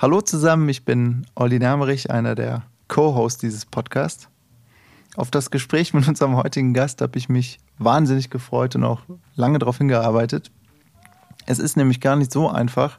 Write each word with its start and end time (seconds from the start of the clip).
Hallo 0.00 0.22
zusammen, 0.22 0.66
ich 0.70 0.86
bin 0.86 1.26
Olli 1.34 1.58
Nermerich, 1.58 2.10
einer 2.10 2.34
der 2.34 2.62
Co-Hosts 2.88 3.38
dieses 3.38 3.66
Podcasts. 3.66 4.30
Auf 5.14 5.30
das 5.30 5.50
Gespräch 5.50 5.92
mit 5.92 6.08
unserem 6.08 6.36
heutigen 6.36 6.72
Gast 6.72 7.02
habe 7.02 7.18
ich 7.18 7.28
mich 7.28 7.58
wahnsinnig 7.76 8.30
gefreut 8.30 8.74
und 8.76 8.84
auch 8.84 9.02
lange 9.36 9.58
darauf 9.58 9.76
hingearbeitet. 9.76 10.50
Es 11.44 11.58
ist 11.58 11.76
nämlich 11.76 12.00
gar 12.00 12.16
nicht 12.16 12.32
so 12.32 12.48
einfach, 12.48 12.98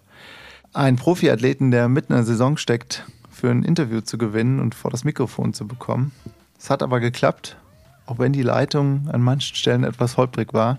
einen 0.74 0.98
Profiathleten, 0.98 1.72
der 1.72 1.90
mitten 1.90 2.14
in 2.14 2.18
der 2.18 2.26
Saison 2.26 2.56
steckt, 2.56 3.04
für 3.32 3.50
ein 3.50 3.64
Interview 3.64 4.02
zu 4.02 4.20
gewinnen 4.20 4.60
und 4.60 4.76
vor 4.76 4.92
das 4.92 5.04
Mikrofon 5.04 5.56
zu 5.56 5.68
bekommen. 5.68 6.12
Es 6.60 6.70
hat 6.70 6.84
aber 6.84 7.00
geklappt, 7.00 7.58
auch 8.06 8.20
wenn 8.20 8.32
die 8.32 8.44
Leitung 8.44 9.10
an 9.12 9.24
manchen 9.24 9.56
Stellen 9.56 9.86
etwas 9.86 10.18
holprig 10.18 10.54
war. 10.54 10.78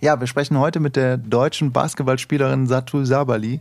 Ja, 0.00 0.20
wir 0.20 0.26
sprechen 0.26 0.58
heute 0.58 0.80
mit 0.80 0.96
der 0.96 1.16
deutschen 1.16 1.72
Basketballspielerin 1.72 2.66
Satu 2.66 3.06
Sabali. 3.06 3.60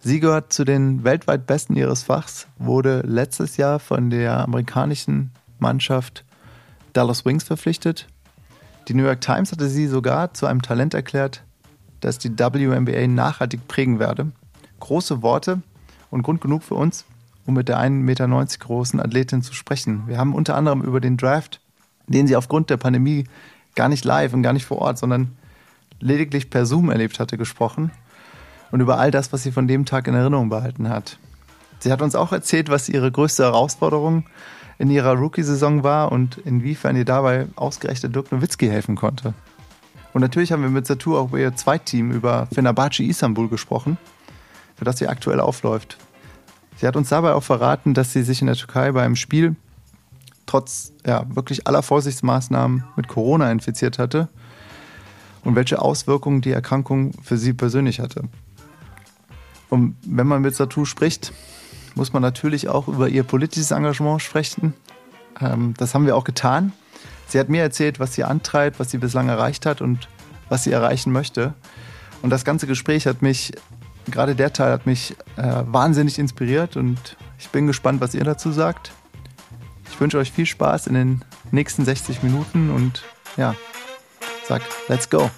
Sie 0.00 0.20
gehört 0.20 0.52
zu 0.52 0.64
den 0.64 1.02
weltweit 1.02 1.46
Besten 1.46 1.74
ihres 1.74 2.04
Fachs, 2.04 2.46
wurde 2.56 3.02
letztes 3.04 3.56
Jahr 3.56 3.80
von 3.80 4.10
der 4.10 4.38
amerikanischen 4.44 5.32
Mannschaft 5.58 6.24
Dallas 6.92 7.24
Wings 7.24 7.42
verpflichtet. 7.42 8.06
Die 8.86 8.94
New 8.94 9.02
York 9.02 9.20
Times 9.20 9.50
hatte 9.50 9.68
sie 9.68 9.88
sogar 9.88 10.32
zu 10.34 10.46
einem 10.46 10.62
Talent 10.62 10.94
erklärt, 10.94 11.42
das 12.00 12.18
die 12.18 12.30
WNBA 12.30 13.08
nachhaltig 13.08 13.66
prägen 13.66 13.98
werde. 13.98 14.30
Große 14.78 15.20
Worte 15.22 15.62
und 16.10 16.22
Grund 16.22 16.40
genug 16.40 16.62
für 16.62 16.76
uns, 16.76 17.04
um 17.44 17.54
mit 17.54 17.68
der 17.68 17.78
1,90 17.78 17.90
Meter 17.90 18.28
großen 18.60 19.00
Athletin 19.00 19.42
zu 19.42 19.52
sprechen. 19.52 20.04
Wir 20.06 20.18
haben 20.18 20.32
unter 20.32 20.54
anderem 20.54 20.80
über 20.82 21.00
den 21.00 21.16
Draft, 21.16 21.60
den 22.06 22.28
sie 22.28 22.36
aufgrund 22.36 22.70
der 22.70 22.76
Pandemie 22.76 23.24
gar 23.74 23.88
nicht 23.88 24.04
live 24.04 24.32
und 24.32 24.44
gar 24.44 24.52
nicht 24.52 24.64
vor 24.64 24.78
Ort, 24.78 24.98
sondern 24.98 25.36
lediglich 25.98 26.50
per 26.50 26.66
Zoom 26.66 26.88
erlebt 26.88 27.18
hatte, 27.18 27.36
gesprochen 27.36 27.90
und 28.70 28.80
über 28.80 28.98
all 28.98 29.10
das, 29.10 29.32
was 29.32 29.42
sie 29.42 29.52
von 29.52 29.68
dem 29.68 29.84
Tag 29.84 30.08
in 30.08 30.14
Erinnerung 30.14 30.48
behalten 30.48 30.88
hat. 30.88 31.18
Sie 31.80 31.92
hat 31.92 32.02
uns 32.02 32.14
auch 32.14 32.32
erzählt, 32.32 32.68
was 32.68 32.88
ihre 32.88 33.10
größte 33.10 33.44
Herausforderung 33.44 34.24
in 34.78 34.90
ihrer 34.90 35.14
Rookie-Saison 35.14 35.82
war 35.82 36.12
und 36.12 36.38
inwiefern 36.38 36.96
ihr 36.96 37.04
dabei 37.04 37.46
ausgerechnet 37.56 38.14
Dirk 38.14 38.32
Nowitzki 38.32 38.68
helfen 38.68 38.96
konnte. 38.96 39.34
Und 40.12 40.22
natürlich 40.22 40.52
haben 40.52 40.62
wir 40.62 40.70
mit 40.70 40.86
Satur 40.86 41.20
auch 41.20 41.28
über 41.28 41.38
ihr 41.38 41.54
Zweitteam, 41.54 42.10
über 42.10 42.48
Fenerbahce 42.52 43.02
Istanbul 43.04 43.48
gesprochen, 43.48 43.98
für 44.76 44.84
das 44.84 44.98
sie 44.98 45.08
aktuell 45.08 45.40
aufläuft. 45.40 45.98
Sie 46.76 46.86
hat 46.86 46.96
uns 46.96 47.08
dabei 47.08 47.34
auch 47.34 47.42
verraten, 47.42 47.94
dass 47.94 48.12
sie 48.12 48.22
sich 48.22 48.40
in 48.40 48.46
der 48.46 48.56
Türkei 48.56 48.92
beim 48.92 49.16
Spiel 49.16 49.56
trotz 50.46 50.92
ja, 51.06 51.24
wirklich 51.28 51.66
aller 51.66 51.82
Vorsichtsmaßnahmen 51.82 52.84
mit 52.96 53.08
Corona 53.08 53.50
infiziert 53.52 53.98
hatte 53.98 54.28
und 55.44 55.56
welche 55.56 55.80
Auswirkungen 55.80 56.40
die 56.40 56.52
Erkrankung 56.52 57.12
für 57.22 57.36
sie 57.36 57.52
persönlich 57.52 58.00
hatte. 58.00 58.22
Und 59.70 59.96
wenn 60.02 60.26
man 60.26 60.42
mit 60.42 60.54
Satu 60.54 60.84
spricht, 60.84 61.32
muss 61.94 62.12
man 62.12 62.22
natürlich 62.22 62.68
auch 62.68 62.88
über 62.88 63.08
ihr 63.08 63.22
politisches 63.22 63.70
Engagement 63.70 64.22
sprechen. 64.22 64.74
Ähm, 65.40 65.74
das 65.76 65.94
haben 65.94 66.06
wir 66.06 66.16
auch 66.16 66.24
getan. 66.24 66.72
Sie 67.26 67.38
hat 67.38 67.48
mir 67.48 67.62
erzählt, 67.62 68.00
was 68.00 68.14
sie 68.14 68.24
antreibt, 68.24 68.80
was 68.80 68.90
sie 68.90 68.98
bislang 68.98 69.28
erreicht 69.28 69.66
hat 69.66 69.82
und 69.82 70.08
was 70.48 70.64
sie 70.64 70.72
erreichen 70.72 71.12
möchte. 71.12 71.54
Und 72.22 72.30
das 72.30 72.44
ganze 72.44 72.66
Gespräch 72.66 73.06
hat 73.06 73.20
mich, 73.20 73.52
gerade 74.10 74.34
der 74.34 74.52
Teil 74.52 74.72
hat 74.72 74.86
mich 74.86 75.14
äh, 75.36 75.62
wahnsinnig 75.66 76.18
inspiriert 76.18 76.76
und 76.76 77.16
ich 77.38 77.50
bin 77.50 77.66
gespannt, 77.66 78.00
was 78.00 78.14
ihr 78.14 78.24
dazu 78.24 78.50
sagt. 78.50 78.92
Ich 79.90 80.00
wünsche 80.00 80.18
euch 80.18 80.32
viel 80.32 80.46
Spaß 80.46 80.86
in 80.86 80.94
den 80.94 81.24
nächsten 81.50 81.84
60 81.84 82.22
Minuten 82.22 82.70
und 82.70 83.02
ja, 83.36 83.54
sag, 84.46 84.62
let's 84.88 85.08
go. 85.08 85.30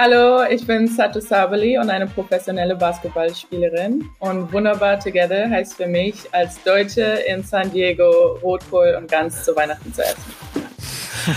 Hallo, 0.00 0.44
ich 0.48 0.64
bin 0.64 0.86
Satu 0.86 1.18
Sabali 1.18 1.76
und 1.76 1.90
eine 1.90 2.06
professionelle 2.06 2.76
Basketballspielerin. 2.76 4.08
Und 4.20 4.52
Wunderbar 4.52 5.00
Together 5.00 5.50
heißt 5.50 5.74
für 5.74 5.88
mich, 5.88 6.14
als 6.30 6.62
Deutsche 6.62 7.02
in 7.26 7.42
San 7.42 7.72
Diego 7.72 8.38
Rotkohl 8.40 8.96
und 8.96 9.10
Gans 9.10 9.42
zu 9.42 9.56
Weihnachten 9.56 9.92
zu 9.92 10.02
essen. 10.02 10.22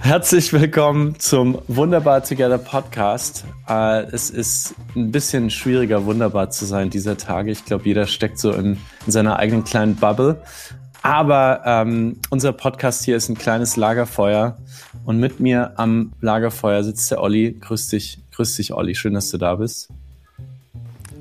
Herzlich 0.00 0.52
willkommen 0.52 1.18
zum 1.18 1.62
Wunderbar 1.68 2.22
Together 2.22 2.58
Podcast. 2.58 3.46
Äh, 3.66 4.02
es 4.12 4.28
ist 4.28 4.74
ein 4.94 5.10
bisschen 5.10 5.48
schwieriger, 5.48 6.04
wunderbar 6.04 6.50
zu 6.50 6.66
sein 6.66 6.90
dieser 6.90 7.16
Tage. 7.16 7.50
Ich 7.50 7.64
glaube, 7.64 7.84
jeder 7.86 8.06
steckt 8.06 8.38
so 8.38 8.52
in, 8.52 8.76
in 9.06 9.12
seiner 9.12 9.38
eigenen 9.38 9.64
kleinen 9.64 9.96
Bubble. 9.96 10.42
Aber 11.00 11.62
ähm, 11.64 12.20
unser 12.28 12.52
Podcast 12.52 13.04
hier 13.04 13.16
ist 13.16 13.30
ein 13.30 13.38
kleines 13.38 13.76
Lagerfeuer 13.76 14.58
und 15.04 15.18
mit 15.18 15.40
mir 15.40 15.72
am 15.76 16.12
Lagerfeuer 16.20 16.82
sitzt 16.84 17.10
der 17.10 17.22
Olli. 17.22 17.56
Grüß 17.60 17.88
dich, 17.88 18.18
grüß 18.32 18.56
dich, 18.56 18.72
Olli. 18.72 18.94
Schön, 18.94 19.14
dass 19.14 19.30
du 19.30 19.38
da 19.38 19.56
bist. 19.56 19.88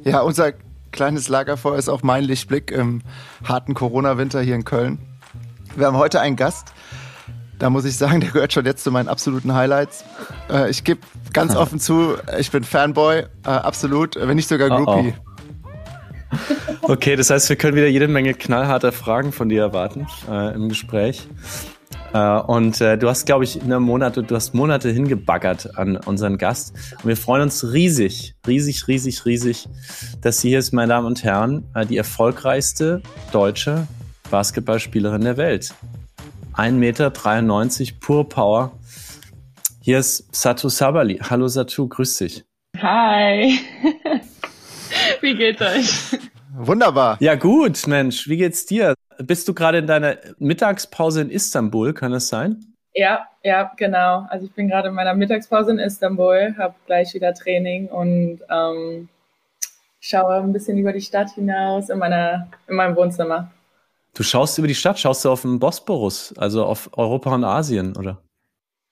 Ja, 0.04 0.22
unser 0.22 0.54
kleines 0.92 1.30
Lagerfeuer 1.30 1.78
ist 1.78 1.90
auch 1.90 2.04
mein 2.04 2.24
Lichtblick 2.24 2.72
im 2.72 3.02
harten 3.44 3.74
Corona-Winter 3.74 4.42
hier 4.42 4.56
in 4.56 4.66
Köln. 4.66 5.00
Wir 5.76 5.88
haben 5.88 5.98
heute 5.98 6.20
einen 6.22 6.36
Gast. 6.36 6.74
Da 7.60 7.70
muss 7.70 7.84
ich 7.84 7.98
sagen, 7.98 8.22
der 8.22 8.32
gehört 8.32 8.54
schon 8.54 8.66
jetzt 8.66 8.84
zu 8.84 8.92
meinen 8.92 9.10
absoluten 9.10 9.54
Highlights. 9.54 10.06
Äh, 10.50 10.70
ich 10.70 10.84
gebe 10.84 11.02
ganz 11.34 11.56
offen 11.58 11.80
zu, 11.80 12.16
ich 12.40 12.52
bin 12.52 12.64
Fanboy, 12.64 13.20
äh, 13.46 13.50
absolut, 13.50 14.16
wenn 14.16 14.36
nicht 14.36 14.48
sogar 14.48 14.70
Groupie. 14.70 15.14
Oh, 15.14 16.36
oh. 16.82 16.90
Okay, 16.94 17.16
das 17.16 17.30
heißt, 17.30 17.50
wir 17.50 17.56
können 17.56 17.76
wieder 17.76 17.88
jede 17.88 18.08
Menge 18.08 18.34
knallharter 18.34 18.92
Fragen 18.92 19.32
von 19.32 19.50
dir 19.50 19.62
erwarten 19.62 20.08
äh, 20.30 20.54
im 20.54 20.70
Gespräch. 20.70 21.28
Äh, 22.14 22.40
und 22.42 22.82
äh, 22.82 22.98
du 22.98 23.10
hast, 23.10 23.26
glaube 23.26 23.44
ich, 23.44 23.58
in 23.58 23.72
einem 23.72 23.84
Monat, 23.84 24.18
du 24.18 24.36
hast 24.36 24.54
Monate 24.54 24.90
hingebaggert 24.90 25.78
an 25.78 25.98
unseren 25.98 26.38
Gast. 26.38 26.74
Und 27.04 27.08
wir 27.08 27.18
freuen 27.18 27.44
uns 27.44 27.72
riesig, 27.72 28.36
riesig, 28.48 28.88
riesig, 28.88 29.26
riesig, 29.26 29.68
dass 30.22 30.42
sie 30.42 30.50
hier 30.50 30.60
ist, 30.60 30.74
meine 30.74 30.90
Damen 30.90 31.08
und 31.08 31.24
Herren, 31.24 31.66
äh, 31.76 31.86
die 31.86 31.98
erfolgreichste 31.98 33.02
deutsche 33.32 33.88
Basketballspielerin 34.32 35.22
der 35.22 35.38
Welt. 35.38 35.74
1,93 36.54 36.72
Meter, 36.74 37.12
pure 38.00 38.26
Power. 38.26 38.72
Hier 39.82 40.00
ist 40.00 40.36
Satu 40.36 40.70
Sabali. 40.70 41.20
Hallo 41.30 41.48
Satu, 41.48 41.88
grüß 41.88 42.18
dich. 42.18 42.44
Hi. 42.78 43.60
Wie 45.22 45.36
geht's 45.36 45.62
euch? 45.62 46.20
Wunderbar. 46.54 47.18
Ja, 47.20 47.36
gut, 47.36 47.88
Mensch. 47.88 48.28
Wie 48.28 48.38
geht's 48.38 48.66
dir? 48.66 48.94
Bist 49.22 49.48
du 49.48 49.54
gerade 49.54 49.80
in 49.80 49.88
deiner 49.88 50.18
Mittagspause 50.38 51.22
in 51.22 51.30
Istanbul? 51.30 51.94
Kann 51.94 52.12
das 52.12 52.30
sein? 52.30 52.66
Ja, 52.94 53.28
ja, 53.44 53.72
genau. 53.76 54.26
Also 54.30 54.46
ich 54.46 54.54
bin 54.54 54.70
gerade 54.70 54.90
in 54.90 54.94
meiner 54.94 55.14
Mittagspause 55.14 55.72
in 55.72 55.80
Istanbul, 55.80 56.56
habe 56.58 56.76
gleich 56.86 57.14
wieder 57.14 57.34
Training 57.34 57.88
und 57.88 58.40
ähm, 58.50 59.10
schaue 60.00 60.36
ein 60.36 60.54
bisschen 60.54 60.78
über 60.78 60.94
die 60.94 61.02
Stadt 61.02 61.32
hinaus 61.32 61.90
in, 61.90 62.00
meiner, 62.00 62.48
in 62.68 62.76
meinem 62.76 62.96
Wohnzimmer. 62.96 63.52
Du 64.14 64.24
schaust 64.24 64.58
über 64.58 64.68
die 64.68 64.76
Stadt, 64.76 65.00
schaust 65.00 65.24
du 65.24 65.30
auf 65.30 65.42
den 65.42 65.60
Bosporus, 65.60 66.34
also 66.38 66.66
auf 66.66 66.90
Europa 66.98 67.36
und 67.36 67.44
Asien, 67.44 67.96
oder? 67.96 68.18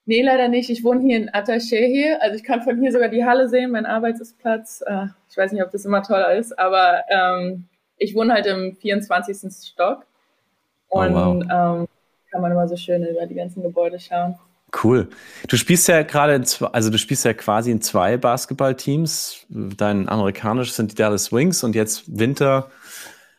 Nee, 0.04 0.22
leider 0.22 0.48
nicht. 0.48 0.70
Ich 0.70 0.84
wohne 0.84 1.00
hier 1.00 1.18
in 1.18 1.30
Attaché 1.30 1.86
hier. 1.86 2.22
Also 2.22 2.36
ich 2.36 2.44
kann 2.44 2.62
von 2.62 2.80
hier 2.80 2.92
sogar 2.92 3.08
die 3.08 3.24
Halle 3.24 3.48
sehen, 3.48 3.72
mein 3.72 3.84
Arbeitsplatz. 3.84 4.82
Äh, 4.86 5.06
ich 5.30 5.36
weiß 5.36 5.52
nicht, 5.52 5.62
ob 5.62 5.70
das 5.70 5.84
immer 5.84 6.02
toll 6.02 6.24
ist, 6.38 6.58
aber 6.58 7.02
ähm, 7.10 7.66
ich 7.98 8.14
wohne 8.14 8.32
halt 8.32 8.46
im 8.46 8.76
24. 8.76 9.52
Stock. 9.52 10.06
Und 10.88 11.14
oh, 11.14 11.14
wow. 11.14 11.42
ähm, 11.42 11.88
kann 12.30 12.42
man 12.42 12.52
immer 12.52 12.68
so 12.68 12.76
schön 12.76 13.04
über 13.04 13.26
die 13.26 13.34
ganzen 13.34 13.62
Gebäude 13.62 13.98
schauen. 13.98 14.36
Cool. 14.82 15.08
Du 15.48 15.56
spielst 15.56 15.88
ja 15.88 16.02
gerade 16.02 16.34
in 16.34 16.44
zwei, 16.44 16.66
also 16.66 16.90
du 16.90 16.98
spielst 16.98 17.24
ja 17.24 17.32
quasi 17.32 17.70
in 17.70 17.80
zwei 17.80 18.18
Basketballteams. 18.18 19.46
Dein 19.48 20.08
amerikanisches 20.08 20.76
sind 20.76 20.92
die 20.92 20.94
Dallas 20.94 21.32
Wings 21.32 21.64
und 21.64 21.74
jetzt 21.74 22.04
Winter 22.06 22.70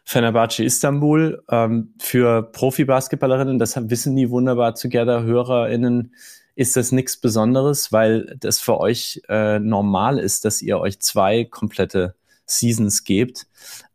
Fenerbahce 0.05 0.63
Istanbul. 0.63 1.43
Ähm, 1.51 1.93
für 1.99 2.41
Profi-Basketballerinnen, 2.41 3.59
das 3.59 3.75
wissen 3.89 4.15
die 4.15 4.31
wunderbar 4.31 4.73
Together 4.73 5.21
HörerInnen, 5.21 6.15
ist 6.55 6.75
das 6.75 6.91
nichts 6.91 7.15
Besonderes, 7.17 7.91
weil 7.91 8.35
das 8.39 8.59
für 8.59 8.79
euch 8.79 9.21
äh, 9.29 9.59
normal 9.59 10.17
ist, 10.17 10.45
dass 10.45 10.63
ihr 10.63 10.79
euch 10.79 10.99
zwei 10.99 11.45
komplette 11.45 12.15
Seasons 12.45 13.03
gebt. 13.03 13.45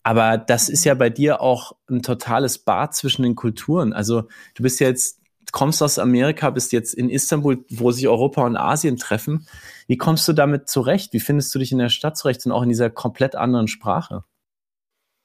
Aber 0.05 0.37
das 0.37 0.69
ist 0.69 0.85
ja 0.85 0.95
bei 0.95 1.09
dir 1.11 1.41
auch 1.41 1.73
ein 1.91 2.03
totales 2.03 2.59
Bad 2.59 2.95
zwischen 2.95 3.23
den 3.23 3.35
Kulturen. 3.35 3.95
Also 3.95 4.29
du 4.55 4.62
bist 4.62 4.79
jetzt, 4.79 5.19
kommst 5.51 5.83
aus 5.83 5.99
Amerika, 5.99 6.51
bist 6.51 6.73
jetzt 6.73 6.93
in 6.93 7.09
Istanbul, 7.09 7.65
wo 7.71 7.91
sich 7.91 8.06
Europa 8.06 8.45
und 8.45 8.56
Asien 8.56 8.99
treffen. 8.99 9.47
Wie 9.87 9.97
kommst 9.97 10.29
du 10.29 10.35
damit 10.35 10.69
zurecht? 10.69 11.15
Wie 11.15 11.21
findest 11.21 11.55
du 11.55 11.59
dich 11.59 11.73
in 11.73 11.79
der 11.79 11.89
Stadt 11.89 12.19
zurecht 12.19 12.45
und 12.45 12.53
auch 12.53 12.62
in 12.62 12.69
dieser 12.69 12.91
komplett 12.91 13.35
anderen 13.35 13.67
Sprache? 13.67 14.25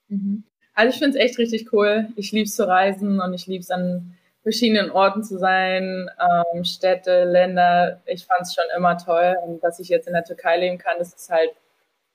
Mhm. 0.07 0.45
Also 0.73 0.93
ich 0.93 0.99
finde 0.99 1.17
es 1.17 1.25
echt 1.25 1.37
richtig 1.37 1.73
cool. 1.73 2.07
Ich 2.15 2.31
liebe 2.31 2.45
es 2.45 2.55
zu 2.55 2.65
reisen 2.65 3.19
und 3.19 3.33
ich 3.33 3.47
liebe 3.47 3.61
es 3.61 3.69
an 3.69 4.15
verschiedenen 4.43 4.91
Orten 4.91 5.25
zu 5.25 5.37
sein, 5.37 6.09
ähm, 6.19 6.63
Städte, 6.63 7.25
Länder. 7.25 8.01
Ich 8.05 8.25
fand 8.25 8.43
es 8.43 8.53
schon 8.53 8.63
immer 8.77 8.97
toll. 8.97 9.35
Und 9.45 9.61
dass 9.61 9.81
ich 9.81 9.89
jetzt 9.89 10.07
in 10.07 10.13
der 10.13 10.23
Türkei 10.23 10.57
leben 10.57 10.77
kann, 10.77 10.95
das 10.97 11.13
ist 11.13 11.29
halt, 11.29 11.51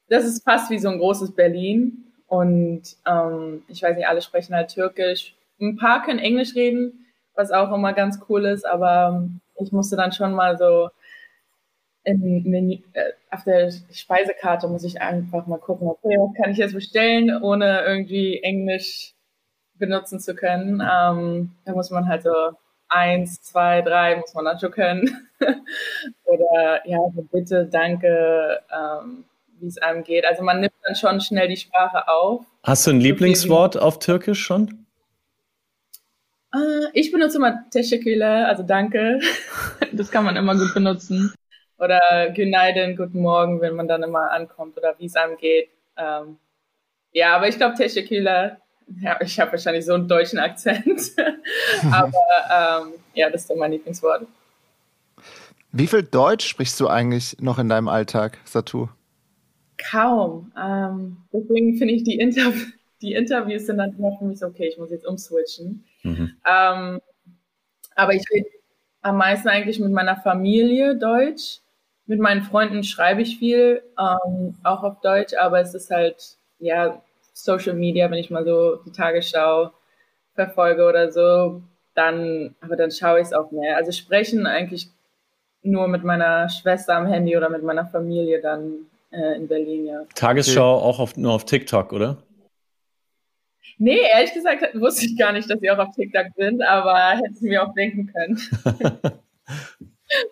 das 0.08 0.24
ist 0.24 0.42
fast 0.44 0.70
wie 0.70 0.78
so 0.78 0.88
ein 0.88 0.98
großes 0.98 1.34
Berlin. 1.34 2.03
Und 2.26 2.82
ähm, 3.06 3.62
ich 3.68 3.82
weiß 3.82 3.96
nicht, 3.96 4.08
alle 4.08 4.22
sprechen 4.22 4.54
halt 4.54 4.70
Türkisch. 4.70 5.34
Ein 5.60 5.76
paar 5.76 6.02
können 6.04 6.18
Englisch 6.18 6.54
reden, 6.54 7.06
was 7.34 7.50
auch 7.50 7.72
immer 7.72 7.92
ganz 7.92 8.20
cool 8.28 8.44
ist, 8.46 8.66
aber 8.66 9.28
ich 9.60 9.72
musste 9.72 9.96
dann 9.96 10.12
schon 10.12 10.34
mal 10.34 10.56
so 10.58 10.90
in 12.04 12.42
Menü, 12.44 12.78
äh, 12.92 13.12
auf 13.30 13.44
der 13.44 13.70
Speisekarte 13.90 14.68
muss 14.68 14.84
ich 14.84 15.00
einfach 15.00 15.46
mal 15.46 15.58
gucken, 15.58 15.88
okay, 15.88 16.16
was 16.18 16.34
kann 16.36 16.50
ich 16.50 16.58
jetzt 16.58 16.74
bestellen, 16.74 17.42
ohne 17.42 17.82
irgendwie 17.84 18.42
Englisch 18.42 19.14
benutzen 19.78 20.20
zu 20.20 20.34
können. 20.34 20.80
Ähm, 20.80 21.52
da 21.64 21.72
muss 21.72 21.90
man 21.90 22.06
halt 22.06 22.22
so 22.22 22.32
eins, 22.88 23.42
zwei, 23.42 23.82
drei 23.82 24.16
muss 24.16 24.34
man 24.34 24.44
dann 24.44 24.58
schon 24.58 24.70
können. 24.70 25.28
Oder 26.24 26.82
ja, 26.86 26.98
bitte, 27.32 27.66
danke, 27.66 28.60
ähm, 28.70 29.24
wie 29.60 29.66
es 29.66 29.78
einem 29.78 30.04
geht. 30.04 30.24
Also 30.24 30.42
man 30.42 30.60
nimmt 30.60 30.74
dann 30.82 30.94
schon 30.94 31.20
schnell 31.20 31.48
die 31.48 31.56
Sprache 31.56 32.08
auf. 32.08 32.44
Hast 32.62 32.86
du 32.86 32.90
ein 32.90 33.00
Lieblingswort 33.00 33.76
auf 33.76 33.98
Türkisch 33.98 34.42
schon? 34.42 34.86
Äh, 36.54 36.86
ich 36.92 37.10
benutze 37.10 37.38
immer 37.38 37.68
Teşekkürler, 37.70 38.48
also 38.48 38.62
danke. 38.62 39.20
Das 39.92 40.10
kann 40.10 40.24
man 40.24 40.34
immer 40.34 40.56
gut 40.56 40.74
benutzen. 40.74 41.32
Oder 41.78 42.30
Günaydin, 42.34 42.96
guten 42.96 43.20
Morgen, 43.20 43.60
wenn 43.60 43.76
man 43.76 43.86
dann 43.86 44.02
immer 44.02 44.32
ankommt 44.32 44.76
oder 44.76 44.94
wie 44.98 45.06
es 45.06 45.14
einem 45.14 45.36
geht. 45.36 45.68
Ähm, 45.96 46.38
ja, 47.12 47.36
aber 47.36 47.46
ich 47.48 47.56
glaube 47.56 47.76
Teşekkürler, 47.76 48.58
ja, 49.00 49.20
ich 49.20 49.38
habe 49.38 49.52
wahrscheinlich 49.52 49.84
so 49.84 49.94
einen 49.94 50.08
deutschen 50.08 50.38
Akzent. 50.38 51.12
aber 51.92 52.12
ähm, 52.52 52.94
ja, 53.14 53.30
das 53.30 53.42
ist 53.42 53.50
doch 53.50 53.56
mein 53.56 53.70
Lieblingswort. 53.70 54.26
Wie 55.70 55.86
viel 55.86 56.02
Deutsch 56.02 56.46
sprichst 56.46 56.78
du 56.80 56.88
eigentlich 56.88 57.36
noch 57.40 57.58
in 57.58 57.68
deinem 57.68 57.88
Alltag, 57.88 58.38
Satu? 58.44 58.88
Kaum. 59.78 60.52
Ähm, 60.60 61.16
deswegen 61.32 61.76
finde 61.76 61.94
ich 61.94 62.04
die, 62.04 62.18
Inter 62.18 62.52
die 63.02 63.14
Interviews 63.14 63.66
sind 63.66 63.78
dann 63.78 63.94
immer 63.96 64.16
für 64.18 64.24
mich 64.24 64.38
so, 64.38 64.46
okay, 64.46 64.68
ich 64.68 64.78
muss 64.78 64.90
jetzt 64.90 65.06
umswitchen. 65.06 65.84
Mhm. 66.02 66.32
Ähm, 66.46 67.00
aber 67.94 68.14
ich 68.14 68.24
rede 68.32 68.48
am 69.02 69.18
meisten 69.18 69.48
eigentlich 69.48 69.78
mit 69.78 69.92
meiner 69.92 70.16
Familie 70.16 70.96
Deutsch. 70.96 71.60
Mit 72.06 72.20
meinen 72.20 72.42
Freunden 72.42 72.82
schreibe 72.82 73.22
ich 73.22 73.38
viel, 73.38 73.82
ähm, 73.98 74.56
auch 74.62 74.82
auf 74.82 75.00
Deutsch, 75.00 75.34
aber 75.34 75.60
es 75.60 75.74
ist 75.74 75.90
halt, 75.90 76.36
ja, 76.58 77.02
Social 77.32 77.74
Media, 77.74 78.10
wenn 78.10 78.18
ich 78.18 78.30
mal 78.30 78.44
so 78.44 78.76
die 78.76 78.92
Tagesschau 78.92 79.70
verfolge 80.34 80.86
oder 80.86 81.10
so, 81.10 81.62
dann, 81.94 82.54
aber 82.60 82.76
dann 82.76 82.90
schaue 82.90 83.20
ich 83.20 83.26
es 83.26 83.32
auch 83.32 83.50
mehr. 83.50 83.76
Also 83.76 83.92
sprechen 83.92 84.46
eigentlich 84.46 84.88
nur 85.62 85.88
mit 85.88 86.04
meiner 86.04 86.48
Schwester 86.48 86.96
am 86.96 87.06
Handy 87.06 87.36
oder 87.36 87.48
mit 87.48 87.62
meiner 87.62 87.86
Familie 87.86 88.40
dann 88.40 88.86
äh, 89.14 89.36
in 89.36 89.48
Berlin, 89.48 89.86
ja. 89.86 90.04
Tagesschau 90.14 90.76
okay. 90.76 90.84
auch 90.84 90.98
auf, 90.98 91.16
nur 91.16 91.32
auf 91.32 91.44
TikTok, 91.44 91.92
oder? 91.92 92.22
Nee, 93.78 93.98
ehrlich 94.12 94.32
gesagt 94.32 94.62
wusste 94.74 95.06
ich 95.06 95.18
gar 95.18 95.32
nicht, 95.32 95.50
dass 95.50 95.60
sie 95.60 95.70
auch 95.70 95.78
auf 95.78 95.94
TikTok 95.94 96.26
sind, 96.36 96.62
aber 96.62 97.16
hätte 97.16 97.34
sie 97.34 97.48
mir 97.48 97.62
auch 97.62 97.74
denken 97.74 98.12
können. 98.12 98.40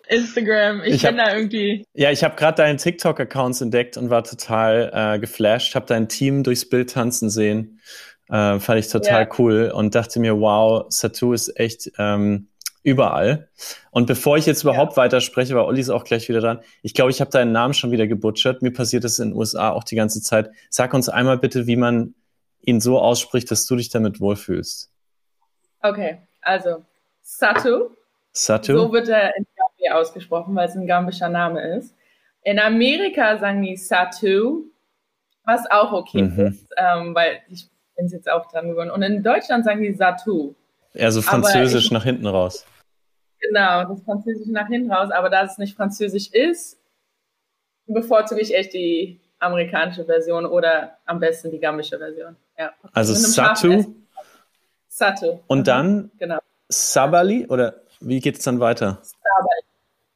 Instagram, 0.07 0.81
ich, 0.83 0.95
ich 0.95 1.01
bin 1.01 1.19
hab, 1.19 1.27
da 1.27 1.35
irgendwie. 1.35 1.85
Ja, 1.93 2.11
ich 2.11 2.23
habe 2.23 2.35
gerade 2.35 2.57
deinen 2.57 2.77
TikTok-Accounts 2.77 3.61
entdeckt 3.61 3.97
und 3.97 4.09
war 4.09 4.23
total 4.23 4.91
äh, 4.93 5.19
geflasht, 5.19 5.75
habe 5.75 5.85
dein 5.85 6.07
Team 6.07 6.43
durchs 6.43 6.67
Bild 6.67 6.91
tanzen 6.91 7.29
sehen. 7.29 7.79
Äh, 8.29 8.59
fand 8.59 8.79
ich 8.79 8.87
total 8.87 9.23
ja. 9.23 9.29
cool 9.37 9.71
und 9.73 9.95
dachte 9.95 10.19
mir, 10.19 10.39
wow, 10.39 10.85
Satu 10.89 11.33
ist 11.33 11.59
echt 11.59 11.91
ähm, 11.97 12.47
überall. 12.83 13.49
Und 13.91 14.07
bevor 14.07 14.37
ich 14.37 14.45
jetzt 14.45 14.63
überhaupt 14.63 14.93
ja. 14.93 15.03
weiterspreche, 15.03 15.55
weil 15.55 15.63
Olli 15.63 15.79
ist 15.79 15.89
auch 15.89 16.03
gleich 16.03 16.27
wieder 16.29 16.41
dran, 16.41 16.59
ich 16.81 16.93
glaube, 16.93 17.11
ich 17.11 17.21
habe 17.21 17.31
deinen 17.31 17.51
Namen 17.51 17.73
schon 17.73 17.91
wieder 17.91 18.07
gebutschert. 18.07 18.61
Mir 18.61 18.71
passiert 18.71 19.03
das 19.03 19.19
in 19.19 19.29
den 19.29 19.37
USA 19.37 19.71
auch 19.71 19.83
die 19.83 19.95
ganze 19.95 20.21
Zeit. 20.21 20.51
Sag 20.69 20.93
uns 20.93 21.09
einmal 21.09 21.37
bitte, 21.37 21.65
wie 21.65 21.77
man 21.77 22.13
ihn 22.61 22.79
so 22.79 22.99
ausspricht, 22.99 23.49
dass 23.51 23.65
du 23.65 23.75
dich 23.75 23.89
damit 23.89 24.19
wohlfühlst. 24.19 24.91
Okay, 25.81 26.21
also 26.41 26.83
Satu. 27.21 27.89
Satu. 28.31 28.73
So 28.73 28.91
wird 28.91 29.09
er 29.09 29.35
in 29.37 29.45
Gambia 29.55 29.99
ausgesprochen, 29.99 30.55
weil 30.55 30.67
es 30.67 30.75
ein 30.75 30.87
gambischer 30.87 31.29
Name 31.29 31.77
ist. 31.77 31.95
In 32.43 32.59
Amerika 32.59 33.37
sagen 33.37 33.61
die 33.61 33.77
Satu, 33.77 34.65
was 35.45 35.69
auch 35.69 35.93
okay 35.93 36.23
mhm. 36.23 36.39
ist, 36.47 36.67
ähm, 36.77 37.15
weil 37.15 37.41
ich 37.49 37.69
bin 37.95 38.07
jetzt 38.07 38.29
auch 38.29 38.49
dran 38.51 38.69
geworden. 38.69 38.91
Und 38.91 39.01
in 39.03 39.23
Deutschland 39.23 39.65
sagen 39.65 39.81
die 39.81 39.93
Satu. 39.93 40.55
Ja, 40.93 41.11
so 41.11 41.21
französisch 41.21 41.85
ich, 41.85 41.91
nach 41.91 42.03
hinten 42.03 42.27
raus. 42.27 42.65
Genau, 43.47 43.83
das 43.85 44.01
Französisch 44.03 44.47
nach 44.47 44.67
hinten 44.67 44.91
raus. 44.91 45.11
Aber 45.11 45.29
da 45.29 45.43
es 45.43 45.57
nicht 45.57 45.75
französisch 45.75 46.29
ist, 46.31 46.79
bevorzuge 47.85 48.41
ich 48.41 48.55
echt 48.55 48.73
die 48.73 49.19
amerikanische 49.39 50.05
Version 50.05 50.45
oder 50.45 50.97
am 51.05 51.19
besten 51.19 51.51
die 51.51 51.59
gambische 51.59 51.97
Version. 51.97 52.35
Ja. 52.57 52.71
Also 52.93 53.13
Satu. 53.13 53.93
Satu. 54.87 55.39
Und 55.47 55.59
mhm. 55.59 55.63
dann 55.63 56.11
genau. 56.17 56.39
Sabali 56.69 57.47
oder 57.47 57.81
wie 57.99 58.19
geht 58.19 58.37
es 58.37 58.43
dann 58.43 58.59
weiter? 58.59 59.01
Sabali. 59.01 59.63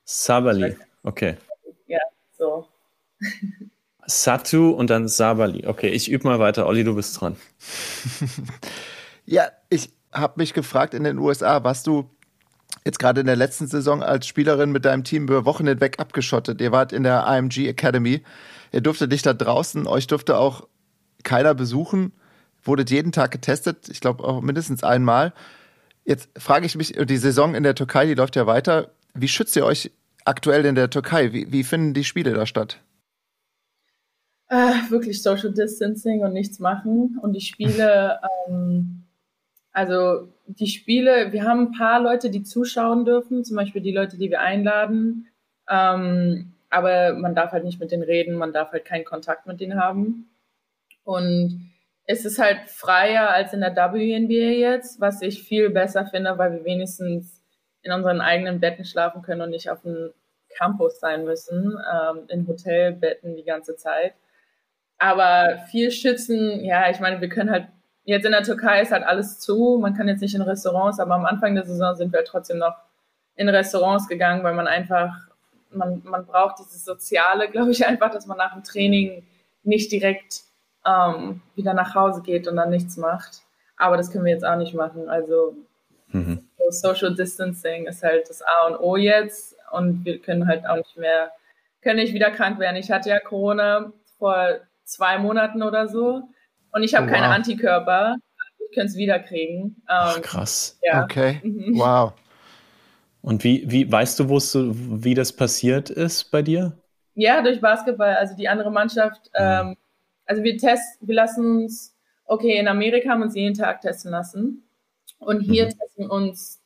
Sabali, 0.05 0.77
okay. 1.03 1.35
Ja, 1.87 1.99
so. 2.31 2.67
Satu 4.05 4.71
und 4.71 4.89
dann 4.89 5.07
Sabali. 5.09 5.67
Okay, 5.67 5.89
ich 5.89 6.09
übe 6.09 6.27
mal 6.27 6.39
weiter. 6.39 6.65
Olli, 6.65 6.85
du 6.85 6.95
bist 6.95 7.19
dran. 7.19 7.35
ja, 9.25 9.49
ich 9.69 9.91
habe 10.13 10.35
mich 10.37 10.53
gefragt 10.53 10.93
in 10.93 11.03
den 11.03 11.17
USA, 11.17 11.63
was 11.63 11.83
du 11.83 12.09
jetzt 12.85 12.99
gerade 12.99 13.21
in 13.21 13.27
der 13.27 13.35
letzten 13.35 13.67
Saison 13.67 14.01
als 14.01 14.27
Spielerin 14.27 14.71
mit 14.71 14.85
deinem 14.85 15.03
Team 15.03 15.23
über 15.23 15.45
Wochen 15.45 15.67
hinweg 15.67 15.99
abgeschottet. 15.99 16.61
Ihr 16.61 16.71
wart 16.71 16.93
in 16.93 17.03
der 17.03 17.25
IMG 17.27 17.67
Academy. 17.67 18.23
Ihr 18.71 18.81
durftet 18.81 19.11
nicht 19.11 19.25
da 19.25 19.33
draußen, 19.33 19.87
euch 19.87 20.07
durfte 20.07 20.37
auch 20.37 20.67
keiner 21.23 21.53
besuchen, 21.53 22.11
wurdet 22.63 22.89
jeden 22.89 23.11
Tag 23.11 23.31
getestet, 23.31 23.89
ich 23.89 23.99
glaube 23.99 24.23
auch 24.23 24.41
mindestens 24.41 24.83
einmal. 24.83 25.33
Jetzt 26.05 26.29
frage 26.37 26.65
ich 26.65 26.75
mich, 26.75 26.93
die 26.93 27.17
Saison 27.17 27.55
in 27.55 27.63
der 27.63 27.75
Türkei, 27.75 28.05
die 28.05 28.13
läuft 28.13 28.35
ja 28.35 28.47
weiter. 28.47 28.91
Wie 29.13 29.27
schützt 29.27 29.55
ihr 29.55 29.65
euch 29.65 29.91
aktuell 30.23 30.65
in 30.65 30.75
der 30.75 30.89
Türkei? 30.89 31.33
Wie, 31.33 31.51
wie 31.51 31.63
finden 31.63 31.93
die 31.93 32.03
Spiele 32.03 32.33
da 32.33 32.45
statt? 32.45 32.79
Äh, 34.49 34.89
wirklich 34.89 35.21
Social 35.21 35.51
Distancing 35.51 36.21
und 36.21 36.31
nichts 36.31 36.59
machen. 36.59 37.17
Und 37.21 37.33
die 37.33 37.41
Spiele, 37.41 38.19
ähm, 38.47 39.03
also 39.73 40.29
die 40.47 40.67
Spiele, 40.67 41.31
wir 41.31 41.43
haben 41.43 41.67
ein 41.67 41.77
paar 41.77 42.01
Leute, 42.01 42.29
die 42.29 42.43
zuschauen 42.43 43.05
dürfen, 43.05 43.43
zum 43.43 43.55
Beispiel 43.57 43.81
die 43.81 43.91
Leute, 43.91 44.17
die 44.17 44.29
wir 44.29 44.41
einladen. 44.41 45.27
Ähm, 45.69 46.53
aber 46.69 47.13
man 47.13 47.35
darf 47.35 47.51
halt 47.51 47.63
nicht 47.63 47.79
mit 47.79 47.91
denen 47.91 48.03
reden, 48.03 48.35
man 48.35 48.53
darf 48.53 48.71
halt 48.71 48.85
keinen 48.85 49.05
Kontakt 49.05 49.45
mit 49.45 49.59
denen 49.59 49.79
haben. 49.79 50.29
Und 51.03 51.71
es 52.05 52.25
ist 52.25 52.39
halt 52.39 52.69
freier 52.69 53.29
als 53.29 53.53
in 53.53 53.61
der 53.61 53.75
WNBA 53.75 54.57
jetzt, 54.57 54.99
was 54.99 55.21
ich 55.21 55.43
viel 55.43 55.69
besser 55.69 56.05
finde, 56.05 56.37
weil 56.37 56.53
wir 56.53 56.65
wenigstens 56.65 57.41
in 57.81 57.91
unseren 57.91 58.21
eigenen 58.21 58.59
Betten 58.59 58.85
schlafen 58.85 59.21
können 59.21 59.41
und 59.41 59.49
nicht 59.49 59.69
auf 59.69 59.81
dem 59.81 60.11
Campus 60.57 60.99
sein 60.99 61.25
müssen, 61.25 61.77
ähm, 61.93 62.23
in 62.29 62.47
Hotelbetten 62.47 63.35
die 63.35 63.43
ganze 63.43 63.75
Zeit. 63.75 64.13
Aber 64.97 65.59
viel 65.69 65.91
schützen, 65.91 66.63
ja, 66.63 66.89
ich 66.89 66.99
meine, 66.99 67.21
wir 67.21 67.29
können 67.29 67.51
halt, 67.51 67.67
jetzt 68.07 68.25
in 68.25 68.31
der 68.31 68.43
Türkei 68.43 68.81
ist 68.81 68.91
halt 68.91 69.03
alles 69.03 69.39
zu, 69.39 69.77
man 69.81 69.93
kann 69.93 70.07
jetzt 70.07 70.21
nicht 70.21 70.35
in 70.35 70.41
Restaurants, 70.41 70.99
aber 70.99 71.15
am 71.15 71.25
Anfang 71.25 71.55
der 71.55 71.65
Saison 71.65 71.95
sind 71.95 72.11
wir 72.11 72.19
halt 72.19 72.27
trotzdem 72.27 72.57
noch 72.57 72.75
in 73.35 73.47
Restaurants 73.47 74.07
gegangen, 74.07 74.43
weil 74.43 74.55
man 74.55 74.67
einfach 74.67 75.27
man, 75.71 76.01
man 76.05 76.25
braucht 76.25 76.59
dieses 76.59 76.85
Soziale, 76.85 77.49
glaube 77.49 77.71
ich, 77.71 77.85
einfach, 77.85 78.11
dass 78.11 78.25
man 78.25 78.37
nach 78.37 78.53
dem 78.53 78.63
Training 78.63 79.23
nicht 79.63 79.91
direkt 79.91 80.41
ähm, 80.85 81.41
wieder 81.55 81.73
nach 81.73 81.95
Hause 81.95 82.21
geht 82.21 82.47
und 82.47 82.55
dann 82.55 82.69
nichts 82.69 82.97
macht. 82.97 83.41
Aber 83.75 83.97
das 83.97 84.11
können 84.11 84.25
wir 84.25 84.31
jetzt 84.31 84.45
auch 84.45 84.57
nicht 84.57 84.73
machen. 84.73 85.09
Also 85.09 85.55
mhm. 86.07 86.47
Social 86.69 87.15
Distancing 87.15 87.87
ist 87.87 88.03
halt 88.03 88.29
das 88.29 88.41
A 88.41 88.67
und 88.67 88.77
O 88.77 88.97
jetzt 88.97 89.55
und 89.71 90.05
wir 90.05 90.19
können 90.19 90.47
halt 90.47 90.65
auch 90.65 90.77
nicht 90.77 90.97
mehr, 90.97 91.31
können 91.81 91.97
nicht 91.97 92.13
wieder 92.13 92.31
krank 92.31 92.59
werden. 92.59 92.77
Ich 92.77 92.91
hatte 92.91 93.09
ja 93.09 93.19
Corona 93.19 93.91
vor 94.17 94.59
zwei 94.83 95.17
Monaten 95.17 95.63
oder 95.63 95.87
so 95.87 96.23
und 96.77 96.83
ich 96.83 96.93
habe 96.93 97.07
oh, 97.07 97.09
wow. 97.09 97.15
keine 97.15 97.33
Antikörper. 97.33 98.17
Ich 98.59 98.75
könnte 98.75 98.91
es 98.91 98.97
wieder 98.97 99.19
kriegen. 99.19 99.63
Ähm, 99.63 99.73
Ach, 99.87 100.21
krass. 100.21 100.77
Ja. 100.83 101.03
Okay. 101.03 101.39
Mhm. 101.43 101.77
Wow. 101.77 102.13
Und 103.21 103.43
wie, 103.43 103.69
wie 103.69 103.91
weißt 103.91 104.19
du, 104.19 104.29
wie 104.29 105.15
das 105.15 105.33
passiert 105.33 105.89
ist 105.89 106.25
bei 106.31 106.41
dir? 106.41 106.77
Ja, 107.15 107.41
durch 107.41 107.59
Basketball. 107.59 108.15
Also 108.15 108.35
die 108.35 108.47
andere 108.47 108.71
Mannschaft, 108.71 109.31
ja. 109.33 109.61
ähm, 109.61 109.77
also 110.25 110.43
wir 110.43 110.57
testen, 110.57 111.07
wir 111.07 111.15
lassen 111.15 111.63
uns, 111.63 111.95
okay, 112.25 112.59
in 112.59 112.67
Amerika 112.67 113.09
haben 113.09 113.21
wir 113.21 113.25
uns 113.25 113.35
jeden 113.35 113.55
Tag 113.55 113.81
testen 113.81 114.11
lassen. 114.11 114.63
Und 115.17 115.41
hier 115.41 115.65
mhm. 115.65 115.69
testen 115.71 116.09
uns 116.09 116.61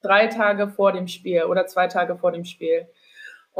drei 0.00 0.28
Tage 0.28 0.68
vor 0.68 0.92
dem 0.92 1.06
Spiel 1.06 1.44
oder 1.44 1.66
zwei 1.66 1.86
Tage 1.86 2.16
vor 2.16 2.32
dem 2.32 2.46
Spiel. 2.46 2.86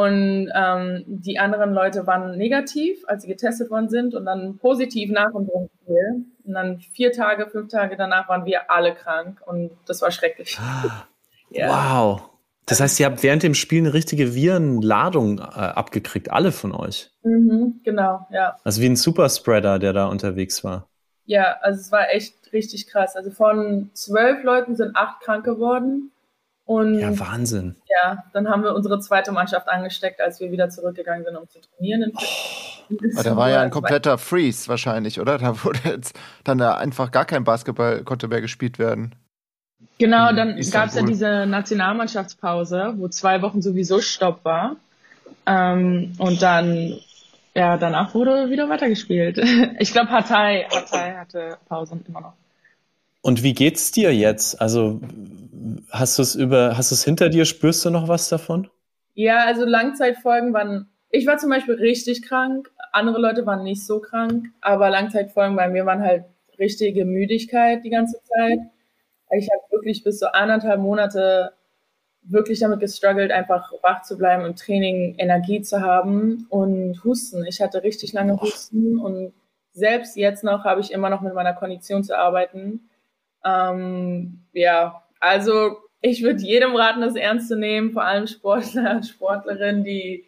Und 0.00 0.50
ähm, 0.54 1.04
die 1.07 1.38
anderen 1.38 1.75
Leute 1.75 2.07
waren 2.07 2.38
negativ, 2.38 3.04
als 3.07 3.21
sie 3.21 3.28
getestet 3.28 3.71
worden 3.71 3.90
sind, 3.90 4.14
und 4.14 4.25
dann 4.25 4.57
positiv 4.57 5.11
nach 5.11 5.30
unserem 5.35 5.69
Spiel. 5.83 6.25
Und 6.47 6.54
dann 6.54 6.80
vier 6.80 7.12
Tage, 7.12 7.50
fünf 7.50 7.71
Tage 7.71 7.99
danach 7.99 8.26
waren 8.26 8.47
wir 8.47 8.71
alle 8.71 8.95
krank 8.95 9.42
und 9.45 9.73
das 9.87 10.00
war 10.00 10.11
schrecklich. 10.11 10.59
ja. 11.50 11.69
Wow. 11.69 12.23
Das 12.64 12.80
heißt, 12.80 12.99
ihr 12.99 13.04
habt 13.04 13.23
während 13.23 13.42
dem 13.42 13.52
Spiel 13.52 13.80
eine 13.80 13.92
richtige 13.92 14.35
Virenladung 14.35 15.38
äh, 15.38 15.42
abgekriegt, 15.42 16.30
alle 16.30 16.50
von 16.50 16.75
euch. 16.75 17.11
Mhm, 17.23 17.80
genau, 17.85 18.26
ja. 18.30 18.57
Also 18.64 18.80
wie 18.80 18.87
ein 18.87 18.97
Superspreader, 18.97 19.78
der 19.78 19.92
da 19.92 20.07
unterwegs 20.07 20.64
war. 20.64 20.88
Ja, 21.26 21.59
also 21.61 21.78
es 21.78 21.92
war 21.92 22.09
echt 22.09 22.54
richtig 22.54 22.87
krass. 22.87 23.16
Also 23.16 23.30
von 23.30 23.90
zwölf 23.92 24.42
Leuten 24.45 24.76
sind 24.76 24.97
acht 24.97 25.21
krank 25.21 25.45
geworden 25.45 26.11
Und 26.70 27.00
ja, 27.00 27.18
Wahnsinn. 27.18 27.74
Ja, 27.88 28.22
dann 28.32 28.48
haben 28.48 28.62
wir 28.62 28.76
unsere 28.76 29.00
zweite 29.00 29.32
Mannschaft 29.32 29.68
angesteckt, 29.68 30.20
als 30.20 30.38
wir 30.38 30.52
wieder 30.52 30.70
zurückgegangen 30.70 31.24
sind, 31.24 31.36
um 31.36 31.48
zu 31.48 31.58
trainieren. 31.60 32.12
Oh, 32.16 33.22
da 33.24 33.36
war 33.36 33.50
ja 33.50 33.60
ein 33.60 33.72
kompletter 33.72 34.18
Freeze 34.18 34.68
wahrscheinlich, 34.68 35.18
oder? 35.18 35.38
Da 35.38 35.64
wurde 35.64 35.80
jetzt 35.82 36.16
dann 36.44 36.58
da 36.58 36.74
einfach 36.74 37.10
gar 37.10 37.24
kein 37.24 37.42
Basketball 37.42 38.04
konnte 38.04 38.28
mehr 38.28 38.40
gespielt 38.40 38.78
werden. 38.78 39.16
Genau, 39.98 40.32
dann 40.32 40.60
gab 40.70 40.86
es 40.86 40.94
ja 40.94 41.02
diese 41.02 41.44
Nationalmannschaftspause, 41.44 42.94
wo 42.98 43.08
zwei 43.08 43.42
Wochen 43.42 43.62
sowieso 43.62 44.00
Stopp 44.00 44.44
war. 44.44 44.76
Ähm, 45.46 46.12
und 46.18 46.40
dann, 46.40 47.00
ja, 47.52 47.78
danach 47.78 48.14
wurde 48.14 48.48
wieder 48.48 48.68
weitergespielt. 48.68 49.38
Ich 49.80 49.90
glaube, 49.90 50.06
Partei, 50.06 50.68
Partei 50.70 51.16
hatte 51.16 51.58
Pause 51.68 51.98
immer 52.06 52.20
noch. 52.20 52.34
Und 53.22 53.42
wie 53.42 53.52
geht's 53.52 53.90
dir 53.92 54.14
jetzt? 54.14 54.60
Also 54.60 55.00
hast 55.90 56.18
du 56.18 56.22
es 56.22 56.34
über, 56.34 56.76
hast 56.76 56.90
du 56.90 56.94
es 56.94 57.04
hinter 57.04 57.28
dir? 57.28 57.44
Spürst 57.44 57.84
du 57.84 57.90
noch 57.90 58.08
was 58.08 58.28
davon? 58.28 58.68
Ja, 59.14 59.44
also 59.44 59.64
Langzeitfolgen 59.64 60.52
waren. 60.52 60.88
Ich 61.10 61.26
war 61.26 61.38
zum 61.38 61.50
Beispiel 61.50 61.74
richtig 61.74 62.22
krank. 62.22 62.70
Andere 62.92 63.20
Leute 63.20 63.44
waren 63.46 63.62
nicht 63.62 63.84
so 63.84 64.00
krank, 64.00 64.46
aber 64.60 64.90
Langzeitfolgen 64.90 65.56
bei 65.56 65.68
mir 65.68 65.84
waren 65.84 66.02
halt 66.02 66.24
richtige 66.58 67.04
Müdigkeit 67.04 67.84
die 67.84 67.90
ganze 67.90 68.20
Zeit. 68.22 68.58
Ich 69.36 69.48
habe 69.50 69.62
wirklich 69.70 70.02
bis 70.02 70.18
so 70.18 70.26
anderthalb 70.26 70.80
Monate 70.80 71.52
wirklich 72.22 72.60
damit 72.60 72.80
gestruggelt, 72.80 73.32
einfach 73.32 73.72
wach 73.82 74.02
zu 74.02 74.18
bleiben 74.18 74.44
im 74.44 74.56
Training, 74.56 75.14
Energie 75.18 75.62
zu 75.62 75.80
haben 75.80 76.46
und 76.50 77.02
Husten. 77.04 77.44
Ich 77.46 77.60
hatte 77.60 77.82
richtig 77.82 78.12
lange 78.12 78.40
Husten 78.40 78.98
und 78.98 79.32
selbst 79.72 80.16
jetzt 80.16 80.44
noch 80.44 80.64
habe 80.64 80.80
ich 80.80 80.92
immer 80.92 81.10
noch 81.10 81.22
mit 81.22 81.34
meiner 81.34 81.54
Kondition 81.54 82.04
zu 82.04 82.16
arbeiten. 82.16 82.90
Ähm, 83.44 84.44
ja, 84.52 85.02
also 85.18 85.78
ich 86.00 86.23
würde 86.23 86.42
jedem 86.42 86.75
raten, 86.75 87.00
das 87.00 87.14
ernst 87.14 87.49
zu 87.49 87.56
nehmen, 87.56 87.92
vor 87.92 88.04
allem 88.04 88.26
Sportler 88.26 88.97
und 88.97 89.06
Sportlerinnen, 89.06 89.85
die, 89.85 90.25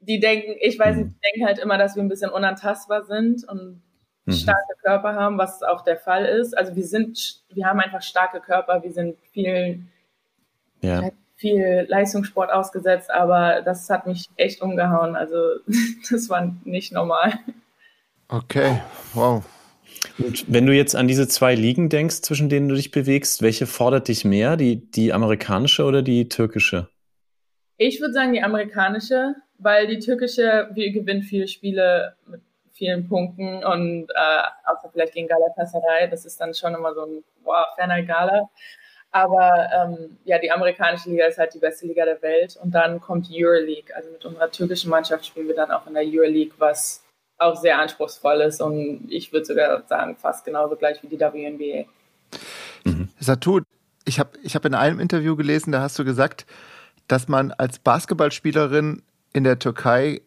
die 0.00 0.20
denken, 0.20 0.56
ich 0.60 0.78
weiß 0.78 0.96
nicht, 0.96 1.10
die 1.10 1.20
denken 1.30 1.46
halt 1.46 1.58
immer, 1.58 1.78
dass 1.78 1.96
wir 1.96 2.02
ein 2.02 2.08
bisschen 2.08 2.30
unantastbar 2.30 3.04
sind 3.04 3.46
und 3.48 3.82
mhm. 4.24 4.32
starke 4.32 4.74
Körper 4.82 5.14
haben, 5.14 5.38
was 5.38 5.62
auch 5.62 5.82
der 5.82 5.96
Fall 5.96 6.24
ist. 6.24 6.56
Also 6.56 6.74
wir 6.74 6.84
sind, 6.84 7.42
wir 7.50 7.66
haben 7.66 7.80
einfach 7.80 8.02
starke 8.02 8.40
Körper, 8.40 8.82
wir 8.82 8.92
sind 8.92 9.18
viel, 9.32 9.82
ja. 10.80 11.10
viel 11.36 11.86
Leistungssport 11.88 12.50
ausgesetzt, 12.50 13.10
aber 13.10 13.62
das 13.62 13.88
hat 13.90 14.06
mich 14.06 14.28
echt 14.36 14.62
umgehauen. 14.62 15.14
Also 15.14 15.36
das 16.10 16.28
war 16.30 16.54
nicht 16.64 16.92
normal. 16.92 17.34
Okay, 18.28 18.80
wow. 19.12 19.44
Und 20.18 20.52
wenn 20.52 20.66
du 20.66 20.74
jetzt 20.74 20.96
an 20.96 21.08
diese 21.08 21.28
zwei 21.28 21.54
Ligen 21.54 21.88
denkst, 21.88 22.22
zwischen 22.22 22.48
denen 22.48 22.68
du 22.68 22.74
dich 22.74 22.90
bewegst, 22.90 23.42
welche 23.42 23.66
fordert 23.66 24.08
dich 24.08 24.24
mehr, 24.24 24.56
die, 24.56 24.90
die 24.90 25.12
amerikanische 25.12 25.84
oder 25.84 26.02
die 26.02 26.28
türkische? 26.28 26.88
Ich 27.76 28.00
würde 28.00 28.14
sagen 28.14 28.32
die 28.32 28.42
amerikanische, 28.42 29.34
weil 29.58 29.86
die 29.86 29.98
türkische, 29.98 30.68
wir 30.74 30.92
gewinnen 30.92 31.22
viele 31.22 31.48
Spiele 31.48 32.16
mit 32.26 32.40
vielen 32.72 33.08
Punkten 33.08 33.64
und 33.64 34.08
äh, 34.14 34.42
außer 34.64 34.90
vielleicht 34.92 35.14
gegen 35.14 35.28
Galatasaray, 35.28 36.08
das 36.10 36.24
ist 36.24 36.40
dann 36.40 36.54
schon 36.54 36.74
immer 36.74 36.94
so 36.94 37.02
ein 37.02 37.24
wow, 37.44 37.66
ferner 37.76 38.02
Gala. 38.02 38.48
Aber 39.10 39.68
ähm, 39.74 40.16
ja, 40.24 40.38
die 40.38 40.50
amerikanische 40.50 41.10
Liga 41.10 41.26
ist 41.26 41.38
halt 41.38 41.52
die 41.52 41.58
beste 41.58 41.86
Liga 41.86 42.04
der 42.06 42.22
Welt 42.22 42.58
und 42.62 42.70
dann 42.74 42.98
kommt 43.00 43.28
Euroleague. 43.30 43.94
Also 43.94 44.10
mit 44.10 44.24
unserer 44.24 44.50
türkischen 44.50 44.90
Mannschaft 44.90 45.26
spielen 45.26 45.48
wir 45.48 45.54
dann 45.54 45.70
auch 45.70 45.86
in 45.86 45.94
der 45.94 46.02
Euroleague, 46.02 46.54
was 46.56 47.01
auch 47.44 47.56
sehr 47.56 47.78
anspruchsvoll 47.78 48.40
ist 48.40 48.60
und 48.60 49.06
ich 49.10 49.32
würde 49.32 49.46
sogar 49.46 49.82
sagen, 49.86 50.16
fast 50.16 50.44
genauso 50.44 50.76
gleich 50.76 51.02
wie 51.02 51.08
die 51.08 51.18
WNBA. 51.18 51.84
Mhm. 52.84 53.08
Satu, 53.18 53.60
ich 54.04 54.18
habe 54.18 54.30
ich 54.42 54.54
hab 54.54 54.64
in 54.64 54.74
einem 54.74 55.00
Interview 55.00 55.36
gelesen, 55.36 55.72
da 55.72 55.80
hast 55.80 55.98
du 55.98 56.04
gesagt, 56.04 56.46
dass 57.08 57.28
man 57.28 57.52
als 57.52 57.78
Basketballspielerin 57.78 59.02
in 59.32 59.44
der 59.44 59.58
Türkei 59.58 60.22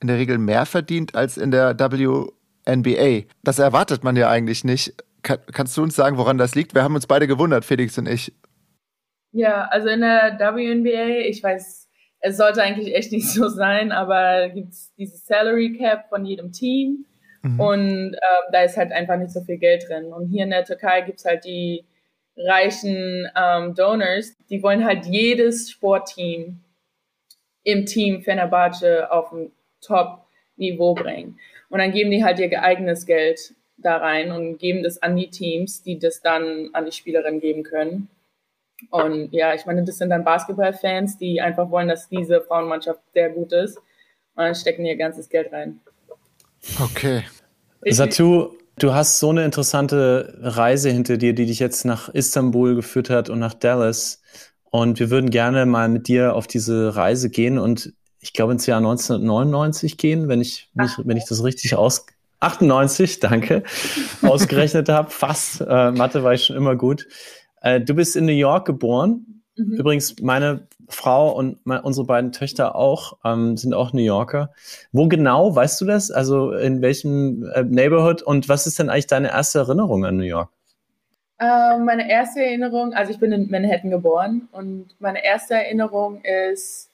in 0.00 0.08
der 0.08 0.16
Regel 0.16 0.38
mehr 0.38 0.66
verdient 0.66 1.14
als 1.14 1.36
in 1.36 1.50
der 1.50 1.78
WNBA. 1.78 3.26
Das 3.42 3.58
erwartet 3.58 4.04
man 4.04 4.16
ja 4.16 4.28
eigentlich 4.30 4.64
nicht. 4.64 4.94
Kann, 5.22 5.38
kannst 5.52 5.76
du 5.76 5.82
uns 5.82 5.96
sagen, 5.96 6.16
woran 6.16 6.38
das 6.38 6.54
liegt? 6.54 6.74
Wir 6.74 6.84
haben 6.84 6.94
uns 6.94 7.06
beide 7.06 7.26
gewundert, 7.26 7.64
Felix 7.64 7.98
und 7.98 8.08
ich. 8.08 8.32
Ja, 9.32 9.64
also 9.66 9.88
in 9.88 10.00
der 10.00 10.38
WNBA, 10.38 11.26
ich 11.28 11.42
weiß 11.42 11.87
es 12.20 12.36
sollte 12.36 12.62
eigentlich 12.62 12.94
echt 12.94 13.12
nicht 13.12 13.28
so 13.28 13.48
sein, 13.48 13.92
aber 13.92 14.48
gibt 14.48 14.72
es 14.72 14.92
dieses 14.96 15.26
Salary 15.26 15.76
Cap 15.76 16.08
von 16.08 16.24
jedem 16.24 16.52
Team 16.52 17.06
mhm. 17.42 17.60
und 17.60 18.14
äh, 18.14 18.52
da 18.52 18.62
ist 18.62 18.76
halt 18.76 18.92
einfach 18.92 19.16
nicht 19.16 19.32
so 19.32 19.40
viel 19.42 19.58
Geld 19.58 19.88
drin. 19.88 20.12
Und 20.12 20.28
hier 20.28 20.44
in 20.44 20.50
der 20.50 20.64
Türkei 20.64 21.02
gibt 21.02 21.18
es 21.18 21.24
halt 21.24 21.44
die 21.44 21.84
reichen 22.36 23.28
ähm, 23.36 23.74
Donors, 23.74 24.36
die 24.48 24.62
wollen 24.62 24.84
halt 24.84 25.06
jedes 25.06 25.70
Sportteam 25.70 26.60
im 27.64 27.84
Team 27.84 28.22
Fenerbahce 28.22 29.10
auf 29.10 29.32
ein 29.32 29.50
Top-Niveau 29.80 30.94
bringen. 30.94 31.38
Und 31.68 31.80
dann 31.80 31.92
geben 31.92 32.10
die 32.10 32.24
halt 32.24 32.38
ihr 32.38 32.62
eigenes 32.62 33.06
Geld 33.06 33.54
da 33.76 33.96
rein 33.98 34.32
und 34.32 34.58
geben 34.58 34.82
das 34.82 35.02
an 35.02 35.16
die 35.16 35.30
Teams, 35.30 35.82
die 35.82 35.98
das 35.98 36.20
dann 36.20 36.70
an 36.72 36.84
die 36.84 36.92
Spielerinnen 36.92 37.40
geben 37.40 37.62
können. 37.62 38.08
Und 38.90 39.32
ja, 39.32 39.54
ich 39.54 39.66
meine, 39.66 39.84
das 39.84 39.98
sind 39.98 40.10
dann 40.10 40.24
Basketballfans, 40.24 41.18
die 41.18 41.40
einfach 41.40 41.70
wollen, 41.70 41.88
dass 41.88 42.08
diese 42.08 42.40
Frauenmannschaft 42.40 43.00
sehr 43.12 43.30
gut 43.30 43.52
ist. 43.52 43.76
Und 43.76 44.44
dann 44.44 44.54
stecken 44.54 44.84
ihr 44.84 44.96
ganzes 44.96 45.28
Geld 45.28 45.52
rein. 45.52 45.80
Okay. 46.80 47.24
Satu, 47.86 48.50
du 48.78 48.94
hast 48.94 49.18
so 49.18 49.30
eine 49.30 49.44
interessante 49.44 50.38
Reise 50.40 50.90
hinter 50.90 51.16
dir, 51.16 51.32
die 51.34 51.46
dich 51.46 51.58
jetzt 51.58 51.84
nach 51.84 52.08
Istanbul 52.08 52.74
geführt 52.74 53.10
hat 53.10 53.30
und 53.30 53.38
nach 53.38 53.54
Dallas. 53.54 54.22
Und 54.70 55.00
wir 55.00 55.10
würden 55.10 55.30
gerne 55.30 55.66
mal 55.66 55.88
mit 55.88 56.08
dir 56.08 56.34
auf 56.34 56.46
diese 56.46 56.94
Reise 56.94 57.30
gehen 57.30 57.58
und 57.58 57.92
ich 58.20 58.32
glaube 58.32 58.52
ins 58.52 58.66
Jahr 58.66 58.78
1999 58.78 59.96
gehen, 59.96 60.28
wenn 60.28 60.40
ich, 60.40 60.70
mich, 60.74 60.90
wenn 61.04 61.16
ich 61.16 61.24
das 61.24 61.42
richtig 61.44 61.74
aus 61.76 62.06
98, 62.40 63.20
danke, 63.20 63.62
ausgerechnet 64.22 64.88
habe. 64.88 65.10
Fast. 65.10 65.60
Äh, 65.60 65.92
Mathe 65.92 66.22
war 66.22 66.34
ich 66.34 66.44
schon 66.44 66.56
immer 66.56 66.76
gut. 66.76 67.06
Äh, 67.60 67.80
du 67.80 67.94
bist 67.94 68.16
in 68.16 68.26
New 68.26 68.32
York 68.32 68.66
geboren. 68.66 69.42
Mhm. 69.56 69.72
Übrigens, 69.72 70.20
meine 70.20 70.68
Frau 70.88 71.32
und 71.36 71.64
meine, 71.66 71.82
unsere 71.82 72.06
beiden 72.06 72.32
Töchter 72.32 72.76
auch 72.76 73.18
ähm, 73.24 73.56
sind 73.56 73.74
auch 73.74 73.92
New 73.92 74.02
Yorker. 74.02 74.52
Wo 74.92 75.08
genau, 75.08 75.54
weißt 75.54 75.80
du 75.80 75.84
das? 75.84 76.10
Also 76.10 76.52
in 76.52 76.80
welchem 76.80 77.44
äh, 77.54 77.62
Neighborhood 77.62 78.22
und 78.22 78.48
was 78.48 78.66
ist 78.66 78.78
denn 78.78 78.88
eigentlich 78.88 79.06
deine 79.06 79.28
erste 79.28 79.58
Erinnerung 79.60 80.04
an 80.04 80.16
New 80.16 80.24
York? 80.24 80.50
Äh, 81.38 81.78
meine 81.78 82.10
erste 82.10 82.40
Erinnerung, 82.40 82.94
also 82.94 83.12
ich 83.12 83.18
bin 83.18 83.32
in 83.32 83.50
Manhattan 83.50 83.90
geboren 83.90 84.48
und 84.50 84.96
meine 84.98 85.24
erste 85.24 85.54
Erinnerung 85.54 86.22
ist 86.22 86.90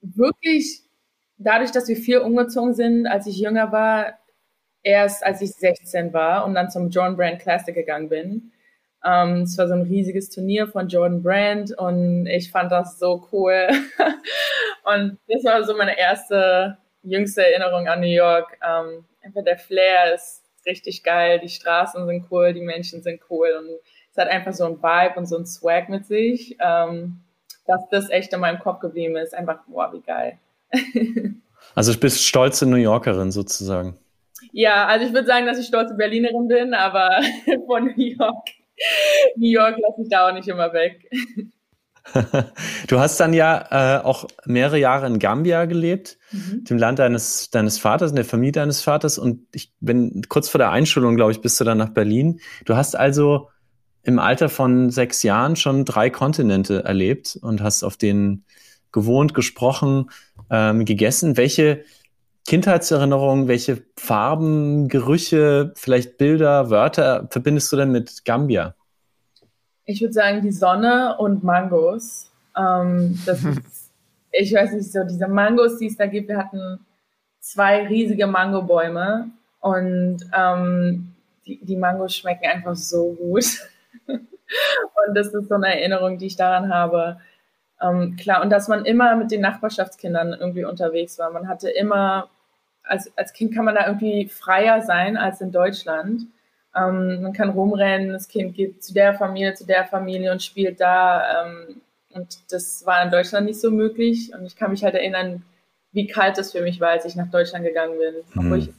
wirklich 0.00 0.82
dadurch, 1.36 1.70
dass 1.70 1.88
wir 1.88 1.96
viel 1.96 2.18
umgezogen 2.18 2.74
sind, 2.74 3.06
als 3.06 3.26
ich 3.26 3.38
jünger 3.38 3.70
war, 3.70 4.18
erst 4.82 5.24
als 5.24 5.42
ich 5.42 5.52
16 5.52 6.12
war 6.12 6.44
und 6.44 6.54
dann 6.54 6.70
zum 6.70 6.90
John 6.90 7.16
Brand 7.16 7.40
Classic 7.40 7.74
gegangen 7.74 8.08
bin. 8.08 8.52
Ähm, 9.04 9.42
es 9.42 9.56
war 9.58 9.68
so 9.68 9.74
ein 9.74 9.82
riesiges 9.82 10.30
Turnier 10.30 10.66
von 10.66 10.88
Jordan 10.88 11.22
Brand 11.22 11.76
und 11.78 12.26
ich 12.26 12.50
fand 12.50 12.72
das 12.72 12.98
so 12.98 13.28
cool. 13.32 13.68
und 14.84 15.18
das 15.28 15.44
war 15.44 15.62
so 15.64 15.76
meine 15.76 15.98
erste, 15.98 16.78
jüngste 17.02 17.46
Erinnerung 17.46 17.88
an 17.88 18.00
New 18.00 18.06
York. 18.06 18.58
Ähm, 18.62 19.04
einfach 19.22 19.44
der 19.44 19.58
Flair 19.58 20.14
ist 20.14 20.42
richtig 20.66 21.02
geil, 21.02 21.38
die 21.38 21.48
Straßen 21.48 22.06
sind 22.06 22.26
cool, 22.30 22.52
die 22.52 22.60
Menschen 22.60 23.02
sind 23.02 23.20
cool 23.30 23.48
und 23.58 23.68
es 24.10 24.16
hat 24.16 24.28
einfach 24.28 24.52
so 24.52 24.64
ein 24.64 24.82
Vibe 24.82 25.18
und 25.18 25.26
so 25.26 25.36
ein 25.38 25.46
Swag 25.46 25.88
mit 25.88 26.06
sich, 26.06 26.56
ähm, 26.60 27.20
dass 27.66 27.88
das 27.90 28.10
echt 28.10 28.32
in 28.32 28.40
meinem 28.40 28.58
Kopf 28.58 28.80
geblieben 28.80 29.16
ist. 29.16 29.34
Einfach, 29.34 29.60
wow, 29.68 29.92
wie 29.92 30.00
geil. 30.00 30.38
also 31.74 31.92
du 31.92 32.00
bist 32.00 32.24
stolze 32.24 32.66
New 32.66 32.76
Yorkerin 32.76 33.30
sozusagen. 33.30 33.96
Ja, 34.52 34.86
also 34.86 35.06
ich 35.06 35.12
würde 35.12 35.26
sagen, 35.26 35.46
dass 35.46 35.58
ich 35.58 35.66
stolze 35.66 35.94
Berlinerin 35.94 36.48
bin, 36.48 36.74
aber 36.74 37.20
von 37.66 37.86
New 37.96 38.04
York 38.04 38.48
New 39.36 39.50
York 39.50 39.76
lasse 39.78 40.02
ich 40.02 40.08
da 40.08 40.28
auch 40.28 40.32
nicht 40.32 40.48
immer 40.48 40.72
weg. 40.72 41.10
Du 42.86 42.98
hast 42.98 43.20
dann 43.20 43.34
ja 43.34 43.98
äh, 43.98 44.02
auch 44.02 44.26
mehrere 44.46 44.78
Jahre 44.78 45.06
in 45.06 45.18
Gambia 45.18 45.66
gelebt, 45.66 46.16
mhm. 46.32 46.64
dem 46.64 46.78
Land 46.78 46.98
deines, 46.98 47.50
deines 47.50 47.78
Vaters, 47.78 48.10
in 48.10 48.16
der 48.16 48.24
Familie 48.24 48.52
deines 48.52 48.80
Vaters. 48.80 49.18
Und 49.18 49.46
ich 49.54 49.72
bin 49.80 50.22
kurz 50.28 50.48
vor 50.48 50.58
der 50.58 50.70
Einschulung, 50.70 51.16
glaube 51.16 51.32
ich, 51.32 51.40
bist 51.40 51.60
du 51.60 51.64
dann 51.64 51.78
nach 51.78 51.90
Berlin. 51.90 52.40
Du 52.64 52.76
hast 52.76 52.96
also 52.96 53.48
im 54.02 54.18
Alter 54.18 54.48
von 54.48 54.90
sechs 54.90 55.22
Jahren 55.22 55.56
schon 55.56 55.84
drei 55.84 56.08
Kontinente 56.08 56.82
erlebt 56.84 57.38
und 57.42 57.62
hast 57.62 57.82
auf 57.82 57.96
denen 57.96 58.44
gewohnt, 58.90 59.34
gesprochen, 59.34 60.10
ähm, 60.50 60.84
gegessen. 60.84 61.36
Welche 61.36 61.84
Kindheitserinnerungen, 62.48 63.46
welche 63.46 63.82
Farben, 63.98 64.88
Gerüche, 64.88 65.74
vielleicht 65.76 66.16
Bilder, 66.16 66.70
Wörter 66.70 67.28
verbindest 67.30 67.70
du 67.70 67.76
denn 67.76 67.92
mit 67.92 68.24
Gambia? 68.24 68.74
Ich 69.84 70.00
würde 70.00 70.14
sagen, 70.14 70.40
die 70.40 70.50
Sonne 70.50 71.18
und 71.18 71.44
Mangos. 71.44 72.32
Ähm, 72.56 73.18
das 73.26 73.44
ist, 73.44 73.92
ich 74.32 74.54
weiß 74.54 74.72
nicht, 74.72 74.90
so 74.90 75.04
diese 75.04 75.28
Mangos, 75.28 75.76
die 75.76 75.88
es 75.88 75.98
da 75.98 76.06
gibt. 76.06 76.30
Wir 76.30 76.38
hatten 76.38 76.80
zwei 77.38 77.86
riesige 77.86 78.26
Mangobäume 78.26 79.28
und 79.60 80.20
ähm, 80.34 81.14
die, 81.44 81.62
die 81.62 81.76
Mangos 81.76 82.16
schmecken 82.16 82.46
einfach 82.46 82.76
so 82.76 83.12
gut. 83.12 83.44
und 84.06 85.14
das 85.14 85.34
ist 85.34 85.50
so 85.50 85.54
eine 85.54 85.78
Erinnerung, 85.78 86.16
die 86.16 86.28
ich 86.28 86.36
daran 86.36 86.72
habe. 86.72 87.18
Ähm, 87.82 88.16
klar, 88.16 88.40
und 88.40 88.48
dass 88.48 88.68
man 88.68 88.86
immer 88.86 89.16
mit 89.16 89.30
den 89.32 89.42
Nachbarschaftskindern 89.42 90.32
irgendwie 90.32 90.64
unterwegs 90.64 91.18
war. 91.18 91.30
Man 91.30 91.46
hatte 91.46 91.68
immer, 91.68 92.30
als, 92.88 93.16
als 93.16 93.32
Kind 93.32 93.54
kann 93.54 93.64
man 93.64 93.74
da 93.74 93.86
irgendwie 93.86 94.28
freier 94.28 94.82
sein 94.82 95.16
als 95.16 95.40
in 95.40 95.52
Deutschland. 95.52 96.22
Ähm, 96.74 97.22
man 97.22 97.32
kann 97.32 97.50
rumrennen, 97.50 98.12
das 98.12 98.28
Kind 98.28 98.54
geht 98.54 98.82
zu 98.82 98.94
der 98.94 99.14
Familie, 99.14 99.54
zu 99.54 99.66
der 99.66 99.84
Familie 99.86 100.32
und 100.32 100.42
spielt 100.42 100.80
da. 100.80 101.46
Ähm, 101.46 101.80
und 102.14 102.52
das 102.52 102.84
war 102.86 103.02
in 103.02 103.10
Deutschland 103.10 103.46
nicht 103.46 103.60
so 103.60 103.70
möglich. 103.70 104.32
Und 104.34 104.46
ich 104.46 104.56
kann 104.56 104.70
mich 104.70 104.84
halt 104.84 104.94
erinnern, 104.94 105.42
wie 105.92 106.06
kalt 106.06 106.38
es 106.38 106.52
für 106.52 106.62
mich 106.62 106.80
war, 106.80 106.90
als 106.90 107.04
ich 107.04 107.16
nach 107.16 107.30
Deutschland 107.30 107.64
gegangen 107.64 107.98
bin. 107.98 108.14
Mhm. 108.14 108.46
Obwohl 108.46 108.58
ich 108.58 108.70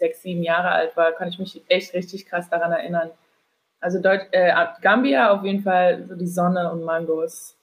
sechs, 0.00 0.22
sieben 0.22 0.42
Jahre 0.42 0.70
alt 0.70 0.96
war, 0.96 1.12
kann 1.12 1.28
ich 1.28 1.38
mich 1.38 1.62
echt 1.68 1.94
richtig 1.94 2.26
krass 2.26 2.48
daran 2.48 2.72
erinnern. 2.72 3.10
Also 3.80 4.00
Deut 4.00 4.22
äh, 4.32 4.52
Gambia 4.82 5.30
auf 5.30 5.44
jeden 5.44 5.62
Fall 5.62 6.04
so 6.06 6.16
die 6.16 6.26
Sonne 6.26 6.72
und 6.72 6.84
Mangos. 6.84 7.54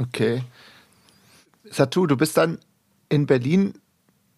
Okay. 0.00 0.42
Satu, 1.64 2.06
du 2.06 2.16
bist 2.16 2.36
dann 2.36 2.58
in 3.08 3.26
Berlin 3.26 3.74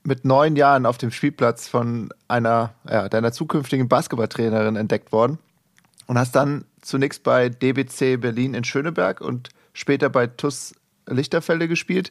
mit 0.05 0.25
neun 0.25 0.57
Jahren 0.57 0.87
auf 0.87 0.99
dem 0.99 1.11
Spielplatz 1.11 1.67
von 1.67 2.11
einer 2.29 2.75
ja, 2.89 3.09
deiner 3.09 3.33
zukünftigen 3.33 3.89
Basketballtrainerin 3.89 4.77
entdeckt 4.77 5.13
worden 5.13 5.39
und 6.07 6.19
hast 6.19 6.37
dann 6.37 6.65
zunächst 6.83 7.23
bei 7.23 7.49
DBC 7.49 8.21
Berlin 8.21 8.55
in 8.55 8.65
Schöneberg 8.65 9.21
und 9.21 9.49
später 9.73 10.11
bei 10.11 10.27
TUS 10.27 10.75
Lichterfelde 11.07 11.69
gespielt. 11.69 12.11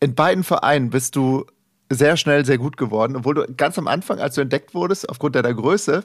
In 0.00 0.14
beiden 0.14 0.44
Vereinen 0.44 0.90
bist 0.90 1.16
du 1.16 1.46
sehr 1.90 2.16
schnell 2.16 2.44
sehr 2.44 2.58
gut 2.58 2.76
geworden, 2.76 3.16
obwohl 3.16 3.34
du 3.34 3.54
ganz 3.54 3.78
am 3.78 3.88
Anfang, 3.88 4.18
als 4.18 4.34
du 4.34 4.42
entdeckt 4.42 4.74
wurdest, 4.74 5.08
aufgrund 5.08 5.36
deiner 5.36 5.54
Größe, 5.54 6.04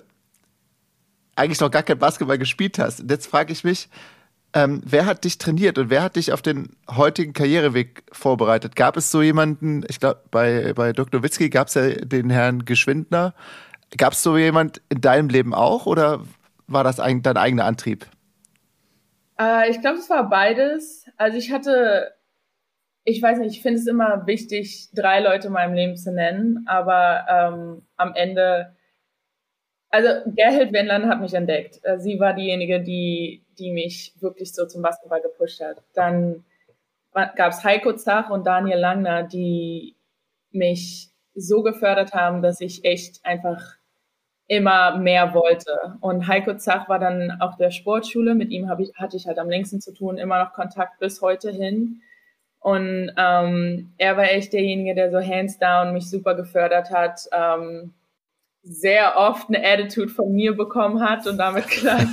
eigentlich 1.36 1.60
noch 1.60 1.72
gar 1.72 1.84
kein 1.84 2.00
Basketball 2.00 2.38
gespielt 2.38 2.78
hast. 2.80 3.02
Und 3.02 3.12
jetzt 3.12 3.28
frage 3.28 3.52
ich 3.52 3.64
mich, 3.64 3.90
ähm, 4.54 4.82
wer 4.86 5.06
hat 5.06 5.24
dich 5.24 5.38
trainiert 5.38 5.78
und 5.78 5.90
wer 5.90 6.04
hat 6.04 6.18
dich 6.18 6.34
auf 6.34 6.42
den 6.42 6.76
heutigen 6.90 7.34
Karriereweg 7.34 8.04
vorbereitet? 8.12 8.76
Gab 8.76 8.98
es 8.98 9.10
so 9.10 9.22
jemanden, 9.22 9.84
ich 9.88 10.00
glaube, 10.00 10.22
bei, 10.30 10.74
bei 10.74 10.92
Dr. 10.94 11.24
Witzki 11.24 11.50
gab 11.50 11.68
es 11.68 11.76
ja 11.76 11.90
den 11.90 12.30
Herrn 12.30 12.66
Geschwindner. 12.66 13.34
Gab 13.98 14.14
es 14.14 14.24
so 14.24 14.38
jemand 14.38 14.82
in 14.90 15.02
deinem 15.02 15.30
Leben 15.30 15.54
auch 15.54 15.86
oder 15.86 16.22
war 16.68 16.84
das 16.84 16.98
dein 16.98 17.26
eigener 17.26 17.66
Antrieb? 17.66 18.06
Äh, 19.40 19.70
ich 19.70 19.82
glaube, 19.82 20.00
es 20.00 20.10
war 20.10 20.30
beides. 20.30 21.06
Also 21.18 21.38
ich 21.38 21.52
hatte, 21.52 22.12
ich 23.04 23.22
weiß 23.22 23.40
nicht, 23.40 23.56
ich 23.56 23.62
finde 23.62 23.80
es 23.80 23.88
immer 23.88 24.28
wichtig, 24.28 24.90
drei 24.94 25.22
Leute 25.22 25.48
in 25.48 25.54
meinem 25.54 25.74
Leben 25.74 25.96
zu 25.96 26.12
nennen, 26.12 26.66
aber 26.68 27.26
ähm, 27.30 27.82
am 27.96 28.14
Ende 28.16 28.76
also 29.92 30.08
Gerhild 30.36 30.74
Wendland 30.74 31.06
hat 31.06 31.22
mich 31.22 31.34
entdeckt. 31.34 31.80
Äh, 31.84 32.00
sie 32.00 32.20
war 32.20 32.34
diejenige, 32.34 32.82
die, 32.82 33.44
die 33.60 33.72
mich 33.72 34.14
wirklich 34.20 34.54
so 34.54 34.66
zum 34.66 34.82
Basketball 34.82 35.22
gepusht 35.22 35.62
hat. 35.62 35.84
Dann 35.94 36.44
gab 37.14 37.52
es 37.52 37.64
Heiko 37.64 37.94
Zach 37.94 38.30
und 38.30 38.48
Daniel 38.48 38.80
Langner, 38.80 39.24
die 39.24 39.96
mich 40.52 41.10
so 41.34 41.62
gefördert 41.62 42.14
haben, 42.14 42.42
dass 42.42 42.62
ich 42.62 42.86
echt 42.86 43.26
einfach 43.26 43.76
immer 44.48 44.98
mehr 44.98 45.34
wollte. 45.34 45.98
Und 46.02 46.28
Heiko 46.28 46.56
Zach 46.56 46.90
war 46.90 47.00
dann 47.00 47.40
auch 47.40 47.56
der 47.58 47.72
Sportschule. 47.72 48.36
Mit 48.36 48.52
ihm 48.52 48.70
ich, 48.80 48.94
hatte 48.96 49.18
ich 49.18 49.28
halt 49.28 49.40
am 49.40 49.50
längsten 49.50 49.82
zu 49.82 49.94
tun, 49.94 50.18
immer 50.18 50.44
noch 50.44 50.54
Kontakt 50.54 51.00
bis 51.00 51.22
heute 51.22 51.52
hin. 51.52 52.02
Und 52.60 53.12
ähm, 53.18 53.94
er 53.98 54.18
war 54.18 54.26
echt 54.26 54.54
derjenige, 54.54 54.94
der 54.94 55.10
so 55.10 55.20
hands 55.20 55.58
down 55.58 55.94
mich 55.94 56.10
super 56.10 56.36
gefördert 56.36 56.92
hat. 56.92 57.22
Ähm, 57.32 57.94
sehr 58.64 59.18
oft 59.18 59.50
eine 59.50 59.66
Attitude 59.66 60.10
von 60.10 60.32
mir 60.32 60.56
bekommen 60.56 61.02
hat 61.02 61.26
und 61.28 61.38
damit 61.38 61.68
klar. 61.68 62.02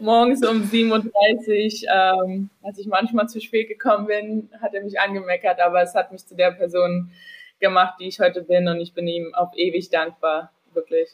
Morgens 0.00 0.46
um 0.46 0.64
37, 0.64 1.86
ähm, 1.92 2.50
als 2.62 2.78
ich 2.78 2.86
manchmal 2.86 3.28
zu 3.28 3.40
spät 3.40 3.68
gekommen 3.68 4.06
bin, 4.06 4.48
hat 4.62 4.74
er 4.74 4.82
mich 4.82 4.98
angemeckert, 4.98 5.60
aber 5.60 5.82
es 5.82 5.94
hat 5.94 6.12
mich 6.12 6.26
zu 6.26 6.34
der 6.34 6.52
Person 6.52 7.10
gemacht, 7.60 7.94
die 8.00 8.08
ich 8.08 8.20
heute 8.20 8.42
bin 8.42 8.68
und 8.68 8.80
ich 8.80 8.94
bin 8.94 9.06
ihm 9.06 9.34
auf 9.34 9.50
ewig 9.56 9.90
dankbar, 9.90 10.52
wirklich. 10.72 11.10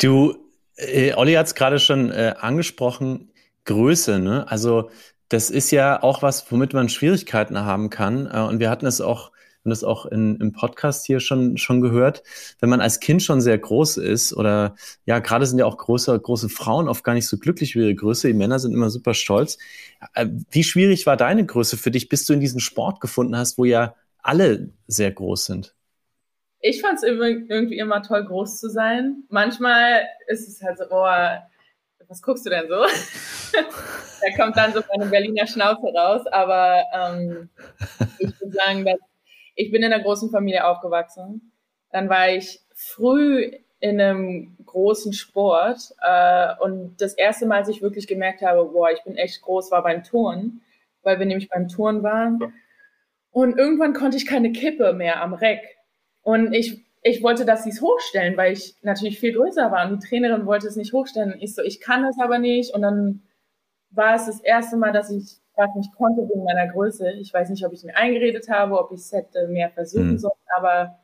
Du, 0.00 0.36
äh, 0.76 1.14
Olli 1.14 1.34
hat 1.34 1.46
es 1.46 1.54
gerade 1.54 1.78
schon 1.78 2.10
äh, 2.10 2.34
angesprochen, 2.38 3.30
Größe, 3.64 4.18
ne? 4.18 4.46
Also 4.48 4.90
das 5.28 5.50
ist 5.50 5.72
ja 5.72 6.02
auch 6.02 6.22
was, 6.22 6.50
womit 6.52 6.72
man 6.72 6.88
Schwierigkeiten 6.88 7.58
haben 7.58 7.90
kann. 7.90 8.30
Äh, 8.32 8.40
und 8.40 8.60
wir 8.60 8.70
hatten 8.70 8.86
es 8.86 9.00
auch 9.00 9.32
und 9.66 9.70
das 9.70 9.84
auch 9.84 10.06
in, 10.06 10.36
im 10.36 10.52
Podcast 10.52 11.04
hier 11.06 11.20
schon, 11.20 11.58
schon 11.58 11.80
gehört, 11.80 12.22
wenn 12.60 12.70
man 12.70 12.80
als 12.80 13.00
Kind 13.00 13.22
schon 13.22 13.40
sehr 13.40 13.58
groß 13.58 13.98
ist 13.98 14.32
oder 14.32 14.76
ja, 15.04 15.18
gerade 15.18 15.44
sind 15.44 15.58
ja 15.58 15.66
auch 15.66 15.76
große, 15.76 16.18
große 16.18 16.48
Frauen 16.48 16.88
oft 16.88 17.04
gar 17.04 17.14
nicht 17.14 17.26
so 17.26 17.36
glücklich 17.36 17.74
über 17.74 17.84
ihre 17.84 17.94
Größe, 17.94 18.28
die 18.28 18.34
Männer 18.34 18.58
sind 18.58 18.72
immer 18.72 18.90
super 18.90 19.12
stolz. 19.12 19.58
Äh, 20.14 20.28
wie 20.50 20.64
schwierig 20.64 21.06
war 21.06 21.16
deine 21.16 21.44
Größe 21.44 21.76
für 21.76 21.90
dich, 21.90 22.08
bis 22.08 22.24
du 22.24 22.32
in 22.32 22.40
diesen 22.40 22.60
Sport 22.60 23.00
gefunden 23.00 23.36
hast, 23.36 23.58
wo 23.58 23.64
ja 23.64 23.94
alle 24.22 24.70
sehr 24.86 25.10
groß 25.10 25.44
sind? 25.44 25.74
Ich 26.60 26.80
fand 26.80 26.98
es 26.98 27.02
irgendwie 27.02 27.78
immer 27.78 28.02
toll, 28.02 28.24
groß 28.24 28.58
zu 28.58 28.70
sein. 28.70 29.24
Manchmal 29.28 30.06
ist 30.28 30.48
es 30.48 30.62
halt 30.62 30.78
so, 30.78 30.84
oh, 30.90 31.06
was 32.08 32.22
guckst 32.22 32.46
du 32.46 32.50
denn 32.50 32.68
so? 32.68 32.84
da 33.52 34.36
kommt 34.36 34.56
dann 34.56 34.72
so 34.72 34.80
meine 34.94 35.10
Berliner 35.10 35.46
Schnauze 35.46 35.86
raus. 35.94 36.26
Aber 36.30 36.82
ähm, 36.92 37.48
ich 38.18 38.40
würde 38.40 38.52
sagen, 38.52 38.84
dass 38.84 38.98
ich 39.56 39.72
bin 39.72 39.82
in 39.82 39.92
einer 39.92 40.02
großen 40.02 40.30
Familie 40.30 40.66
aufgewachsen. 40.66 41.52
Dann 41.90 42.08
war 42.08 42.30
ich 42.30 42.60
früh 42.74 43.50
in 43.80 44.00
einem 44.00 44.56
großen 44.64 45.12
Sport 45.12 45.94
äh, 46.00 46.54
und 46.60 46.96
das 47.00 47.14
erste 47.14 47.46
Mal, 47.46 47.58
als 47.58 47.68
ich 47.68 47.82
wirklich 47.82 48.06
gemerkt 48.06 48.42
habe, 48.42 48.64
boah, 48.66 48.90
ich 48.90 49.02
bin 49.02 49.16
echt 49.16 49.42
groß, 49.42 49.70
war 49.70 49.82
beim 49.82 50.04
Turnen, 50.04 50.62
weil 51.02 51.18
wir 51.18 51.26
nämlich 51.26 51.48
beim 51.48 51.68
Turnen 51.68 52.02
waren. 52.02 52.54
Und 53.30 53.58
irgendwann 53.58 53.92
konnte 53.92 54.16
ich 54.16 54.26
keine 54.26 54.52
Kippe 54.52 54.92
mehr 54.92 55.22
am 55.22 55.34
Reck. 55.34 55.62
Und 56.22 56.52
ich, 56.54 56.84
ich 57.02 57.22
wollte, 57.22 57.44
dass 57.44 57.64
sie 57.64 57.70
es 57.70 57.82
hochstellen, 57.82 58.36
weil 58.36 58.52
ich 58.52 58.76
natürlich 58.82 59.20
viel 59.20 59.34
größer 59.34 59.70
war. 59.70 59.86
Und 59.86 60.02
die 60.02 60.08
Trainerin 60.08 60.46
wollte 60.46 60.66
es 60.66 60.76
nicht 60.76 60.92
hochstellen. 60.92 61.36
Ich 61.40 61.54
so, 61.54 61.62
ich 61.62 61.80
kann 61.80 62.04
es 62.04 62.18
aber 62.18 62.38
nicht. 62.38 62.74
Und 62.74 62.82
dann 62.82 63.22
war 63.90 64.14
es 64.14 64.26
das 64.26 64.40
erste 64.40 64.76
Mal, 64.76 64.92
dass 64.92 65.10
ich 65.10 65.38
was 65.56 65.74
nicht 65.74 65.94
konnte 65.96 66.22
wegen 66.28 66.44
meiner 66.44 66.68
Größe. 66.68 67.12
Ich 67.12 67.32
weiß 67.32 67.50
nicht, 67.50 67.64
ob 67.66 67.72
ich 67.72 67.82
mir 67.82 67.96
eingeredet 67.96 68.48
habe, 68.48 68.78
ob 68.78 68.92
ich 68.92 69.00
es 69.00 69.12
hätte 69.12 69.48
mehr 69.48 69.70
versuchen 69.70 70.12
mhm. 70.12 70.18
sollen, 70.18 70.34
aber 70.56 70.98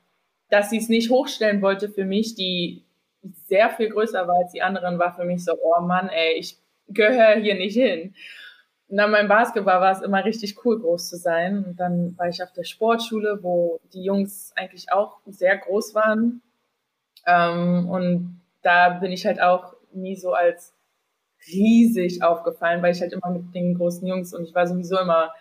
dass 0.51 0.71
sie 0.71 0.77
es 0.77 0.89
nicht 0.89 1.11
hochstellen 1.11 1.63
wollte 1.63 1.89
für 1.89 2.05
mich, 2.05 2.35
die 2.35 2.85
sehr 3.47 3.71
viel 3.71 3.89
größer 3.89 4.27
war 4.29 4.37
als 4.37 4.53
die 4.53 4.63
anderen, 4.63 4.99
war 4.99 5.15
für 5.15 5.25
mich 5.25 5.45
so, 5.45 5.53
oh 5.63 5.81
Mann, 5.81 6.09
ey, 6.09 6.35
ich 6.39 6.59
gehöre 6.89 7.37
hier 7.37 7.55
nicht 7.55 7.75
hin. 7.75 8.15
Und 8.89 8.99
dann 8.99 9.11
beim 9.11 9.29
Basketball 9.29 9.81
war 9.81 9.93
es 9.93 10.03
immer 10.03 10.23
richtig 10.25 10.63
cool, 10.65 10.79
groß 10.79 11.09
zu 11.09 11.17
sein. 11.17 11.65
Und 11.65 11.81
dann 11.81 12.15
war 12.19 12.29
ich 12.29 12.43
auf 12.43 12.53
der 12.53 12.65
Sportschule, 12.65 13.39
wo 13.41 13.81
die 13.95 14.05
Jungs 14.05 14.53
eigentlich 14.55 14.93
auch 14.93 15.21
sehr 15.25 15.57
groß 15.57 15.95
waren. 15.95 16.43
Ähm, 17.27 17.89
und 17.89 18.43
da 18.61 18.91
bin 18.91 19.11
ich 19.11 19.25
halt 19.25 19.41
auch 19.41 19.75
nie 19.95 20.17
so 20.17 20.35
als 20.35 20.75
riesig 21.47 22.23
aufgefallen, 22.23 22.83
weil 22.83 22.95
ich 22.95 23.01
halt 23.01 23.13
immer 23.13 23.31
mit 23.31 23.55
den 23.55 23.75
großen 23.75 24.07
Jungs 24.07 24.35
und 24.35 24.45
ich 24.45 24.55
war 24.55 24.67
sowieso 24.67 24.99
immer 24.99 25.33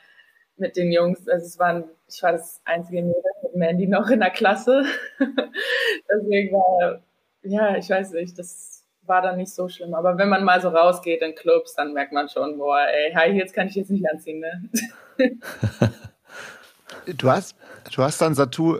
mit 0.57 0.75
den 0.75 0.91
Jungs, 0.91 1.27
also 1.27 1.45
es 1.45 1.59
waren, 1.59 1.85
ich 2.07 2.21
war 2.23 2.31
das 2.33 2.61
einzige 2.65 3.01
Mädel 3.01 3.21
mit 3.43 3.55
Mandy 3.55 3.87
noch 3.87 4.09
in 4.09 4.19
der 4.19 4.29
Klasse. 4.29 4.85
Deswegen 5.19 6.53
war, 6.53 7.01
ja, 7.43 7.77
ich 7.77 7.89
weiß 7.89 8.11
nicht, 8.11 8.37
das 8.37 8.85
war 9.03 9.21
dann 9.21 9.37
nicht 9.37 9.53
so 9.53 9.67
schlimm. 9.67 9.93
Aber 9.93 10.17
wenn 10.17 10.29
man 10.29 10.43
mal 10.43 10.61
so 10.61 10.69
rausgeht 10.69 11.21
in 11.21 11.35
Clubs, 11.35 11.73
dann 11.75 11.93
merkt 11.93 12.13
man 12.13 12.29
schon, 12.29 12.57
boah, 12.57 12.85
ey, 12.87 13.11
High 13.13 13.33
Heels 13.33 13.53
kann 13.53 13.67
ich 13.67 13.75
jetzt 13.75 13.89
nicht 13.89 14.05
anziehen, 14.09 14.39
ne? 14.39 14.69
du 17.17 17.29
hast, 17.29 17.55
du 17.93 18.03
hast 18.03 18.21
dann 18.21 18.35
Satu 18.35 18.79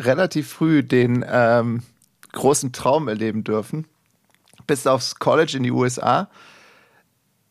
relativ 0.00 0.48
früh 0.48 0.82
den 0.82 1.24
ähm, 1.28 1.82
großen 2.32 2.72
Traum 2.72 3.08
erleben 3.08 3.44
dürfen 3.44 3.86
bis 4.66 4.86
aufs 4.86 5.16
College 5.16 5.56
in 5.56 5.62
die 5.62 5.70
USA. 5.70 6.28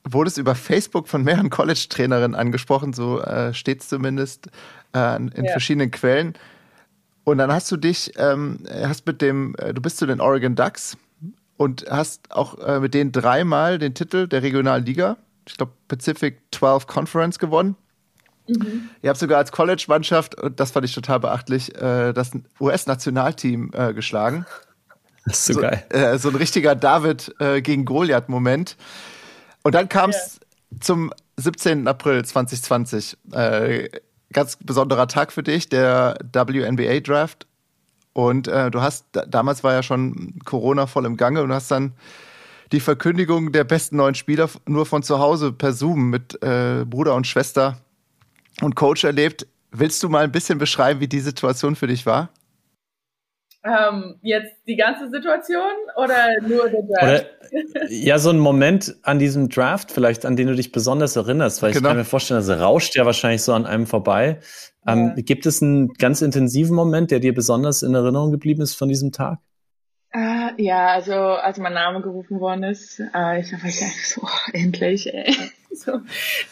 Wurde 0.03 0.29
es 0.29 0.37
über 0.37 0.53
Facebook 0.55 1.07
von 1.07 1.23
mehreren 1.23 1.49
College-Trainerinnen 1.49 2.35
angesprochen, 2.35 2.93
so 2.93 3.21
äh, 3.21 3.53
steht 3.53 3.81
es 3.81 3.89
zumindest 3.89 4.47
äh, 4.95 5.15
in 5.15 5.45
ja. 5.45 5.51
verschiedenen 5.51 5.91
Quellen. 5.91 6.35
Und 7.23 7.39
dann 7.39 7.51
hast 7.51 7.71
du 7.71 7.77
dich, 7.77 8.13
ähm, 8.17 8.59
hast 8.69 9.07
mit 9.07 9.21
dem, 9.21 9.55
äh, 9.57 9.73
du 9.73 9.81
bist 9.81 9.97
zu 9.97 10.05
den 10.05 10.21
Oregon 10.21 10.55
Ducks 10.55 10.95
und 11.57 11.85
hast 11.89 12.31
auch 12.31 12.59
äh, 12.59 12.79
mit 12.79 12.93
denen 12.93 13.11
dreimal 13.11 13.79
den 13.79 13.95
Titel 13.95 14.27
der 14.27 14.43
Regionalliga, 14.43 15.17
ich 15.47 15.57
glaube 15.57 15.73
Pacific 15.87 16.39
12 16.51 16.85
Conference 16.85 17.39
gewonnen. 17.39 17.75
Mhm. 18.47 18.89
Ihr 19.01 19.09
habt 19.09 19.19
sogar 19.19 19.39
als 19.39 19.51
College-Mannschaft, 19.51 20.35
und 20.39 20.59
das 20.59 20.71
fand 20.71 20.85
ich 20.85 20.93
total 20.93 21.19
beachtlich, 21.19 21.73
äh, 21.81 22.13
das 22.13 22.31
US-Nationalteam 22.59 23.71
äh, 23.73 23.93
geschlagen. 23.93 24.45
Das 25.25 25.39
ist 25.39 25.45
so, 25.45 25.53
so 25.53 25.61
geil. 25.61 25.83
Äh, 25.89 26.17
so 26.17 26.29
ein 26.29 26.35
richtiger 26.35 26.75
David 26.75 27.33
äh, 27.39 27.61
gegen 27.61 27.85
Goliath-Moment. 27.85 28.77
Und 29.63 29.75
dann 29.75 29.89
kam 29.89 30.11
es 30.11 30.39
yeah. 30.71 30.81
zum 30.81 31.13
17. 31.37 31.87
April 31.87 32.23
2020. 32.23 33.17
Äh, 33.31 33.89
ganz 34.31 34.57
besonderer 34.57 35.07
Tag 35.07 35.31
für 35.31 35.43
dich, 35.43 35.69
der 35.69 36.17
WNBA-Draft. 36.31 37.47
Und 38.13 38.47
äh, 38.47 38.71
du 38.71 38.81
hast, 38.81 39.05
damals 39.27 39.63
war 39.63 39.73
ja 39.73 39.83
schon 39.83 40.39
Corona 40.45 40.87
voll 40.87 41.05
im 41.05 41.17
Gange 41.17 41.41
und 41.41 41.49
du 41.49 41.55
hast 41.55 41.69
dann 41.71 41.93
die 42.71 42.79
Verkündigung 42.79 43.51
der 43.51 43.63
besten 43.63 43.97
neuen 43.97 44.15
Spieler 44.15 44.49
nur 44.65 44.85
von 44.85 45.03
zu 45.03 45.19
Hause 45.19 45.51
per 45.51 45.73
Zoom 45.73 46.09
mit 46.09 46.41
äh, 46.41 46.85
Bruder 46.85 47.15
und 47.15 47.27
Schwester 47.27 47.77
und 48.61 48.75
Coach 48.75 49.03
erlebt. 49.03 49.47
Willst 49.71 50.01
du 50.01 50.09
mal 50.09 50.23
ein 50.23 50.31
bisschen 50.31 50.57
beschreiben, 50.57 50.99
wie 51.01 51.07
die 51.07 51.19
Situation 51.19 51.75
für 51.75 51.87
dich 51.87 52.05
war? 52.05 52.29
Ähm, 53.65 54.19
jetzt 54.21 54.53
die 54.67 54.75
ganze 54.75 55.09
Situation 55.09 55.71
oder 55.95 56.39
nur 56.47 56.69
der 56.69 56.83
Draft? 56.83 57.25
Oder, 57.51 57.89
ja, 57.89 58.19
so 58.19 58.29
ein 58.29 58.37
Moment 58.37 58.95
an 59.01 59.17
diesem 59.17 59.49
Draft 59.49 59.91
vielleicht, 59.91 60.23
an 60.23 60.35
den 60.35 60.47
du 60.47 60.55
dich 60.55 60.71
besonders 60.71 61.15
erinnerst, 61.15 61.63
weil 61.63 61.71
genau. 61.71 61.79
ich 61.79 61.89
kann 61.89 61.97
mir 61.97 62.05
vorstellen, 62.05 62.45
das 62.45 62.59
rauscht 62.59 62.95
ja 62.95 63.05
wahrscheinlich 63.07 63.41
so 63.41 63.53
an 63.53 63.65
einem 63.65 63.87
vorbei. 63.87 64.39
Ähm, 64.87 65.13
ja. 65.15 65.23
Gibt 65.23 65.47
es 65.47 65.63
einen 65.63 65.93
ganz 65.93 66.21
intensiven 66.21 66.75
Moment, 66.75 67.09
der 67.09 67.19
dir 67.19 67.33
besonders 67.33 67.81
in 67.81 67.95
Erinnerung 67.95 68.31
geblieben 68.31 68.61
ist 68.61 68.75
von 68.75 68.87
diesem 68.87 69.11
Tag? 69.11 69.39
Uh, 70.15 70.51
ja, 70.57 70.87
also 70.89 71.13
als 71.13 71.57
mein 71.57 71.73
Name 71.73 72.01
gerufen 72.01 72.39
worden 72.39 72.63
ist, 72.63 72.99
uh, 72.99 73.33
ich 73.39 73.49
dachte 73.49 73.69
so, 74.05 74.21
oh, 74.23 74.51
endlich, 74.53 75.11
ey. 75.11 75.35
so, 75.71 75.99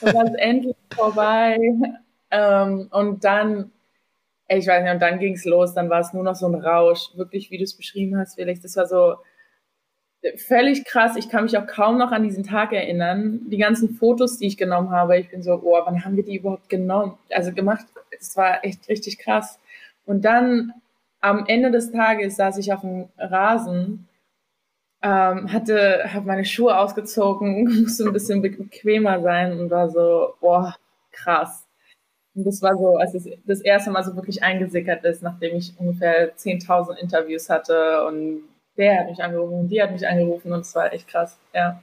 es 0.01 0.13
endlich 0.37 0.75
vorbei. 0.93 1.57
Um, 1.59 1.95
ähm, 2.31 2.87
und 2.91 3.23
dann 3.23 3.71
ich 4.57 4.67
weiß 4.67 4.83
nicht, 4.83 4.93
und 4.93 5.01
dann 5.01 5.19
ging 5.19 5.33
es 5.33 5.45
los, 5.45 5.73
dann 5.73 5.89
war 5.89 5.99
es 5.99 6.13
nur 6.13 6.23
noch 6.23 6.35
so 6.35 6.47
ein 6.47 6.55
Rausch, 6.55 7.09
wirklich, 7.15 7.51
wie 7.51 7.57
du 7.57 7.63
es 7.63 7.75
beschrieben 7.75 8.17
hast, 8.17 8.35
Felix. 8.35 8.61
Das 8.61 8.75
war 8.75 8.87
so 8.87 9.15
völlig 10.37 10.85
krass. 10.85 11.15
Ich 11.15 11.29
kann 11.29 11.43
mich 11.43 11.57
auch 11.57 11.67
kaum 11.67 11.97
noch 11.97 12.11
an 12.11 12.23
diesen 12.23 12.43
Tag 12.43 12.71
erinnern. 12.71 13.41
Die 13.49 13.57
ganzen 13.57 13.95
Fotos, 13.95 14.37
die 14.37 14.47
ich 14.47 14.57
genommen 14.57 14.91
habe, 14.91 15.17
ich 15.19 15.29
bin 15.29 15.43
so, 15.43 15.61
oh, 15.63 15.79
wann 15.85 16.05
haben 16.05 16.15
wir 16.15 16.23
die 16.23 16.37
überhaupt 16.37 16.69
genommen? 16.69 17.17
Also 17.29 17.51
gemacht, 17.51 17.85
es 18.19 18.35
war 18.37 18.63
echt 18.63 18.87
richtig 18.89 19.19
krass. 19.19 19.59
Und 20.05 20.25
dann 20.25 20.73
am 21.21 21.45
Ende 21.47 21.71
des 21.71 21.91
Tages 21.91 22.35
saß 22.35 22.57
ich 22.57 22.73
auf 22.73 22.81
dem 22.81 23.09
Rasen, 23.17 24.07
ähm, 25.01 25.51
hatte, 25.51 26.13
habe 26.13 26.25
meine 26.25 26.45
Schuhe 26.45 26.77
ausgezogen, 26.77 27.65
musste 27.83 28.05
ein 28.05 28.13
bisschen 28.13 28.41
bequemer 28.41 29.21
sein 29.21 29.59
und 29.59 29.69
war 29.69 29.89
so, 29.89 30.35
boah, 30.39 30.75
krass. 31.11 31.62
Und 32.35 32.45
das 32.45 32.61
war 32.61 32.75
so, 32.75 32.97
als 32.97 33.13
es 33.13 33.29
das 33.45 33.61
erste 33.61 33.91
Mal 33.91 34.03
so 34.03 34.15
wirklich 34.15 34.41
eingesickert 34.43 35.03
ist, 35.05 35.21
nachdem 35.21 35.55
ich 35.55 35.73
ungefähr 35.79 36.35
10.000 36.35 36.95
Interviews 36.97 37.49
hatte 37.49 38.05
und 38.07 38.43
der 38.77 39.01
hat 39.01 39.09
mich 39.09 39.23
angerufen 39.23 39.53
und 39.53 39.67
die 39.69 39.81
hat 39.81 39.91
mich 39.91 40.07
angerufen 40.07 40.51
und 40.51 40.61
es 40.61 40.73
war 40.75 40.91
echt 40.91 41.07
krass, 41.07 41.37
ja. 41.53 41.81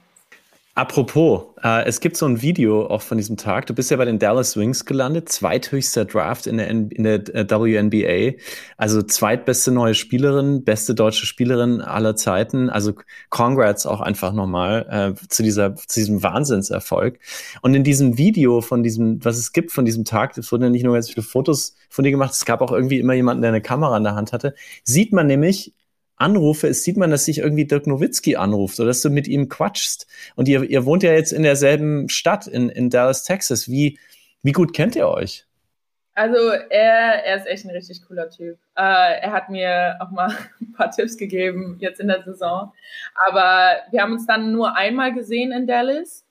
Apropos, 0.73 1.47
äh, 1.63 1.83
es 1.85 1.99
gibt 1.99 2.15
so 2.15 2.25
ein 2.25 2.41
Video 2.41 2.85
auch 2.85 3.01
von 3.01 3.17
diesem 3.17 3.35
Tag. 3.35 3.65
Du 3.65 3.73
bist 3.73 3.91
ja 3.91 3.97
bei 3.97 4.05
den 4.05 4.19
Dallas 4.19 4.55
Wings 4.55 4.85
gelandet, 4.85 5.27
zweithöchster 5.27 6.05
Draft 6.05 6.47
in 6.47 6.57
der, 6.57 6.69
in 6.69 7.03
der 7.03 7.15
äh, 7.35 7.45
WNBA. 7.49 8.37
Also 8.77 9.01
zweitbeste 9.01 9.71
neue 9.71 9.95
Spielerin, 9.95 10.63
beste 10.63 10.95
deutsche 10.95 11.25
Spielerin 11.25 11.81
aller 11.81 12.15
Zeiten. 12.15 12.69
Also 12.69 12.93
Congrats 13.29 13.85
auch 13.85 13.99
einfach 13.99 14.31
nochmal 14.31 15.13
äh, 15.19 15.27
zu, 15.27 15.43
dieser, 15.43 15.75
zu 15.75 15.99
diesem 15.99 16.23
Wahnsinnserfolg. 16.23 17.19
Und 17.61 17.75
in 17.75 17.83
diesem 17.83 18.17
Video 18.17 18.61
von 18.61 18.81
diesem, 18.81 19.23
was 19.25 19.37
es 19.37 19.51
gibt 19.51 19.73
von 19.73 19.83
diesem 19.83 20.05
Tag, 20.05 20.37
es 20.37 20.53
wurden 20.53 20.63
ja 20.63 20.69
nicht 20.69 20.85
nur 20.85 20.93
ganz 20.93 21.09
viele 21.09 21.23
Fotos 21.23 21.75
von 21.89 22.05
dir 22.05 22.11
gemacht, 22.11 22.31
es 22.31 22.45
gab 22.45 22.61
auch 22.61 22.71
irgendwie 22.71 22.99
immer 22.99 23.13
jemanden, 23.13 23.41
der 23.41 23.51
eine 23.51 23.61
Kamera 23.61 23.97
in 23.97 24.05
der 24.05 24.15
Hand 24.15 24.31
hatte, 24.31 24.55
sieht 24.85 25.11
man 25.11 25.27
nämlich 25.27 25.73
anrufe, 26.21 26.67
es 26.67 26.83
sieht 26.83 26.97
man, 26.97 27.11
dass 27.11 27.25
sich 27.25 27.39
irgendwie 27.39 27.65
Dirk 27.65 27.87
Nowitzki 27.87 28.35
anruft 28.35 28.79
oder 28.79 28.87
dass 28.87 29.01
du 29.01 29.09
mit 29.09 29.27
ihm 29.27 29.49
quatschst. 29.49 30.07
Und 30.35 30.47
ihr, 30.47 30.63
ihr 30.63 30.85
wohnt 30.85 31.03
ja 31.03 31.11
jetzt 31.11 31.33
in 31.33 31.43
derselben 31.43 32.07
Stadt, 32.09 32.47
in, 32.47 32.69
in 32.69 32.89
Dallas, 32.89 33.23
Texas. 33.23 33.69
Wie, 33.69 33.99
wie 34.43 34.51
gut 34.51 34.73
kennt 34.73 34.95
ihr 34.95 35.07
euch? 35.07 35.45
Also 36.13 36.37
er, 36.69 37.25
er 37.25 37.37
ist 37.37 37.47
echt 37.47 37.65
ein 37.65 37.71
richtig 37.71 38.05
cooler 38.05 38.29
Typ. 38.29 38.57
Äh, 38.75 39.21
er 39.21 39.31
hat 39.31 39.49
mir 39.49 39.97
auch 39.99 40.11
mal 40.11 40.29
ein 40.61 40.73
paar 40.73 40.91
Tipps 40.91 41.17
gegeben 41.17 41.77
jetzt 41.79 41.99
in 41.99 42.07
der 42.07 42.23
Saison. 42.23 42.71
Aber 43.27 43.77
wir 43.91 44.01
haben 44.01 44.13
uns 44.13 44.27
dann 44.27 44.51
nur 44.51 44.75
einmal 44.75 45.13
gesehen 45.13 45.51
in 45.51 45.67
Dallas. 45.67 46.25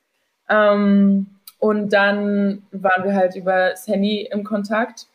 Ähm, 0.49 1.27
und 1.59 1.93
dann 1.93 2.63
waren 2.71 3.05
wir 3.05 3.15
halt 3.15 3.37
über 3.37 3.71
das 3.71 3.87
im 3.87 4.45
Kontakt 4.45 5.09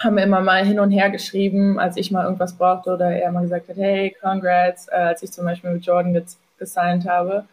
haben 0.00 0.16
wir 0.16 0.22
immer 0.22 0.40
mal 0.40 0.64
hin 0.64 0.78
und 0.78 0.90
her 0.90 1.10
geschrieben, 1.10 1.78
als 1.78 1.96
ich 1.96 2.10
mal 2.10 2.24
irgendwas 2.24 2.56
brauchte 2.56 2.90
oder 2.90 3.10
er 3.10 3.32
mal 3.32 3.42
gesagt 3.42 3.68
hat, 3.68 3.76
hey, 3.76 4.16
congrats, 4.20 4.88
äh, 4.88 4.94
als 4.94 5.22
ich 5.22 5.32
zum 5.32 5.44
Beispiel 5.44 5.70
mit 5.70 5.84
Jordan 5.84 6.24
gesigned 6.58 7.08
habe. 7.08 7.44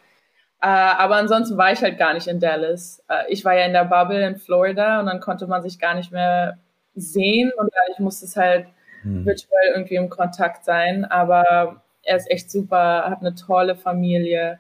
Äh, 0.62 0.68
aber 0.68 1.16
ansonsten 1.16 1.58
war 1.58 1.72
ich 1.72 1.82
halt 1.82 1.98
gar 1.98 2.14
nicht 2.14 2.28
in 2.28 2.40
Dallas. 2.40 3.04
Äh, 3.10 3.24
ich 3.30 3.44
war 3.46 3.56
ja 3.56 3.66
in 3.66 3.74
der 3.74 3.86
Bubble 3.86 4.26
in 4.28 4.38
Florida 4.38 5.00
und 5.00 5.08
dann 5.08 5.20
konnte 5.20 5.48
man 5.48 5.64
sich 5.64 5.80
gar 5.80 5.96
nicht 5.96 6.12
mehr 6.12 6.58
sehen 6.96 7.52
und 7.58 7.70
ich 7.92 8.00
musste 8.00 8.26
es 8.26 8.36
halt 8.36 8.68
hm. 9.02 9.26
virtuell 9.26 9.74
irgendwie 9.74 9.96
im 9.96 10.10
Kontakt 10.10 10.66
sein. 10.66 11.04
Aber 11.06 11.82
er 12.04 12.18
ist 12.18 12.30
echt 12.30 12.52
super, 12.52 13.10
hat 13.10 13.22
eine 13.22 13.34
tolle 13.34 13.76
Familie 13.76 14.60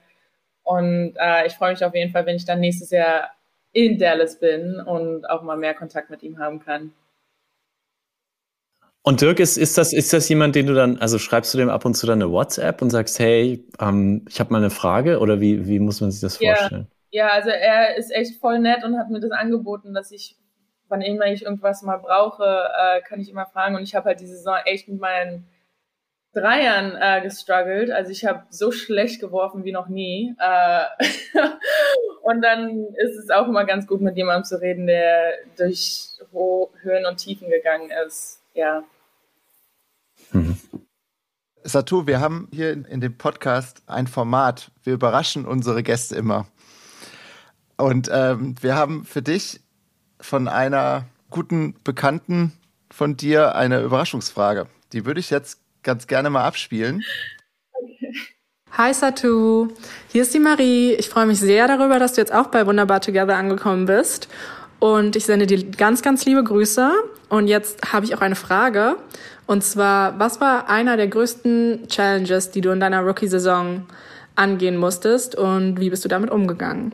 und 0.64 1.14
äh, 1.18 1.46
ich 1.46 1.54
freue 1.54 1.72
mich 1.72 1.86
auf 1.86 1.94
jeden 1.94 2.12
Fall, 2.12 2.26
wenn 2.26 2.36
ich 2.36 2.46
dann 2.46 2.60
nächstes 2.60 2.90
Jahr 2.90 3.30
in 3.72 4.00
Dallas 4.00 4.40
bin 4.40 4.80
und 4.80 5.30
auch 5.30 5.44
mal 5.44 5.58
mehr 5.58 5.76
Kontakt 5.76 6.10
mit 6.10 6.24
ihm 6.24 6.40
haben 6.40 6.60
kann. 6.60 6.92
Und 9.08 9.22
Dirk, 9.22 9.40
ist, 9.40 9.58
ist, 9.58 9.78
das, 9.78 9.94
ist 9.94 10.14
das 10.14 10.28
jemand, 10.30 10.56
den 10.56 10.66
du 10.66 10.74
dann, 10.74 10.98
also 10.98 11.20
schreibst 11.20 11.54
du 11.54 11.60
dem 11.60 11.70
ab 11.70 11.86
und 11.86 11.94
zu 11.94 12.08
dann 12.08 12.24
eine 12.24 12.32
WhatsApp 12.32 12.82
und 12.82 12.90
sagst, 12.90 13.20
hey, 13.20 13.64
ähm, 13.80 14.26
ich 14.28 14.40
habe 14.40 14.52
mal 14.52 14.58
eine 14.58 14.72
Frage 14.72 15.20
oder 15.20 15.40
wie, 15.40 15.68
wie 15.68 15.80
muss 15.80 16.02
man 16.02 16.10
sich 16.10 16.22
das 16.22 16.40
ja, 16.40 16.56
vorstellen? 16.56 16.88
Ja, 17.12 17.28
also 17.30 17.52
er 17.52 17.98
ist 17.98 18.12
echt 18.12 18.42
voll 18.42 18.58
nett 18.58 18.84
und 18.84 18.98
hat 18.98 19.12
mir 19.12 19.20
das 19.20 19.30
angeboten, 19.30 19.94
dass 19.94 20.12
ich, 20.12 20.38
wann 20.88 21.02
immer 21.02 21.28
ich 21.28 21.44
irgendwas 21.44 21.84
mal 21.84 21.98
brauche, 21.98 22.44
äh, 22.44 23.02
kann 23.02 23.20
ich 23.20 23.30
immer 23.30 23.46
fragen. 23.46 23.76
Und 23.76 23.84
ich 23.84 23.94
habe 23.94 24.06
halt 24.06 24.22
diese 24.22 24.38
Saison 24.38 24.56
echt 24.66 24.88
mit 24.88 25.00
meinen 25.00 25.46
Dreiern 26.34 26.98
äh, 27.00 27.22
gestruggelt. 27.22 27.92
Also 27.92 28.10
ich 28.10 28.26
habe 28.26 28.46
so 28.50 28.72
schlecht 28.72 29.22
geworfen 29.22 29.66
wie 29.66 29.72
noch 29.72 29.88
nie. 29.88 30.34
Äh, 30.40 30.84
und 32.24 32.42
dann 32.42 32.88
ist 32.96 33.20
es 33.20 33.30
auch 33.30 33.48
immer 33.48 33.66
ganz 33.66 33.86
gut, 33.86 34.02
mit 34.02 34.18
jemandem 34.18 34.46
zu 34.46 34.60
reden, 34.60 34.88
der 34.88 35.34
durch 35.60 36.08
Höhen 36.82 37.06
und 37.06 37.18
Tiefen 37.18 37.52
gegangen 37.52 37.92
ist. 38.08 38.42
Ja. 38.56 38.84
Mhm. 40.36 40.58
Satu, 41.64 42.08
wir 42.08 42.20
haben 42.20 42.50
hier 42.52 42.72
in 42.74 43.00
dem 43.00 43.18
Podcast 43.18 43.82
ein 43.88 44.06
Format. 44.06 44.70
Wir 44.84 44.94
überraschen 44.94 45.46
unsere 45.46 45.82
Gäste 45.82 46.16
immer. 46.16 46.46
Und 47.78 48.10
ähm, 48.12 48.56
wir 48.62 48.76
haben 48.76 49.06
für 49.06 49.22
dich 49.22 49.62
von 50.20 50.48
einer 50.48 51.06
guten 51.30 51.76
Bekannten 51.84 52.52
von 52.92 53.16
dir 53.16 53.56
eine 53.56 53.82
Überraschungsfrage. 53.82 54.68
Die 54.92 55.06
würde 55.06 55.22
ich 55.22 55.30
jetzt 55.30 55.60
ganz 55.84 56.06
gerne 56.08 56.30
mal 56.30 56.44
abspielen. 56.44 57.04
Hi 58.72 58.94
Satu, 58.94 59.70
hier 60.10 60.24
ist 60.24 60.34
die 60.34 60.40
Marie. 60.40 60.94
Ich 60.94 61.10
freue 61.10 61.26
mich 61.26 61.40
sehr 61.40 61.68
darüber, 61.68 61.98
dass 61.98 62.14
du 62.14 62.22
jetzt 62.22 62.34
auch 62.34 62.48
bei 62.48 62.68
Wunderbar 62.68 63.00
Together 63.00 63.38
angekommen 63.38 63.86
bist. 63.86 64.28
Und 64.80 65.16
ich 65.16 65.26
sende 65.26 65.48
dir 65.48 65.64
ganz, 65.72 66.02
ganz 66.02 66.26
liebe 66.26 66.44
Grüße. 66.44 66.92
Und 67.30 67.48
jetzt 67.48 67.94
habe 67.94 68.06
ich 68.06 68.16
auch 68.16 68.22
eine 68.22 68.36
Frage. 68.36 68.98
Und 69.48 69.64
zwar, 69.64 70.20
was 70.20 70.42
war 70.42 70.70
einer 70.70 70.98
der 70.98 71.08
größten 71.08 71.88
Challenges, 71.88 72.52
die 72.52 72.62
du 72.62 72.72
in 72.72 72.80
deiner 72.80 73.02
Rookie-Saison 73.02 73.86
angehen 74.36 74.78
musstest 74.78 75.36
und 75.36 75.80
wie 75.80 75.90
bist 75.90 76.04
du 76.04 76.10
damit 76.10 76.30
umgegangen? 76.30 76.94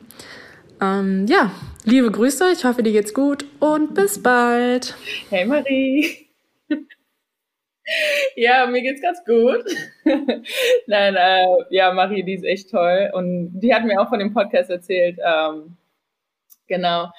Ähm, 0.80 1.26
ja, 1.28 1.52
liebe 1.84 2.10
Grüße, 2.10 2.50
ich 2.52 2.64
hoffe, 2.64 2.82
dir 2.82 2.92
geht's 2.92 3.14
gut 3.14 3.44
und 3.60 3.94
bis 3.94 4.22
bald. 4.22 4.96
Hey 5.30 5.44
Marie. 5.44 6.28
ja, 8.36 8.66
mir 8.66 8.82
geht's 8.82 9.00
ganz 9.00 9.24
gut. 9.24 9.64
Nein, 10.86 11.16
äh, 11.16 11.46
ja, 11.70 11.92
Marie, 11.92 12.22
die 12.22 12.34
ist 12.34 12.44
echt 12.44 12.70
toll 12.70 13.10
und 13.12 13.60
die 13.60 13.74
hat 13.74 13.84
mir 13.84 14.00
auch 14.00 14.08
von 14.08 14.18
dem 14.18 14.32
Podcast 14.34 14.70
erzählt. 14.70 15.18
Ähm, 15.24 15.76
genau. 16.66 17.10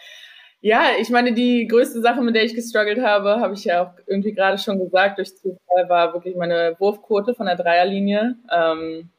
Ja, 0.65 0.91
ich 0.97 1.09
meine, 1.09 1.33
die 1.33 1.67
größte 1.67 2.01
Sache, 2.01 2.21
mit 2.21 2.35
der 2.35 2.45
ich 2.45 2.55
gestruggelt 2.55 3.01
habe, 3.01 3.41
habe 3.41 3.53
ich 3.53 3.65
ja 3.65 3.83
auch 3.83 3.91
irgendwie 4.07 4.31
gerade 4.31 4.57
schon 4.57 4.79
gesagt, 4.79 5.17
durch 5.17 5.35
Zufall 5.35 5.89
war 5.89 6.13
wirklich 6.13 6.37
meine 6.37 6.77
Wurfquote 6.79 7.35
von 7.35 7.47
der 7.47 7.57
Dreierlinie. 7.57 8.37
Ähm, 8.49 9.09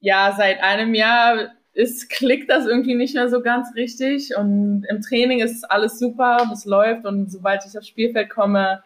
ja, 0.00 0.34
seit 0.36 0.62
einem 0.62 0.94
Jahr 0.94 1.50
ist, 1.72 2.10
klickt 2.10 2.50
das 2.50 2.66
irgendwie 2.66 2.94
nicht 2.94 3.14
mehr 3.14 3.28
so 3.30 3.40
ganz 3.40 3.74
richtig 3.74 4.36
und 4.36 4.84
im 4.88 5.00
Training 5.00 5.40
ist 5.40 5.64
alles 5.70 5.98
super 5.98 6.42
und 6.42 6.52
es 6.52 6.66
läuft 6.66 7.06
und 7.06 7.30
sobald 7.32 7.64
ich 7.66 7.76
aufs 7.78 7.88
Spielfeld 7.88 8.28
komme, 8.28 8.82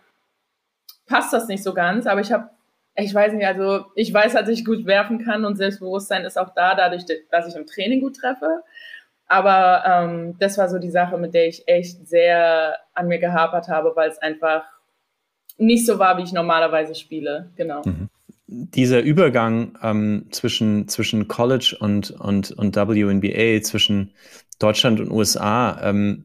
passt 1.06 1.32
das 1.32 1.48
nicht 1.48 1.64
so 1.64 1.74
ganz, 1.74 2.06
aber 2.06 2.20
ich 2.20 2.30
habe 2.32 2.50
ich 3.00 3.14
weiß 3.14 3.32
nicht, 3.32 3.46
also 3.46 3.84
ich 3.94 4.12
weiß, 4.12 4.32
dass 4.32 4.48
ich 4.48 4.64
gut 4.64 4.84
werfen 4.86 5.24
kann 5.24 5.44
und 5.44 5.56
Selbstbewusstsein 5.56 6.24
ist 6.24 6.36
auch 6.38 6.52
da, 6.54 6.74
dadurch, 6.74 7.04
dass 7.30 7.46
ich 7.48 7.54
im 7.54 7.66
Training 7.66 8.00
gut 8.00 8.16
treffe. 8.16 8.62
Aber 9.28 9.84
ähm, 9.86 10.36
das 10.38 10.56
war 10.56 10.68
so 10.70 10.78
die 10.78 10.90
Sache, 10.90 11.18
mit 11.18 11.34
der 11.34 11.46
ich 11.46 11.68
echt 11.68 12.08
sehr 12.08 12.76
an 12.94 13.08
mir 13.08 13.18
gehapert 13.18 13.68
habe, 13.68 13.92
weil 13.94 14.08
es 14.08 14.18
einfach 14.18 14.64
nicht 15.58 15.86
so 15.86 15.98
war, 15.98 16.16
wie 16.16 16.22
ich 16.22 16.32
normalerweise 16.32 16.94
spiele. 16.94 17.50
Genau. 17.56 17.82
Mhm. 17.84 18.08
Dieser 18.46 19.00
Übergang 19.00 19.76
ähm, 19.82 20.28
zwischen, 20.30 20.88
zwischen 20.88 21.28
College 21.28 21.76
und, 21.78 22.10
und, 22.12 22.52
und 22.52 22.74
WNBA, 22.74 23.60
zwischen 23.62 24.14
Deutschland 24.58 25.00
und 25.00 25.10
USA, 25.10 25.78
ähm, 25.82 26.24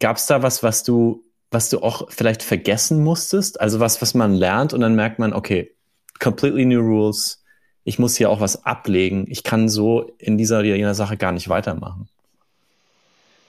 gab 0.00 0.16
es 0.16 0.26
da 0.26 0.42
was, 0.42 0.64
was 0.64 0.82
du, 0.82 1.22
was 1.52 1.70
du 1.70 1.80
auch 1.80 2.10
vielleicht 2.10 2.42
vergessen 2.42 3.04
musstest? 3.04 3.60
Also 3.60 3.78
was, 3.78 4.02
was 4.02 4.14
man 4.14 4.34
lernt 4.34 4.72
und 4.74 4.80
dann 4.80 4.96
merkt 4.96 5.20
man, 5.20 5.32
okay, 5.32 5.72
completely 6.18 6.64
new 6.64 6.80
rules, 6.80 7.44
ich 7.84 8.00
muss 8.00 8.16
hier 8.16 8.30
auch 8.30 8.40
was 8.40 8.64
ablegen. 8.64 9.26
Ich 9.28 9.44
kann 9.44 9.68
so 9.68 10.10
in 10.18 10.36
dieser, 10.36 10.64
in 10.64 10.74
dieser 10.74 10.94
Sache 10.94 11.16
gar 11.16 11.30
nicht 11.30 11.48
weitermachen. 11.48 12.08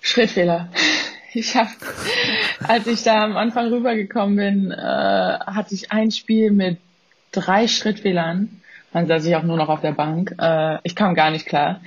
Schrittfehler. 0.01 0.69
Ich 1.33 1.55
habe, 1.55 1.69
als 2.67 2.87
ich 2.87 3.03
da 3.03 3.23
am 3.23 3.37
Anfang 3.37 3.67
rübergekommen 3.67 4.35
bin, 4.37 4.71
äh, 4.71 4.75
hatte 4.75 5.75
ich 5.75 5.91
ein 5.91 6.11
Spiel 6.11 6.51
mit 6.51 6.79
drei 7.31 7.67
Schrittfehlern. 7.67 8.61
Dann 8.93 9.07
saß 9.07 9.25
ich 9.25 9.35
auch 9.35 9.43
nur 9.43 9.57
noch 9.57 9.69
auf 9.69 9.81
der 9.81 9.91
Bank. 9.91 10.35
Äh, 10.39 10.79
ich 10.83 10.95
kam 10.95 11.13
gar 11.13 11.29
nicht 11.29 11.45
klar. 11.45 11.81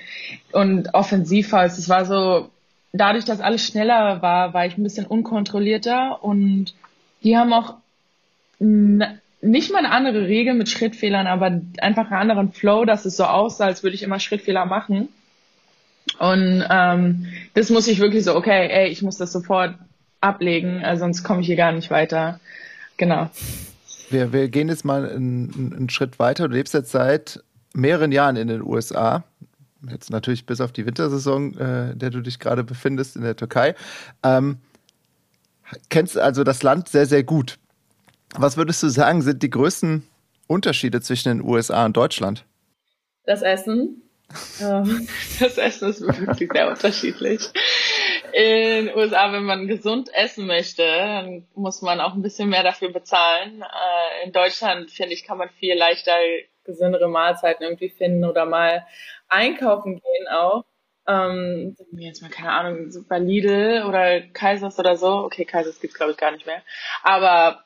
Und 0.53 0.95
Offensivfalls, 0.95 1.79
es 1.79 1.89
war 1.89 2.05
so, 2.05 2.51
dadurch, 2.93 3.25
dass 3.25 3.41
alles 3.41 3.67
schneller 3.67 4.23
war, 4.23 4.55
war 4.55 4.67
ich 4.67 4.77
ein 4.77 4.83
bisschen 4.83 5.07
unkontrollierter 5.07 6.23
und 6.23 6.75
die 7.23 7.37
haben 7.37 7.53
auch 7.53 7.75
nicht 8.61 9.73
mal 9.73 9.79
eine 9.79 9.91
andere 9.91 10.27
Regel 10.27 10.55
mit 10.55 10.69
Schrittfehlern, 10.69 11.27
aber 11.27 11.61
einfach 11.79 12.11
einen 12.11 12.21
anderen 12.21 12.53
Flow, 12.53 12.85
dass 12.85 13.07
es 13.07 13.17
so 13.17 13.25
aussah, 13.25 13.65
als 13.65 13.83
würde 13.83 13.95
ich 13.95 14.03
immer 14.03 14.21
Schrittfehler 14.21 14.67
machen. 14.67 15.09
Und 16.21 16.63
ähm, 16.69 17.27
das 17.55 17.71
muss 17.71 17.89
ich 17.89 17.99
wirklich 17.99 18.25
so, 18.25 18.37
okay, 18.37 18.69
ey, 18.71 18.89
ich 18.89 19.01
muss 19.01 19.17
das 19.17 19.33
sofort 19.33 19.75
ablegen, 20.21 20.85
also 20.85 21.01
sonst 21.01 21.25
komme 21.25 21.41
ich 21.41 21.47
hier 21.47 21.57
gar 21.57 21.73
nicht 21.73 21.91
weiter. 21.91 22.39
Genau. 22.99 23.31
Wir, 24.11 24.31
wir 24.31 24.51
gehen 24.51 24.69
jetzt 24.69 24.85
mal 24.85 25.09
einen, 25.09 25.75
einen 25.75 25.89
Schritt 25.89 26.19
weiter. 26.19 26.47
Du 26.47 26.55
lebst 26.55 26.75
jetzt 26.75 26.91
seit 26.91 27.43
mehreren 27.73 28.13
Jahren 28.13 28.37
in 28.37 28.49
den 28.49 28.61
USA. 28.61 29.25
Jetzt 29.89 30.11
natürlich 30.11 30.45
bis 30.45 30.61
auf 30.61 30.73
die 30.73 30.85
Wintersaison, 30.85 31.57
äh, 31.57 31.97
der 31.97 32.11
du 32.11 32.21
dich 32.21 32.39
gerade 32.39 32.65
befindest 32.65 33.17
in 33.17 33.23
der 33.23 33.37
Türkei. 33.37 33.75
Ähm, 34.23 34.59
kennst 35.89 36.19
also 36.19 36.45
das 36.45 36.63
Land 36.63 36.91
sehr, 36.91 37.07
sehr 37.07 37.23
gut. 37.23 37.59
Was 38.35 38.59
würdest 38.59 38.83
du 38.83 38.91
sagen, 38.91 39.23
sind 39.23 39.43
die 39.43 39.49
größten 39.49 40.03
Unterschiede 40.49 41.01
zwischen 41.01 41.39
den 41.39 41.49
USA 41.49 41.87
und 41.87 41.97
Deutschland? 41.97 42.45
Das 43.25 43.41
Essen. 43.41 44.03
Ähm, 44.61 45.09
das 45.41 45.59
Essen 45.59 45.91
ist 45.91 46.01
wirklich 46.01 46.51
sehr 46.53 46.69
unterschiedlich. 46.69 47.51
In 48.33 48.87
den 48.87 48.97
USA, 48.97 49.33
wenn 49.33 49.45
man 49.45 49.67
gesund 49.67 50.09
essen 50.15 50.47
möchte, 50.47 50.83
dann 50.83 51.49
muss 51.55 51.83
man 51.83 52.01
auch 52.01 52.15
ein 52.15 52.23
bisschen 52.23 52.49
mehr 52.49 52.63
dafür 52.63 52.93
bezahlen. 52.93 53.63
Äh, 53.63 54.27
in 54.27 54.33
Deutschland, 54.33 54.91
finde 54.91 55.15
ich, 55.15 55.25
kann 55.25 55.39
man 55.39 55.51
viel 55.51 55.75
leichter 55.75 56.17
gesündere 56.65 57.09
Mahlzeiten 57.09 57.65
irgendwie 57.65 57.89
finden 57.89 58.25
oder 58.25 58.47
mal 58.47 58.87
einkaufen 59.29 60.01
gehen 60.01 60.29
auch. 60.29 60.65
Ähm, 61.07 61.77
jetzt 61.93 62.23
mal 62.23 62.31
keine 62.31 62.53
Ahnung, 62.53 62.91
bei 63.09 63.19
Lidl 63.19 63.85
oder 63.89 64.21
Kaisers 64.21 64.79
oder 64.79 64.97
so. 64.97 65.09
Okay, 65.25 65.45
Kaisers 65.45 65.81
gibt's 65.81 65.97
glaube 65.97 66.13
ich 66.13 66.19
gar 66.19 66.31
nicht 66.31 66.47
mehr. 66.47 66.63
Aber 67.03 67.65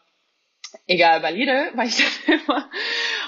egal, 0.86 1.20
bei 1.20 1.32
Lidl 1.32 1.70
war 1.74 1.84
ich 1.84 1.96
dann 2.26 2.40
immer. 2.40 2.70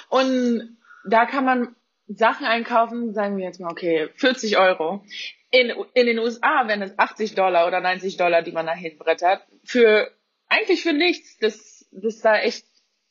Und 0.08 0.78
da 1.04 1.26
kann 1.26 1.44
man 1.44 1.75
Sachen 2.08 2.46
einkaufen, 2.46 3.14
sagen 3.14 3.36
wir 3.36 3.44
jetzt 3.44 3.60
mal, 3.60 3.70
okay, 3.70 4.08
40 4.16 4.58
Euro. 4.58 5.04
In, 5.50 5.72
in 5.94 6.06
den 6.06 6.18
USA 6.18 6.66
wären 6.66 6.82
es 6.82 6.98
80 6.98 7.34
Dollar 7.34 7.66
oder 7.66 7.80
90 7.80 8.16
Dollar, 8.16 8.42
die 8.42 8.52
man 8.52 8.66
da 8.66 8.74
hinbrettert. 8.74 9.42
Für, 9.64 10.10
eigentlich 10.48 10.82
für 10.82 10.92
nichts. 10.92 11.38
Das, 11.38 11.86
das 11.92 12.20
da 12.20 12.38
echt, 12.38 12.66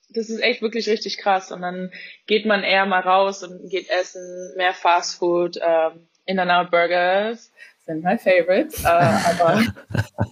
das 0.10 0.30
ist 0.30 0.42
echt 0.42 0.62
wirklich 0.62 0.88
richtig 0.88 1.18
krass. 1.18 1.52
Und 1.52 1.62
dann 1.62 1.92
geht 2.28 2.46
man 2.46 2.64
eher 2.64 2.86
mal 2.86 3.02
raus 3.02 3.44
und 3.44 3.70
geht 3.70 3.90
essen, 3.90 4.54
mehr 4.58 4.74
Fast 4.74 5.20
Food, 5.20 5.60
ähm, 5.62 6.08
In-N-Out 6.26 6.72
Burgers 6.72 7.52
sind 7.86 8.04
my 8.04 8.18
favorite, 8.18 8.76
äh, 8.84 8.88
aber, 8.88 9.64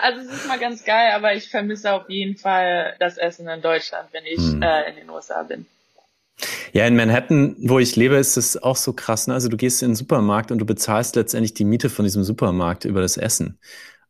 also 0.00 0.20
es 0.20 0.32
ist 0.32 0.46
mal 0.46 0.58
ganz 0.58 0.84
geil, 0.84 1.12
aber 1.12 1.34
ich 1.34 1.48
vermisse 1.48 1.92
auf 1.92 2.08
jeden 2.08 2.36
Fall 2.36 2.94
das 3.00 3.18
Essen 3.18 3.48
in 3.48 3.60
Deutschland, 3.62 4.08
wenn 4.12 4.24
ich 4.24 4.38
hm. 4.38 4.62
äh, 4.62 4.90
in 4.90 4.96
den 4.96 5.10
USA 5.10 5.42
bin. 5.42 5.66
Ja, 6.72 6.86
in 6.86 6.96
Manhattan, 6.96 7.56
wo 7.60 7.78
ich 7.78 7.96
lebe, 7.96 8.16
ist 8.16 8.36
es 8.36 8.60
auch 8.62 8.76
so 8.76 8.92
krass. 8.92 9.26
Ne? 9.28 9.34
Also 9.34 9.48
du 9.48 9.56
gehst 9.56 9.82
in 9.82 9.90
den 9.90 9.96
Supermarkt 9.96 10.50
und 10.50 10.58
du 10.58 10.66
bezahlst 10.66 11.16
letztendlich 11.16 11.54
die 11.54 11.64
Miete 11.64 11.88
von 11.90 12.04
diesem 12.04 12.24
Supermarkt 12.24 12.84
über 12.84 13.00
das 13.00 13.16
Essen. 13.16 13.58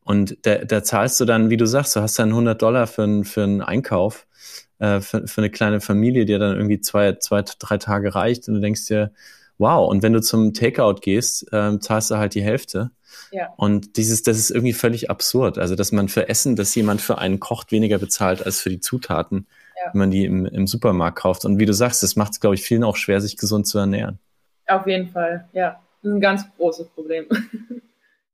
Und 0.02 0.36
da, 0.42 0.56
da 0.56 0.82
zahlst 0.82 1.20
du 1.20 1.24
dann, 1.24 1.50
wie 1.50 1.56
du 1.56 1.66
sagst, 1.66 1.96
du 1.96 2.00
hast 2.00 2.18
dann 2.18 2.30
100 2.30 2.60
Dollar 2.60 2.86
für, 2.86 3.04
einen 3.04 3.24
für 3.24 3.42
einen 3.42 3.62
Einkauf, 3.62 4.26
äh, 4.78 5.00
für, 5.00 5.26
für 5.26 5.40
eine 5.40 5.50
kleine 5.50 5.80
Familie, 5.80 6.24
die 6.24 6.38
dann 6.38 6.56
irgendwie 6.56 6.80
zwei, 6.80 7.14
zwei, 7.14 7.42
drei 7.42 7.78
Tage 7.78 8.14
reicht. 8.14 8.48
Und 8.48 8.54
du 8.54 8.60
denkst 8.60 8.86
dir, 8.86 9.12
wow. 9.58 9.88
Und 9.88 10.02
wenn 10.02 10.12
du 10.12 10.20
zum 10.20 10.52
Takeout 10.52 11.00
gehst, 11.00 11.52
äh, 11.52 11.78
zahlst 11.78 12.10
du 12.10 12.16
halt 12.16 12.34
die 12.34 12.42
Hälfte. 12.42 12.90
Ja. 13.30 13.52
Und 13.56 13.96
dieses, 13.96 14.22
das 14.22 14.38
ist 14.38 14.50
irgendwie 14.50 14.72
völlig 14.72 15.10
absurd. 15.10 15.58
Also, 15.58 15.74
dass 15.74 15.92
man 15.92 16.08
für 16.08 16.28
Essen, 16.28 16.56
dass 16.56 16.74
jemand 16.74 17.00
für 17.00 17.18
einen 17.18 17.40
kocht, 17.40 17.72
weniger 17.72 17.98
bezahlt 17.98 18.44
als 18.44 18.60
für 18.60 18.70
die 18.70 18.80
Zutaten. 18.80 19.46
Wenn 19.92 19.98
man 19.98 20.10
die 20.10 20.24
im, 20.24 20.46
im 20.46 20.66
Supermarkt 20.66 21.18
kauft. 21.18 21.44
Und 21.44 21.58
wie 21.58 21.66
du 21.66 21.72
sagst, 21.72 22.02
das 22.02 22.16
macht 22.16 22.32
es, 22.32 22.40
glaube 22.40 22.54
ich, 22.54 22.62
vielen 22.62 22.84
auch 22.84 22.96
schwer, 22.96 23.20
sich 23.20 23.36
gesund 23.36 23.66
zu 23.66 23.78
ernähren. 23.78 24.18
Auf 24.66 24.86
jeden 24.86 25.08
Fall, 25.08 25.48
ja. 25.52 25.80
Das 26.02 26.10
ist 26.10 26.16
ein 26.16 26.20
ganz 26.20 26.44
großes 26.56 26.88
Problem. 26.88 27.26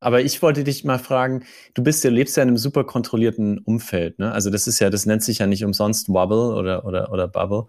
Aber 0.02 0.22
ich 0.22 0.40
wollte 0.40 0.64
dich 0.64 0.82
mal 0.82 0.98
fragen, 0.98 1.44
du 1.74 1.84
bist 1.84 2.02
ja, 2.04 2.10
lebst 2.10 2.36
ja 2.38 2.42
in 2.42 2.48
einem 2.48 2.56
super 2.56 2.84
kontrollierten 2.84 3.58
Umfeld, 3.58 4.18
ne? 4.18 4.32
Also 4.32 4.48
das 4.48 4.66
ist 4.66 4.80
ja, 4.80 4.88
das 4.88 5.04
nennt 5.04 5.22
sich 5.22 5.38
ja 5.38 5.46
nicht 5.46 5.62
umsonst 5.62 6.08
Wobble 6.08 6.54
oder, 6.54 6.86
oder, 6.86 7.12
oder 7.12 7.28
Bubble. 7.28 7.66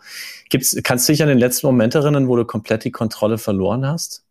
Gibt's, 0.49 0.77
kannst 0.81 1.09
du 1.09 1.13
dich 1.13 1.21
an 1.21 1.27
den 1.27 1.37
letzten 1.37 1.67
Moment 1.67 1.93
erinnern, 1.93 2.29
wo 2.29 2.37
du 2.37 2.45
komplett 2.45 2.85
die 2.85 2.91
Kontrolle 2.91 3.37
verloren 3.37 3.85
hast? 3.85 4.25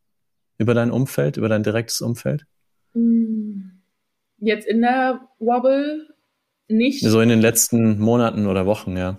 Über 0.56 0.72
dein 0.72 0.90
Umfeld, 0.90 1.36
über 1.36 1.50
dein 1.50 1.62
direktes 1.62 2.00
Umfeld? 2.00 2.46
Hm. 2.94 3.82
Jetzt 4.38 4.66
in 4.66 4.80
der 4.80 5.20
Wobble 5.38 6.08
nicht. 6.68 7.04
So 7.04 7.20
in 7.20 7.28
den 7.28 7.42
letzten 7.42 7.98
Monaten 7.98 8.46
oder 8.46 8.64
Wochen, 8.64 8.96
ja. 8.96 9.18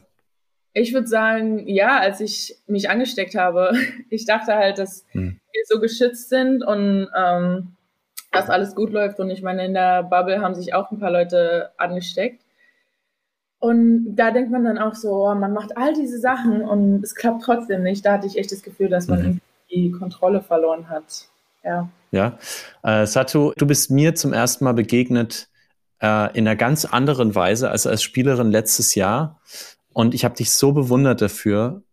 Ich 0.74 0.94
würde 0.94 1.08
sagen, 1.08 1.68
ja, 1.68 2.00
als 2.00 2.22
ich 2.22 2.58
mich 2.68 2.90
angesteckt 2.90 3.36
habe, 3.36 3.74
ich 4.10 4.26
dachte 4.26 4.56
halt, 4.56 4.78
dass 4.78 5.06
hm. 5.12 5.40
wir 5.52 5.64
so 5.68 5.80
geschützt 5.80 6.30
sind 6.30 6.64
und 6.64 7.10
ähm, 7.16 7.76
dass 8.32 8.50
alles 8.50 8.76
gut 8.76 8.92
läuft. 8.92 9.20
Und 9.20 9.30
ich 9.30 9.42
meine, 9.42 9.66
in 9.66 9.74
der 9.74 10.04
Bubble 10.04 10.42
haben 10.42 10.56
sich 10.56 10.74
auch 10.74 10.92
ein 10.92 11.00
paar 11.00 11.12
Leute 11.12 11.72
angesteckt. 11.78 12.42
Und 13.60 14.16
da 14.16 14.32
denkt 14.32 14.52
man 14.52 14.64
dann 14.64 14.80
auch 14.80 14.96
so, 14.96 15.28
oh, 15.28 15.36
man 15.36 15.54
macht 15.54 15.78
all 15.78 15.94
diese 15.94 16.20
Sachen 16.20 16.64
und 16.64 17.04
es 17.04 17.14
klappt 17.14 17.44
trotzdem 17.44 17.84
nicht. 17.84 18.04
Da 18.04 18.14
hatte 18.14 18.26
ich 18.26 18.38
echt 18.38 18.52
das 18.52 18.64
Gefühl, 18.64 18.90
dass 18.90 19.08
man 19.08 19.22
mhm. 19.22 19.42
die 19.70 19.92
Kontrolle 19.92 20.42
verloren 20.42 20.90
hat. 20.90 21.28
Ja. 21.64 21.88
Ja. 22.10 22.40
Äh, 22.82 23.06
Satu, 23.06 23.54
du 23.56 23.68
bist 23.68 23.92
mir 23.92 24.16
zum 24.16 24.34
ersten 24.34 24.64
Mal 24.64 24.74
begegnet 24.74 25.48
äh, 26.02 26.36
in 26.36 26.48
einer 26.48 26.56
ganz 26.56 26.86
anderen 26.86 27.36
Weise 27.36 27.70
als 27.70 27.86
als 27.86 28.02
Spielerin 28.02 28.52
letztes 28.52 28.96
Jahr. 28.96 29.40
Und 29.94 30.14
ich 30.14 30.26
habe 30.26 30.36
dich 30.36 30.52
so 30.52 30.72
bewundert 30.72 31.22
dafür. 31.22 31.84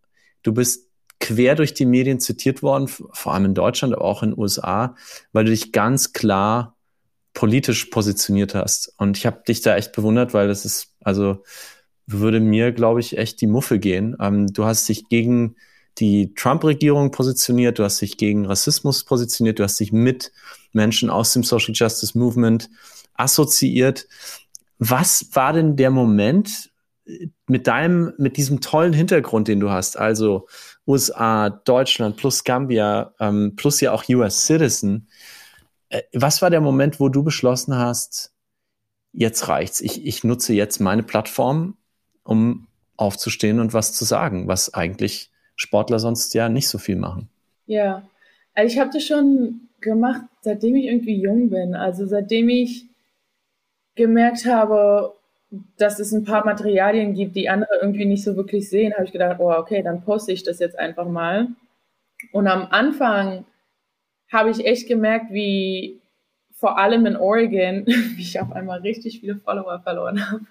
Du 0.42 0.52
bist 0.52 0.88
quer 1.20 1.54
durch 1.54 1.74
die 1.74 1.86
Medien 1.86 2.20
zitiert 2.20 2.62
worden, 2.62 2.88
vor 2.88 3.34
allem 3.34 3.46
in 3.46 3.54
Deutschland, 3.54 3.94
aber 3.94 4.04
auch 4.04 4.22
in 4.22 4.30
den 4.30 4.38
USA, 4.38 4.94
weil 5.32 5.44
du 5.44 5.50
dich 5.50 5.72
ganz 5.72 6.12
klar 6.12 6.76
politisch 7.34 7.86
positioniert 7.86 8.54
hast. 8.54 8.94
Und 8.98 9.16
ich 9.16 9.26
habe 9.26 9.42
dich 9.46 9.60
da 9.60 9.76
echt 9.76 9.92
bewundert, 9.92 10.34
weil 10.34 10.48
das 10.48 10.64
ist, 10.64 10.94
also 11.02 11.42
würde 12.06 12.40
mir, 12.40 12.72
glaube 12.72 13.00
ich, 13.00 13.18
echt 13.18 13.40
die 13.40 13.46
Muffe 13.46 13.78
gehen. 13.78 14.16
Ähm, 14.20 14.46
du 14.46 14.64
hast 14.64 14.88
dich 14.88 15.08
gegen 15.08 15.56
die 15.98 16.34
Trump-Regierung 16.34 17.10
positioniert, 17.10 17.78
du 17.78 17.84
hast 17.84 18.00
dich 18.00 18.16
gegen 18.16 18.46
Rassismus 18.46 19.04
positioniert, 19.04 19.58
du 19.58 19.64
hast 19.64 19.78
dich 19.78 19.92
mit 19.92 20.32
Menschen 20.72 21.10
aus 21.10 21.32
dem 21.32 21.42
Social 21.42 21.74
Justice 21.74 22.16
Movement 22.16 22.70
assoziiert. 23.14 24.06
Was 24.78 25.28
war 25.32 25.52
denn 25.52 25.76
der 25.76 25.90
Moment, 25.90 26.70
mit 27.46 27.66
deinem, 27.66 28.12
mit 28.18 28.36
diesem 28.36 28.60
tollen 28.60 28.92
Hintergrund, 28.92 29.48
den 29.48 29.60
du 29.60 29.70
hast, 29.70 29.98
also 29.98 30.46
USA, 30.86 31.50
Deutschland 31.50 32.16
plus 32.16 32.44
Gambia, 32.44 33.14
ähm, 33.20 33.54
plus 33.56 33.80
ja 33.80 33.92
auch 33.92 34.08
US 34.08 34.46
Citizen, 34.46 35.08
äh, 35.88 36.02
was 36.12 36.42
war 36.42 36.50
der 36.50 36.60
Moment, 36.60 37.00
wo 37.00 37.08
du 37.08 37.22
beschlossen 37.22 37.76
hast, 37.76 38.32
jetzt 39.12 39.48
reicht's, 39.48 39.80
ich, 39.80 40.04
ich 40.06 40.24
nutze 40.24 40.52
jetzt 40.52 40.80
meine 40.80 41.02
Plattform, 41.02 41.76
um 42.24 42.66
aufzustehen 42.96 43.60
und 43.60 43.72
was 43.72 43.92
zu 43.92 44.04
sagen, 44.04 44.48
was 44.48 44.74
eigentlich 44.74 45.30
Sportler 45.56 45.98
sonst 45.98 46.34
ja 46.34 46.48
nicht 46.48 46.68
so 46.68 46.78
viel 46.78 46.96
machen? 46.96 47.28
Ja, 47.66 48.02
also 48.54 48.72
ich 48.72 48.78
habe 48.78 48.90
das 48.92 49.04
schon 49.04 49.60
gemacht, 49.80 50.22
seitdem 50.42 50.76
ich 50.76 50.86
irgendwie 50.86 51.20
jung 51.20 51.50
bin. 51.50 51.74
Also 51.74 52.06
seitdem 52.06 52.48
ich 52.48 52.86
gemerkt 53.94 54.46
habe, 54.46 55.14
dass 55.50 55.98
es 55.98 56.12
ein 56.12 56.24
paar 56.24 56.44
Materialien 56.44 57.14
gibt, 57.14 57.34
die 57.36 57.48
andere 57.48 57.78
irgendwie 57.80 58.04
nicht 58.04 58.22
so 58.22 58.36
wirklich 58.36 58.68
sehen, 58.68 58.92
habe 58.94 59.04
ich 59.04 59.12
gedacht, 59.12 59.36
oh, 59.40 59.50
okay, 59.50 59.82
dann 59.82 60.02
poste 60.02 60.32
ich 60.32 60.42
das 60.42 60.58
jetzt 60.58 60.78
einfach 60.78 61.08
mal. 61.08 61.48
Und 62.32 62.46
am 62.46 62.66
Anfang 62.70 63.44
habe 64.30 64.50
ich 64.50 64.66
echt 64.66 64.88
gemerkt, 64.88 65.32
wie 65.32 66.00
vor 66.52 66.78
allem 66.78 67.06
in 67.06 67.16
Oregon, 67.16 67.86
wie 67.86 68.22
ich 68.22 68.40
auf 68.40 68.52
einmal 68.52 68.80
richtig 68.80 69.20
viele 69.20 69.36
Follower 69.36 69.80
verloren 69.80 70.30
habe. 70.30 70.44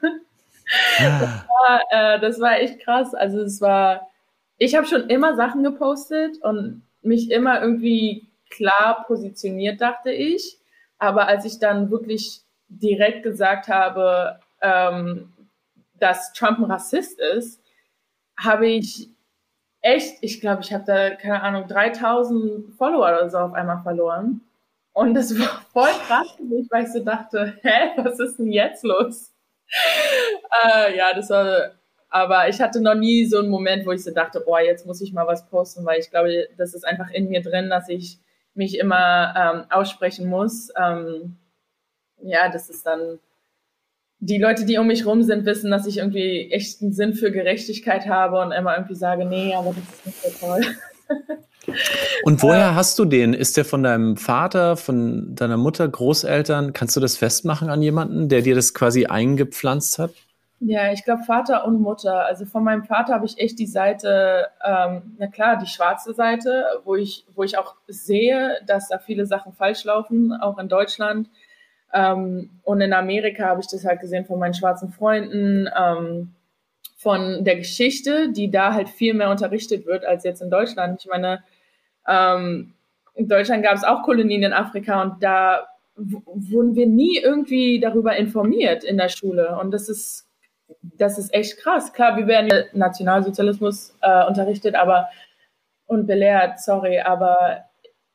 Ah. 0.99 1.19
Das, 1.19 1.45
war, 1.47 1.81
äh, 1.91 2.19
das 2.19 2.39
war 2.41 2.59
echt 2.59 2.79
krass. 2.79 3.13
Also 3.13 3.41
es 3.41 3.61
war, 3.61 4.09
ich 4.57 4.75
habe 4.75 4.87
schon 4.87 5.09
immer 5.09 5.35
Sachen 5.35 5.63
gepostet 5.63 6.41
und 6.41 6.81
mich 7.01 7.31
immer 7.31 7.61
irgendwie 7.61 8.27
klar 8.49 9.05
positioniert, 9.05 9.79
dachte 9.79 10.11
ich. 10.11 10.57
Aber 10.97 11.27
als 11.27 11.45
ich 11.45 11.59
dann 11.59 11.91
wirklich 11.91 12.41
direkt 12.69 13.23
gesagt 13.23 13.67
habe, 13.67 14.39
ähm, 14.61 15.33
dass 15.95 16.33
Trump 16.33 16.59
ein 16.59 16.65
Rassist 16.65 17.19
ist, 17.19 17.61
habe 18.37 18.67
ich 18.67 19.09
echt, 19.81 20.17
ich 20.21 20.41
glaube, 20.41 20.61
ich 20.61 20.73
habe 20.73 20.83
da, 20.85 21.11
keine 21.15 21.41
Ahnung, 21.41 21.67
3000 21.67 22.75
Follower 22.75 23.07
oder 23.07 23.29
so 23.29 23.37
auf 23.37 23.53
einmal 23.53 23.81
verloren. 23.83 24.41
Und 24.93 25.13
das 25.13 25.37
war 25.39 25.61
voll 25.71 25.91
krass 26.07 26.31
für 26.37 26.43
mich, 26.43 26.67
weil 26.71 26.85
ich 26.85 26.91
so 26.91 27.03
dachte, 27.03 27.57
hä, 27.61 27.91
was 27.97 28.19
ist 28.19 28.37
denn 28.37 28.51
jetzt 28.51 28.83
los? 28.83 29.31
äh, 30.65 30.97
ja, 30.97 31.13
das 31.13 31.29
war, 31.29 31.71
aber 32.09 32.49
ich 32.49 32.59
hatte 32.61 32.81
noch 32.81 32.95
nie 32.95 33.25
so 33.25 33.39
einen 33.39 33.49
Moment, 33.49 33.85
wo 33.85 33.91
ich 33.91 34.03
so 34.03 34.11
dachte, 34.11 34.39
boah, 34.39 34.59
jetzt 34.59 34.85
muss 34.85 35.01
ich 35.01 35.13
mal 35.13 35.27
was 35.27 35.47
posten, 35.49 35.85
weil 35.85 35.99
ich 35.99 36.09
glaube, 36.09 36.47
das 36.57 36.73
ist 36.73 36.85
einfach 36.85 37.11
in 37.11 37.29
mir 37.29 37.41
drin, 37.41 37.69
dass 37.69 37.89
ich 37.89 38.19
mich 38.53 38.79
immer 38.79 39.33
ähm, 39.37 39.71
aussprechen 39.71 40.27
muss. 40.27 40.69
Ähm, 40.75 41.37
ja, 42.21 42.49
das 42.49 42.69
ist 42.69 42.85
dann, 42.85 43.19
die 44.19 44.39
Leute, 44.39 44.65
die 44.65 44.77
um 44.77 44.87
mich 44.87 45.05
rum 45.05 45.23
sind, 45.23 45.45
wissen, 45.45 45.69
dass 45.71 45.85
ich 45.85 45.97
irgendwie 45.97 46.51
echt 46.51 46.81
einen 46.81 46.93
Sinn 46.93 47.13
für 47.13 47.31
Gerechtigkeit 47.31 48.07
habe 48.07 48.39
und 48.39 48.51
immer 48.51 48.75
irgendwie 48.75 48.95
sage, 48.95 49.25
nee, 49.25 49.53
aber 49.53 49.73
das 49.73 49.83
ist 49.83 50.05
nicht 50.05 50.39
so 50.39 50.47
toll. 50.47 50.61
Und 52.23 52.41
woher 52.43 52.75
hast 52.75 52.97
du 52.97 53.05
den? 53.05 53.33
Ist 53.33 53.57
der 53.57 53.65
von 53.65 53.83
deinem 53.83 54.15
Vater, 54.15 54.77
von 54.77 55.35
deiner 55.35 55.57
Mutter, 55.57 55.87
Großeltern? 55.87 56.71
Kannst 56.71 56.95
du 56.95 57.01
das 57.01 57.17
festmachen 57.17 57.69
an 57.69 57.81
jemanden, 57.81 58.29
der 58.29 58.41
dir 58.41 58.55
das 58.55 58.73
quasi 58.73 59.05
eingepflanzt 59.05 59.99
hat? 59.99 60.11
Ja, 60.59 60.91
ich 60.91 61.03
glaube 61.03 61.23
Vater 61.23 61.65
und 61.65 61.81
Mutter. 61.81 62.25
Also 62.25 62.45
von 62.45 62.63
meinem 62.63 62.83
Vater 62.83 63.13
habe 63.13 63.25
ich 63.25 63.37
echt 63.37 63.59
die 63.59 63.67
Seite, 63.67 64.47
ähm, 64.65 65.15
na 65.19 65.27
klar, 65.27 65.57
die 65.57 65.67
schwarze 65.67 66.13
Seite, 66.13 66.65
wo 66.83 66.95
ich, 66.95 67.25
wo 67.35 67.43
ich 67.43 67.57
auch 67.57 67.75
sehe, 67.87 68.57
dass 68.65 68.87
da 68.87 68.97
viele 68.97 69.27
Sachen 69.27 69.53
falsch 69.53 69.83
laufen, 69.83 70.33
auch 70.33 70.57
in 70.57 70.67
Deutschland. 70.67 71.29
Ähm, 71.93 72.49
und 72.63 72.81
in 72.81 72.93
Amerika 72.93 73.45
habe 73.45 73.61
ich 73.61 73.67
das 73.67 73.85
halt 73.85 74.01
gesehen 74.01 74.25
von 74.25 74.39
meinen 74.39 74.53
schwarzen 74.53 74.89
Freunden. 74.89 75.69
Ähm, 75.77 76.33
von 76.97 77.43
der 77.43 77.57
Geschichte, 77.57 78.31
die 78.31 78.49
da 78.49 78.73
halt 78.73 78.89
viel 78.89 79.13
mehr 79.13 79.29
unterrichtet 79.29 79.85
wird 79.85 80.03
als 80.03 80.23
jetzt 80.23 80.41
in 80.41 80.49
Deutschland. 80.49 80.99
Ich 80.99 81.07
meine, 81.07 81.43
ähm, 82.07 82.73
in 83.13 83.27
Deutschland 83.27 83.63
gab 83.63 83.75
es 83.75 83.83
auch 83.83 84.03
Kolonien 84.03 84.43
in 84.43 84.53
Afrika 84.53 85.01
und 85.01 85.23
da 85.23 85.67
wurden 85.95 86.75
wir 86.75 86.87
nie 86.87 87.17
irgendwie 87.17 87.79
darüber 87.79 88.15
informiert 88.15 88.83
in 88.83 88.97
der 88.97 89.09
Schule. 89.09 89.57
Und 89.59 89.71
das 89.71 89.89
ist, 89.89 90.27
das 90.81 91.17
ist 91.17 91.33
echt 91.33 91.57
krass. 91.57 91.93
Klar, 91.93 92.17
wir 92.17 92.27
werden 92.27 92.65
Nationalsozialismus 92.73 93.95
äh, 94.01 94.25
unterrichtet, 94.25 94.75
aber 94.75 95.07
und 95.85 96.05
belehrt, 96.05 96.59
sorry, 96.59 96.99
aber 96.99 97.63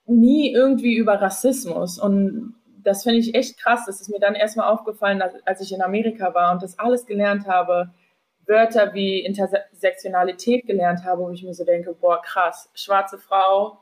nie 0.07 0.53
irgendwie 0.53 0.95
über 0.97 1.21
Rassismus. 1.21 1.99
Und 1.99 2.55
das 2.85 3.03
finde 3.03 3.19
ich 3.19 3.35
echt 3.35 3.59
krass. 3.59 3.85
Das 3.87 4.01
ist 4.01 4.09
mir 4.09 4.21
dann 4.21 4.35
erstmal 4.35 4.71
aufgefallen, 4.71 5.23
als 5.45 5.61
ich 5.61 5.73
in 5.73 5.83
Amerika 5.83 6.35
war 6.35 6.53
und 6.53 6.63
das 6.63 6.79
alles 6.79 7.07
gelernt 7.07 7.47
habe 7.47 7.91
Wörter 8.47 8.93
wie 8.95 9.21
Intersektionalität 9.21 10.67
gelernt 10.67 11.05
habe, 11.05 11.23
wo 11.23 11.31
ich 11.31 11.43
mir 11.43 11.55
so 11.55 11.65
denke, 11.65 11.95
boah, 11.95 12.21
krass, 12.23 12.71
schwarze 12.75 13.19
Frau 13.19 13.79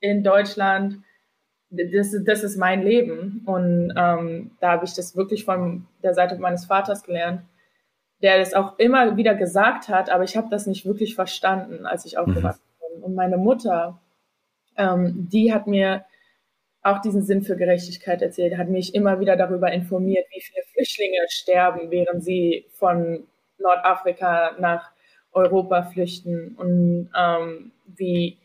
in 0.00 0.22
Deutschland, 0.22 1.02
das, 1.70 2.14
das 2.24 2.42
ist 2.44 2.56
mein 2.56 2.82
Leben. 2.82 3.42
Und 3.46 3.92
ähm, 3.96 4.52
da 4.60 4.72
habe 4.72 4.84
ich 4.84 4.94
das 4.94 5.16
wirklich 5.16 5.44
von 5.44 5.86
der 6.02 6.14
Seite 6.14 6.36
meines 6.36 6.66
Vaters 6.66 7.02
gelernt, 7.02 7.42
der 8.22 8.38
das 8.38 8.54
auch 8.54 8.78
immer 8.78 9.16
wieder 9.16 9.34
gesagt 9.34 9.88
hat, 9.88 10.10
aber 10.10 10.24
ich 10.24 10.36
habe 10.36 10.48
das 10.50 10.66
nicht 10.66 10.86
wirklich 10.86 11.14
verstanden, 11.14 11.86
als 11.86 12.04
ich 12.04 12.18
aufgewachsen 12.18 12.62
mhm. 12.78 12.94
bin. 12.94 13.04
Und 13.04 13.14
meine 13.14 13.36
Mutter, 13.36 14.00
ähm, 14.76 15.28
die 15.30 15.52
hat 15.52 15.66
mir 15.66 16.04
auch 16.82 17.00
diesen 17.00 17.22
Sinn 17.22 17.42
für 17.42 17.56
Gerechtigkeit 17.56 18.22
erzählt, 18.22 18.56
hat 18.58 18.68
mich 18.68 18.94
immer 18.94 19.20
wieder 19.20 19.36
darüber 19.36 19.70
informiert, 19.72 20.26
wie 20.32 20.40
viele 20.40 20.62
Flüchtlinge 20.72 21.18
sterben, 21.28 21.90
während 21.90 22.24
sie 22.24 22.66
von 22.72 23.26
Nordafrika 23.58 24.56
nach 24.58 24.90
Europa 25.32 25.84
flüchten 25.84 26.56
und 26.56 27.10
ähm, 27.16 27.72
wie, 27.86 28.38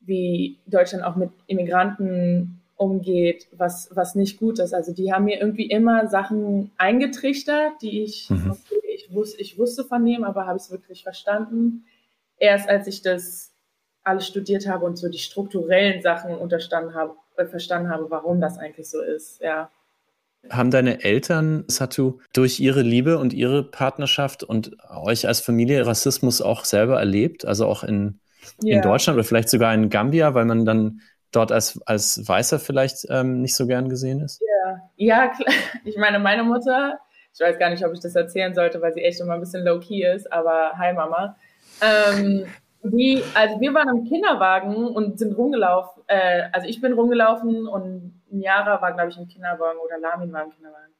wie 0.00 0.58
Deutschland 0.66 1.04
auch 1.04 1.16
mit 1.16 1.30
Immigranten 1.46 2.62
umgeht, 2.76 3.48
was, 3.52 3.90
was 3.92 4.14
nicht 4.14 4.38
gut 4.38 4.58
ist. 4.58 4.72
Also 4.72 4.92
die 4.92 5.12
haben 5.12 5.24
mir 5.24 5.40
irgendwie 5.40 5.66
immer 5.66 6.08
Sachen 6.08 6.72
eingetrichtert, 6.76 7.72
die 7.82 8.02
ich, 8.02 8.30
mhm. 8.30 8.56
ich, 8.94 9.12
wus 9.12 9.38
ich 9.38 9.58
wusste 9.58 9.84
von 9.84 10.04
dem, 10.04 10.24
aber 10.24 10.46
habe 10.46 10.56
ich 10.56 10.64
es 10.64 10.70
wirklich 10.70 11.02
verstanden. 11.02 11.84
Erst 12.38 12.68
als 12.68 12.86
ich 12.86 13.02
das 13.02 13.52
alles 14.02 14.26
studiert 14.26 14.68
habe 14.68 14.84
und 14.84 14.96
so 14.96 15.08
die 15.08 15.18
strukturellen 15.18 16.02
Sachen 16.02 16.34
unterstanden 16.36 16.94
habe, 16.94 17.14
verstanden 17.36 17.90
habe, 17.90 18.10
warum 18.10 18.40
das 18.40 18.58
eigentlich 18.58 18.88
so 18.88 19.00
ist, 19.00 19.40
ja. 19.40 19.70
Haben 20.50 20.70
deine 20.70 21.02
Eltern, 21.02 21.64
Satu, 21.68 22.18
durch 22.34 22.60
ihre 22.60 22.82
Liebe 22.82 23.18
und 23.18 23.32
ihre 23.32 23.62
Partnerschaft 23.62 24.42
und 24.42 24.76
euch 24.90 25.26
als 25.26 25.40
Familie 25.40 25.86
Rassismus 25.86 26.42
auch 26.42 26.66
selber 26.66 26.98
erlebt? 26.98 27.46
Also 27.46 27.66
auch 27.66 27.82
in, 27.82 28.20
ja. 28.60 28.76
in 28.76 28.82
Deutschland 28.82 29.16
oder 29.16 29.24
vielleicht 29.24 29.48
sogar 29.48 29.72
in 29.72 29.88
Gambia, 29.88 30.34
weil 30.34 30.44
man 30.44 30.66
dann 30.66 31.00
dort 31.32 31.50
als, 31.50 31.80
als 31.86 32.28
Weißer 32.28 32.58
vielleicht 32.58 33.06
ähm, 33.08 33.40
nicht 33.40 33.56
so 33.56 33.66
gern 33.66 33.88
gesehen 33.88 34.20
ist? 34.20 34.42
Ja, 34.42 34.80
ja 34.96 35.28
klar. 35.28 35.54
Ich 35.84 35.96
meine, 35.96 36.18
meine 36.18 36.44
Mutter, 36.44 36.98
ich 37.32 37.40
weiß 37.40 37.58
gar 37.58 37.70
nicht, 37.70 37.84
ob 37.84 37.92
ich 37.92 38.00
das 38.00 38.14
erzählen 38.14 38.54
sollte, 38.54 38.80
weil 38.80 38.92
sie 38.92 39.02
echt 39.02 39.20
immer 39.20 39.34
ein 39.34 39.40
bisschen 39.40 39.64
low-key 39.64 40.04
ist, 40.04 40.30
aber 40.32 40.72
hi 40.76 40.92
Mama. 40.92 41.36
Ähm, 41.80 42.46
die, 42.84 43.22
also 43.34 43.60
wir 43.60 43.72
waren 43.72 43.88
im 43.88 44.04
Kinderwagen 44.04 44.86
und 44.88 45.18
sind 45.18 45.36
rumgelaufen, 45.36 46.02
äh, 46.06 46.44
also 46.52 46.68
ich 46.68 46.80
bin 46.80 46.92
rumgelaufen 46.92 47.66
und 47.66 48.20
Niara 48.30 48.80
war, 48.82 48.92
glaube 48.92 49.10
ich, 49.10 49.16
im 49.16 49.26
Kinderwagen 49.26 49.78
oder 49.78 49.98
Lamin 49.98 50.32
war 50.32 50.44
im 50.44 50.50
Kinderwagen. 50.50 50.92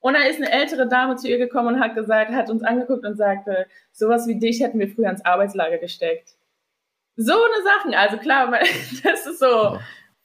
Und 0.00 0.14
da 0.14 0.20
ist 0.20 0.36
eine 0.36 0.50
ältere 0.50 0.88
Dame 0.88 1.16
zu 1.16 1.28
ihr 1.28 1.38
gekommen 1.38 1.74
und 1.74 1.80
hat 1.80 1.94
gesagt, 1.94 2.30
hat 2.32 2.50
uns 2.50 2.62
angeguckt 2.62 3.04
und 3.04 3.16
sagte, 3.16 3.66
sowas 3.92 4.26
wie 4.26 4.38
dich 4.38 4.60
hätten 4.60 4.78
wir 4.78 4.88
früher 4.88 5.10
ins 5.10 5.24
Arbeitslager 5.24 5.78
gesteckt. 5.78 6.34
So 7.16 7.32
eine 7.32 7.64
Sachen, 7.64 7.94
also 7.94 8.16
klar, 8.18 8.50
das 9.02 9.26
ist 9.26 9.40
so 9.40 9.78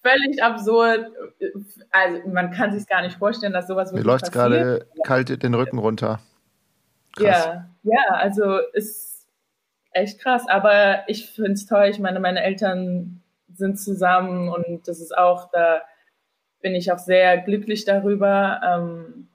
völlig 0.03 0.43
absurd. 0.43 1.11
Also 1.91 2.27
man 2.29 2.51
kann 2.51 2.71
sich 2.71 2.87
gar 2.87 3.01
nicht 3.01 3.17
vorstellen, 3.17 3.53
dass 3.53 3.67
sowas 3.67 3.91
wirklich 3.91 4.05
Mir 4.05 4.11
läuft 4.11 4.31
gerade 4.31 4.85
kalt 5.03 5.41
den 5.41 5.55
Rücken 5.55 5.79
runter. 5.79 6.19
Krass. 7.15 7.45
Ja, 7.45 7.69
ja, 7.83 8.15
also 8.15 8.57
ist 8.73 9.12
echt 9.93 10.19
krass. 10.19 10.47
Aber 10.47 11.07
ich 11.07 11.29
finde 11.31 11.53
es 11.53 11.65
toll. 11.65 11.85
Ich 11.85 11.99
meine, 11.99 12.19
meine 12.19 12.43
Eltern 12.43 13.21
sind 13.53 13.79
zusammen 13.79 14.49
und 14.49 14.87
das 14.87 14.99
ist 14.99 15.15
auch 15.17 15.49
da 15.51 15.81
bin 16.63 16.73
ich 16.73 16.91
auch 16.91 16.97
sehr 16.97 17.37
glücklich 17.39 17.85
darüber. 17.85 18.59
Ähm, 18.65 19.27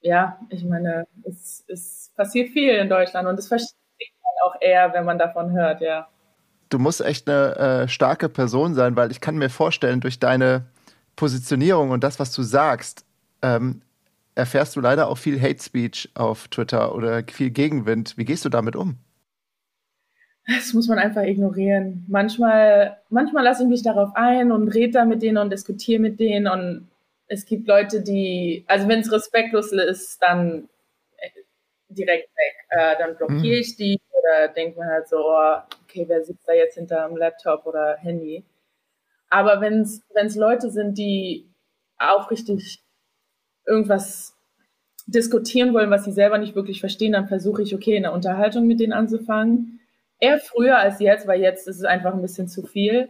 ja, 0.00 0.40
ich 0.48 0.64
meine, 0.64 1.06
es, 1.22 1.64
es 1.68 2.10
passiert 2.16 2.50
viel 2.50 2.74
in 2.74 2.88
Deutschland 2.88 3.28
und 3.28 3.38
es 3.38 3.46
versteht 3.46 3.76
man 4.22 4.48
auch 4.48 4.60
eher, 4.60 4.92
wenn 4.94 5.04
man 5.04 5.18
davon 5.18 5.52
hört, 5.52 5.80
ja. 5.80 6.08
Du 6.70 6.78
musst 6.80 7.00
echt 7.00 7.28
eine 7.28 7.56
äh, 7.56 7.88
starke 7.88 8.28
Person 8.28 8.74
sein, 8.74 8.96
weil 8.96 9.12
ich 9.12 9.20
kann 9.20 9.36
mir 9.36 9.50
vorstellen, 9.50 10.00
durch 10.00 10.18
deine 10.18 10.66
Positionierung 11.14 11.90
und 11.90 12.02
das, 12.02 12.18
was 12.18 12.32
du 12.32 12.42
sagst, 12.42 13.04
ähm, 13.42 13.82
erfährst 14.34 14.74
du 14.74 14.80
leider 14.80 15.08
auch 15.08 15.18
viel 15.18 15.40
Hate 15.40 15.62
Speech 15.62 16.10
auf 16.14 16.48
Twitter 16.48 16.94
oder 16.94 17.22
viel 17.30 17.50
Gegenwind. 17.50 18.16
Wie 18.16 18.24
gehst 18.24 18.44
du 18.44 18.48
damit 18.48 18.74
um? 18.74 18.98
Das 20.46 20.72
muss 20.74 20.86
man 20.86 20.98
einfach 20.98 21.22
ignorieren. 21.22 22.04
Manchmal, 22.08 22.98
manchmal 23.08 23.42
lasse 23.42 23.64
ich 23.64 23.68
mich 23.68 23.82
darauf 23.82 24.10
ein 24.14 24.52
und 24.52 24.68
rede 24.68 24.92
da 24.92 25.04
mit 25.04 25.22
denen 25.22 25.38
und 25.38 25.50
diskutiere 25.50 26.00
mit 26.00 26.20
denen. 26.20 26.46
Und 26.46 26.88
es 27.26 27.44
gibt 27.46 27.66
Leute, 27.66 28.00
die, 28.00 28.64
also 28.68 28.86
wenn 28.86 29.00
es 29.00 29.10
respektlos 29.10 29.72
ist, 29.72 30.22
dann 30.22 30.68
äh, 31.16 31.30
direkt 31.88 32.28
weg. 32.28 32.54
Äh, 32.68 32.96
dann 32.98 33.16
blockiere 33.16 33.56
mhm. 33.56 33.60
ich 33.60 33.76
die 33.76 34.00
oder 34.12 34.48
denke 34.48 34.78
mir 34.78 34.86
halt 34.86 35.08
so, 35.08 35.18
oh, 35.18 35.56
okay, 35.84 36.04
wer 36.06 36.24
sitzt 36.24 36.48
da 36.48 36.52
jetzt 36.52 36.76
hinter 36.76 37.04
einem 37.04 37.16
Laptop 37.16 37.66
oder 37.66 37.96
Handy? 37.96 38.44
Aber 39.28 39.60
wenn 39.60 39.80
es 39.80 40.36
Leute 40.36 40.70
sind, 40.70 40.96
die 40.96 41.48
aufrichtig 41.98 42.80
irgendwas 43.66 44.36
diskutieren 45.08 45.74
wollen, 45.74 45.90
was 45.90 46.04
sie 46.04 46.12
selber 46.12 46.38
nicht 46.38 46.54
wirklich 46.54 46.78
verstehen, 46.80 47.12
dann 47.12 47.26
versuche 47.26 47.62
ich, 47.62 47.74
okay, 47.74 47.96
eine 47.96 48.12
Unterhaltung 48.12 48.68
mit 48.68 48.78
denen 48.78 48.92
anzufangen 48.92 49.80
eher 50.20 50.38
früher 50.38 50.78
als 50.78 51.00
jetzt, 51.00 51.26
weil 51.26 51.40
jetzt 51.40 51.68
ist 51.68 51.76
es 51.76 51.84
einfach 51.84 52.14
ein 52.14 52.22
bisschen 52.22 52.48
zu 52.48 52.62
viel. 52.62 53.08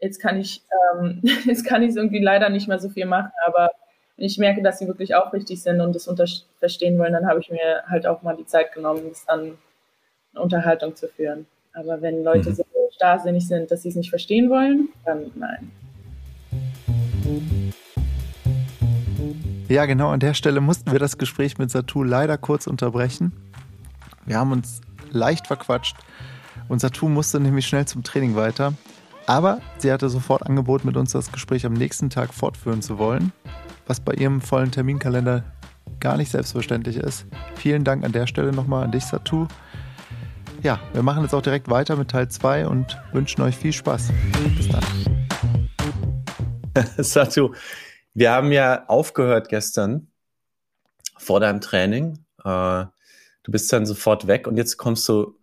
Jetzt 0.00 0.20
kann 0.20 0.38
ich, 0.38 0.62
ähm, 0.94 1.20
jetzt 1.44 1.64
kann 1.64 1.82
ich 1.82 1.90
es 1.90 1.96
irgendwie 1.96 2.22
leider 2.22 2.48
nicht 2.48 2.68
mehr 2.68 2.78
so 2.78 2.88
viel 2.88 3.06
machen, 3.06 3.32
aber 3.46 3.70
wenn 4.16 4.26
ich 4.26 4.38
merke, 4.38 4.62
dass 4.62 4.78
sie 4.78 4.86
wirklich 4.86 5.14
aufrichtig 5.14 5.62
sind 5.62 5.80
und 5.80 5.94
das 5.94 6.08
verstehen 6.58 6.98
wollen, 6.98 7.12
dann 7.12 7.26
habe 7.26 7.40
ich 7.40 7.50
mir 7.50 7.82
halt 7.88 8.06
auch 8.06 8.22
mal 8.22 8.36
die 8.36 8.46
Zeit 8.46 8.72
genommen, 8.72 9.02
das 9.08 9.24
dann 9.24 9.58
eine 10.32 10.42
Unterhaltung 10.42 10.94
zu 10.96 11.08
führen. 11.08 11.46
Aber 11.72 12.02
wenn 12.02 12.22
Leute 12.22 12.50
mhm. 12.50 12.54
so 12.54 12.64
starrsinnig 12.94 13.48
sind, 13.48 13.70
dass 13.70 13.82
sie 13.82 13.88
es 13.88 13.96
nicht 13.96 14.10
verstehen 14.10 14.50
wollen, 14.50 14.90
dann 15.04 15.30
nein. 15.34 15.70
Ja, 19.68 19.86
genau 19.86 20.10
an 20.10 20.20
der 20.20 20.34
Stelle 20.34 20.60
mussten 20.60 20.92
wir 20.92 20.98
das 20.98 21.16
Gespräch 21.16 21.56
mit 21.56 21.70
Satu 21.70 22.02
leider 22.02 22.36
kurz 22.36 22.66
unterbrechen. 22.66 23.32
Wir 24.26 24.38
haben 24.38 24.52
uns 24.52 24.82
leicht 25.10 25.46
verquatscht. 25.46 25.96
Unser 26.72 26.88
Satu 26.88 27.06
musste 27.10 27.38
nämlich 27.38 27.66
schnell 27.66 27.84
zum 27.84 28.02
Training 28.02 28.34
weiter. 28.34 28.72
Aber 29.26 29.60
sie 29.76 29.92
hatte 29.92 30.08
sofort 30.08 30.46
angeboten, 30.46 30.86
mit 30.86 30.96
uns 30.96 31.12
das 31.12 31.30
Gespräch 31.30 31.66
am 31.66 31.74
nächsten 31.74 32.08
Tag 32.08 32.32
fortführen 32.32 32.80
zu 32.80 32.96
wollen, 32.96 33.30
was 33.86 34.00
bei 34.00 34.14
ihrem 34.14 34.40
vollen 34.40 34.70
Terminkalender 34.70 35.44
gar 36.00 36.16
nicht 36.16 36.30
selbstverständlich 36.30 36.96
ist. 36.96 37.26
Vielen 37.56 37.84
Dank 37.84 38.06
an 38.06 38.12
der 38.12 38.26
Stelle 38.26 38.52
nochmal 38.52 38.84
an 38.84 38.90
dich, 38.90 39.04
Satu. 39.04 39.48
ja, 40.62 40.80
wir 40.94 41.02
machen 41.02 41.22
jetzt 41.22 41.34
auch 41.34 41.42
direkt 41.42 41.68
weiter 41.68 41.94
mit 41.96 42.10
Teil 42.10 42.30
2 42.30 42.66
und 42.66 42.98
wünschen 43.12 43.42
euch 43.42 43.58
viel 43.58 43.74
Spaß. 43.74 44.10
Bis 44.56 44.68
dann. 44.70 44.82
Satu, 46.96 47.52
wir 48.14 48.30
haben 48.30 48.50
ja 48.50 48.86
aufgehört 48.88 49.50
gestern 49.50 50.06
vor 51.18 51.38
deinem 51.38 51.60
Training. 51.60 52.24
Äh, 52.42 52.86
du 53.42 53.52
bist 53.52 53.70
dann 53.70 53.84
sofort 53.84 54.26
weg 54.26 54.46
und 54.46 54.56
jetzt 54.56 54.78
kommst 54.78 55.06
du, 55.06 55.36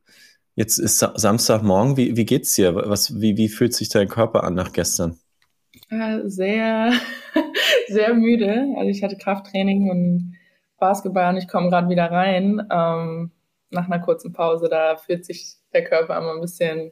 jetzt 0.59 0.77
ist 0.77 0.99
Samstagmorgen. 0.99 1.95
Wie, 1.95 2.17
wie 2.17 2.25
geht's 2.25 2.53
dir? 2.53 2.75
Was, 2.75 3.21
wie, 3.21 3.37
wie 3.37 3.47
fühlt 3.47 3.73
sich 3.73 3.87
dein 3.87 4.09
Körper 4.09 4.43
an 4.43 4.55
nach 4.55 4.73
gestern? 4.73 5.17
Sehr, 6.25 6.91
sehr 7.87 8.13
müde. 8.13 8.67
Also 8.77 8.89
ich 8.89 9.01
hatte 9.01 9.15
Krafttraining 9.15 9.89
und 9.89 10.35
Basketball 10.77 11.29
und 11.29 11.37
ich 11.37 11.47
komme 11.47 11.69
gerade 11.69 11.87
wieder 11.89 12.11
rein. 12.11 12.61
Ähm, 12.69 13.31
nach 13.69 13.85
einer 13.85 13.99
kurzen 13.99 14.33
Pause, 14.33 14.67
da 14.69 14.97
fühlt 14.97 15.25
sich 15.25 15.55
der 15.73 15.85
Körper 15.85 16.17
immer 16.17 16.33
ein 16.33 16.41
bisschen 16.41 16.91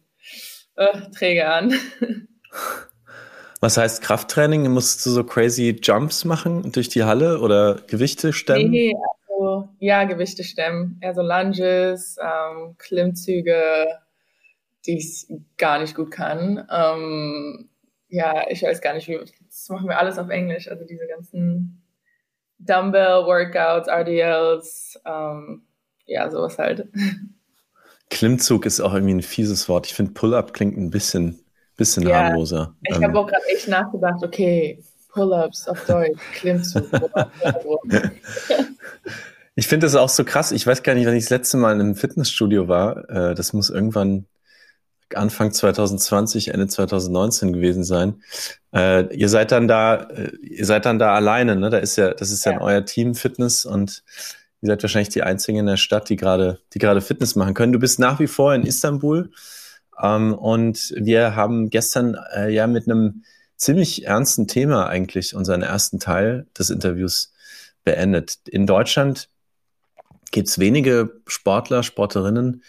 äh, 0.76 1.02
träge 1.12 1.48
an. 1.48 1.74
Was 3.60 3.76
heißt 3.76 4.02
Krafttraining? 4.02 4.72
Musst 4.72 5.06
du 5.06 5.10
so 5.10 5.26
crazy 5.26 5.78
Jumps 5.84 6.24
machen 6.24 6.72
durch 6.72 6.88
die 6.88 7.04
Halle 7.04 7.42
oder 7.42 7.82
Gewichte 7.88 8.32
stemmen? 8.32 8.70
Nee, 8.70 8.94
ja, 9.80 10.04
Gewichte 10.06 10.44
stemmen. 10.44 10.98
Eher 11.02 11.14
so 11.14 11.22
Lunges, 11.22 12.18
ähm, 12.22 12.76
Klimmzüge, 12.78 13.88
die 14.86 14.98
ich 14.98 15.28
gar 15.58 15.80
nicht 15.80 15.96
gut 15.96 16.12
kann. 16.12 16.68
Ähm, 16.72 17.70
ja, 18.10 18.46
ich 18.50 18.64
weiß 18.64 18.82
gar 18.82 18.94
nicht, 18.94 19.08
wie, 19.08 19.20
das 19.46 19.70
machen 19.70 19.88
wir 19.88 20.00
alles 20.00 20.18
auf 20.18 20.30
Englisch, 20.30 20.70
also 20.70 20.86
diese 20.86 21.08
ganzen 21.08 21.82
Dumbbell-Workouts, 22.60 23.88
RDLs, 23.88 25.00
ähm, 25.06 25.64
ja, 26.06 26.30
sowas 26.30 26.58
halt. 26.58 26.88
Klimmzug 28.10 28.66
ist 28.66 28.80
auch 28.80 28.94
irgendwie 28.94 29.16
ein 29.16 29.22
fieses 29.22 29.68
Wort. 29.68 29.86
Ich 29.86 29.94
finde 29.94 30.14
Pull-up 30.14 30.54
klingt 30.54 30.78
ein 30.78 30.90
bisschen, 30.90 31.44
bisschen 31.76 32.08
ja, 32.08 32.24
harmloser. 32.24 32.76
Ich 32.84 32.96
ähm. 32.96 33.04
habe 33.04 33.20
auch 33.20 33.28
gerade 33.28 33.46
echt 33.54 33.68
nachgedacht, 33.68 34.24
okay, 34.24 34.82
Pull-ups 35.18 35.68
auf 35.68 35.84
Deutsch, 35.86 36.20
Klimmzug. 36.34 36.86
ich 39.56 39.68
finde 39.68 39.88
das 39.88 39.96
auch 39.96 40.10
so 40.10 40.24
krass. 40.24 40.52
Ich 40.52 40.68
weiß 40.68 40.84
gar 40.84 40.94
nicht, 40.94 41.08
wenn 41.08 41.16
ich 41.16 41.24
das 41.24 41.32
letzte 41.32 41.58
Mal 41.58 41.74
in 41.74 41.82
einem 41.82 41.96
Fitnessstudio 41.96 42.68
war. 42.68 43.10
Äh, 43.10 43.34
das 43.34 43.52
muss 43.52 43.72
irgendwann 43.72 44.28
Anfang 45.16 45.52
2020, 45.52 46.50
Ende 46.50 46.68
2019 46.68 47.52
gewesen 47.52 47.84
sein. 47.84 48.22
Äh, 48.76 49.12
ihr 49.16 49.28
seid 49.28 49.52
dann 49.52 49.68
da, 49.68 49.96
äh, 49.96 50.36
ihr 50.40 50.68
seid 50.68 50.86
dann 50.86 51.00
da 51.00 51.16
alleine, 51.16 51.56
ne? 51.56 51.72
Da 51.72 51.80
ist 51.80 51.96
ja, 51.96 52.14
das 52.14 52.30
ist 52.30 52.46
ja, 52.46 52.52
ja. 52.52 52.62
euer 52.62 52.86
Team 52.86 53.16
Fitness 53.16 53.66
und 53.66 54.04
ihr 54.62 54.68
seid 54.68 54.84
wahrscheinlich 54.84 55.10
die 55.10 55.24
einzigen 55.24 55.58
in 55.58 55.66
der 55.66 55.78
Stadt, 55.78 56.10
die 56.10 56.16
gerade, 56.16 56.60
die 56.76 56.80
gerade 56.80 57.02
Fitness 57.02 57.36
machen 57.36 57.56
können. 57.56 57.74
Du 57.74 57.80
bist 57.80 57.98
nach 57.98 58.20
wie 58.20 58.28
vor 58.28 58.54
in 58.54 58.62
Istanbul 58.62 59.32
ähm, 60.00 60.36
und 60.36 60.94
wir 60.96 61.36
haben 61.36 61.72
gestern 61.72 62.16
äh, 62.36 62.54
ja 62.54 62.68
mit 62.68 62.88
einem 62.88 63.24
ziemlich 63.58 64.06
ernsten 64.06 64.48
Thema 64.48 64.88
eigentlich 64.88 65.36
unseren 65.36 65.62
ersten 65.62 66.00
Teil 66.00 66.48
des 66.58 66.70
Interviews 66.70 67.34
beendet. 67.84 68.38
In 68.46 68.68
Deutschland 68.68 69.30
gibt 70.32 70.48
es 70.48 70.60
wenige 70.60 71.22
Sportler, 71.26 71.84
Sportlerinnen, 71.84 72.64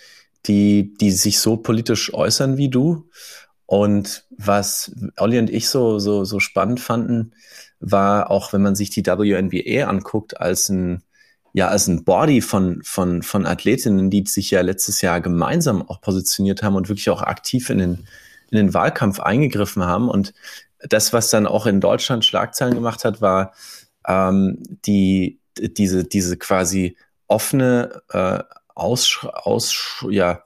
die, 0.47 0.95
die 0.95 1.11
sich 1.11 1.41
so 1.41 1.57
politisch 1.57 2.13
äußern 2.15 2.57
wie 2.57 2.69
du. 2.69 3.09
Und 3.67 4.25
was 4.31 4.93
Olli 5.19 5.39
und 5.39 5.51
ich 5.51 5.69
so, 5.69 5.99
so, 5.99 6.25
so 6.25 6.41
spannend 6.41 6.81
fanden, 6.81 7.35
war 7.81 8.31
auch, 8.31 8.53
wenn 8.53 8.63
man 8.63 8.75
sich 8.75 8.91
die 8.91 9.05
WNBA 9.05 9.87
anguckt, 9.87 10.41
als 10.41 10.71
ein, 10.71 11.03
ja, 11.53 11.69
als 11.69 11.87
ein 11.87 12.05
Body 12.05 12.41
von, 12.41 12.81
von, 12.83 13.23
von 13.23 13.45
Athletinnen, 13.45 14.11
die 14.11 14.25
sich 14.27 14.51
ja 14.51 14.63
letztes 14.63 15.03
Jahr 15.03 15.21
gemeinsam 15.21 15.87
auch 15.87 16.01
positioniert 16.01 16.63
haben 16.63 16.77
und 16.77 16.89
wirklich 16.89 17.11
auch 17.11 17.23
aktiv 17.23 17.69
in 17.69 17.79
den, 17.79 18.07
in 18.51 18.57
den 18.57 18.75
Wahlkampf 18.75 19.21
eingegriffen 19.21 19.85
haben. 19.85 20.09
Und 20.09 20.33
das, 20.81 21.13
was 21.13 21.31
dann 21.31 21.47
auch 21.47 21.67
in 21.67 21.81
Deutschland 21.81 22.25
Schlagzeilen 22.25 22.75
gemacht 22.75 23.05
hat, 23.05 23.21
war 23.21 23.53
ähm, 24.07 24.63
die, 24.87 25.41
diese, 25.59 26.05
diese 26.05 26.37
quasi 26.37 26.97
offene 27.27 28.03
äh, 28.11 28.43
aus, 28.75 29.27
aus, 29.33 30.05
ja, 30.11 30.45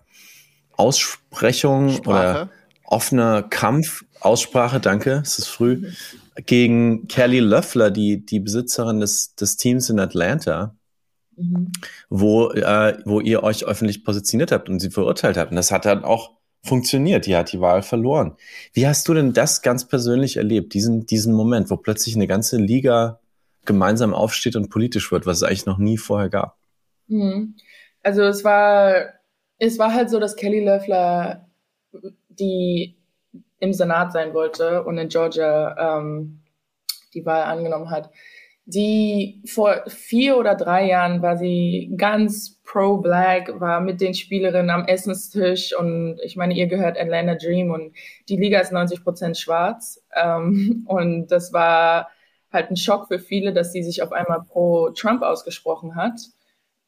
Aussprechung 0.73 1.91
Sprache. 1.91 2.09
oder 2.09 2.51
offener 2.85 3.43
Kampf, 3.43 4.05
Aussprache, 4.21 4.81
danke, 4.81 5.21
es 5.23 5.39
ist 5.39 5.49
früh, 5.49 5.91
gegen 6.47 7.09
Kelly 7.09 7.41
Löffler, 7.41 7.91
die, 7.91 8.25
die 8.25 8.41
Besitzerin 8.41 9.01
des, 9.01 9.35
des 9.35 9.57
Teams 9.57 9.91
in 9.91 10.01
Atlanta, 10.01 10.75
mhm. 11.37 11.73
wo, 12.09 12.51
äh, 12.51 12.99
wo 13.05 13.21
ihr 13.21 13.43
euch 13.43 13.65
öffentlich 13.65 14.05
positioniert 14.05 14.53
habt 14.53 14.69
und 14.69 14.81
sie 14.81 14.91
verurteilt 14.91 15.37
habt. 15.37 15.51
Und 15.51 15.57
das 15.57 15.71
hat 15.71 15.85
dann 15.85 16.05
auch 16.05 16.33
funktioniert. 16.63 17.27
Die 17.27 17.37
hat 17.37 17.53
die 17.53 17.61
Wahl 17.61 17.83
verloren. 17.83 18.37
Wie 18.73 18.87
hast 18.87 19.09
du 19.09 19.15
denn 19.15 19.33
das 19.33 19.63
ganz 19.63 19.87
persönlich 19.87 20.37
erlebt, 20.37 20.75
diesen, 20.75 21.07
diesen 21.07 21.35
Moment, 21.35 21.71
wo 21.71 21.77
plötzlich 21.77 22.15
eine 22.15 22.27
ganze 22.27 22.57
Liga 22.57 23.21
gemeinsam 23.65 24.15
aufsteht 24.15 24.57
und 24.57 24.71
politisch 24.71 25.13
wird, 25.13 25.27
was 25.27 25.39
es 25.39 25.43
eigentlich 25.43 25.67
noch 25.67 25.79
nie 25.79 25.99
vorher 25.99 26.29
gab? 26.29 26.57
Mhm. 27.09 27.57
Also 28.03 28.23
es 28.23 28.45
war, 28.45 28.95
es 29.59 29.79
war 29.79 29.95
halt 29.95 30.11
so, 30.11 30.19
dass 30.19 30.37
Kelly 30.37 30.65
Loeffler 30.65 31.49
die 32.29 32.97
im 33.61 33.73
Senat 33.73 34.13
sein 34.13 34.35
wollte 34.35 34.83
und 34.85 34.99
in 34.99 35.09
Georgia 35.09 35.99
ähm, 35.99 36.41
die 37.15 37.25
Wahl 37.25 37.43
angenommen 37.43 37.91
hat. 37.91 38.11
Die 38.65 39.43
vor 39.47 39.83
vier 39.89 40.37
oder 40.37 40.55
drei 40.55 40.87
Jahren 40.87 41.21
war 41.21 41.37
sie 41.37 41.93
ganz 41.97 42.61
pro-black, 42.65 43.61
war 43.61 43.81
mit 43.81 44.01
den 44.01 44.15
Spielerinnen 44.15 44.71
am 44.71 44.87
Essenstisch 44.87 45.77
und 45.77 46.21
ich 46.23 46.37
meine, 46.37 46.55
ihr 46.55 46.69
gehört 46.69 46.99
Atlanta 46.99 47.35
Dream 47.35 47.73
und 47.73 47.95
die 48.29 48.37
Liga 48.37 48.61
ist 48.61 48.73
90 48.73 49.03
Prozent 49.03 49.37
schwarz. 49.37 50.01
Ähm, 50.15 50.85
und 50.89 51.29
das 51.29 51.53
war 51.53 52.11
halt 52.53 52.71
ein 52.71 52.77
Schock 52.77 53.09
für 53.09 53.19
viele, 53.19 53.53
dass 53.53 53.73
sie 53.73 53.83
sich 53.83 54.03
auf 54.03 54.13
einmal 54.13 54.43
pro 54.43 54.91
Trump 54.91 55.23
ausgesprochen 55.23 55.97
hat 55.97 56.21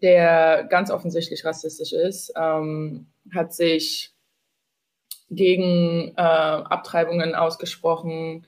der 0.04 0.64
ganz 0.64 0.90
offensichtlich 0.90 1.44
rassistisch 1.46 1.94
ist, 1.94 2.32
ähm, 2.36 3.06
hat 3.34 3.54
sich 3.54 4.12
gegen 5.30 6.12
äh, 6.16 6.20
Abtreibungen 6.20 7.34
ausgesprochen, 7.34 8.46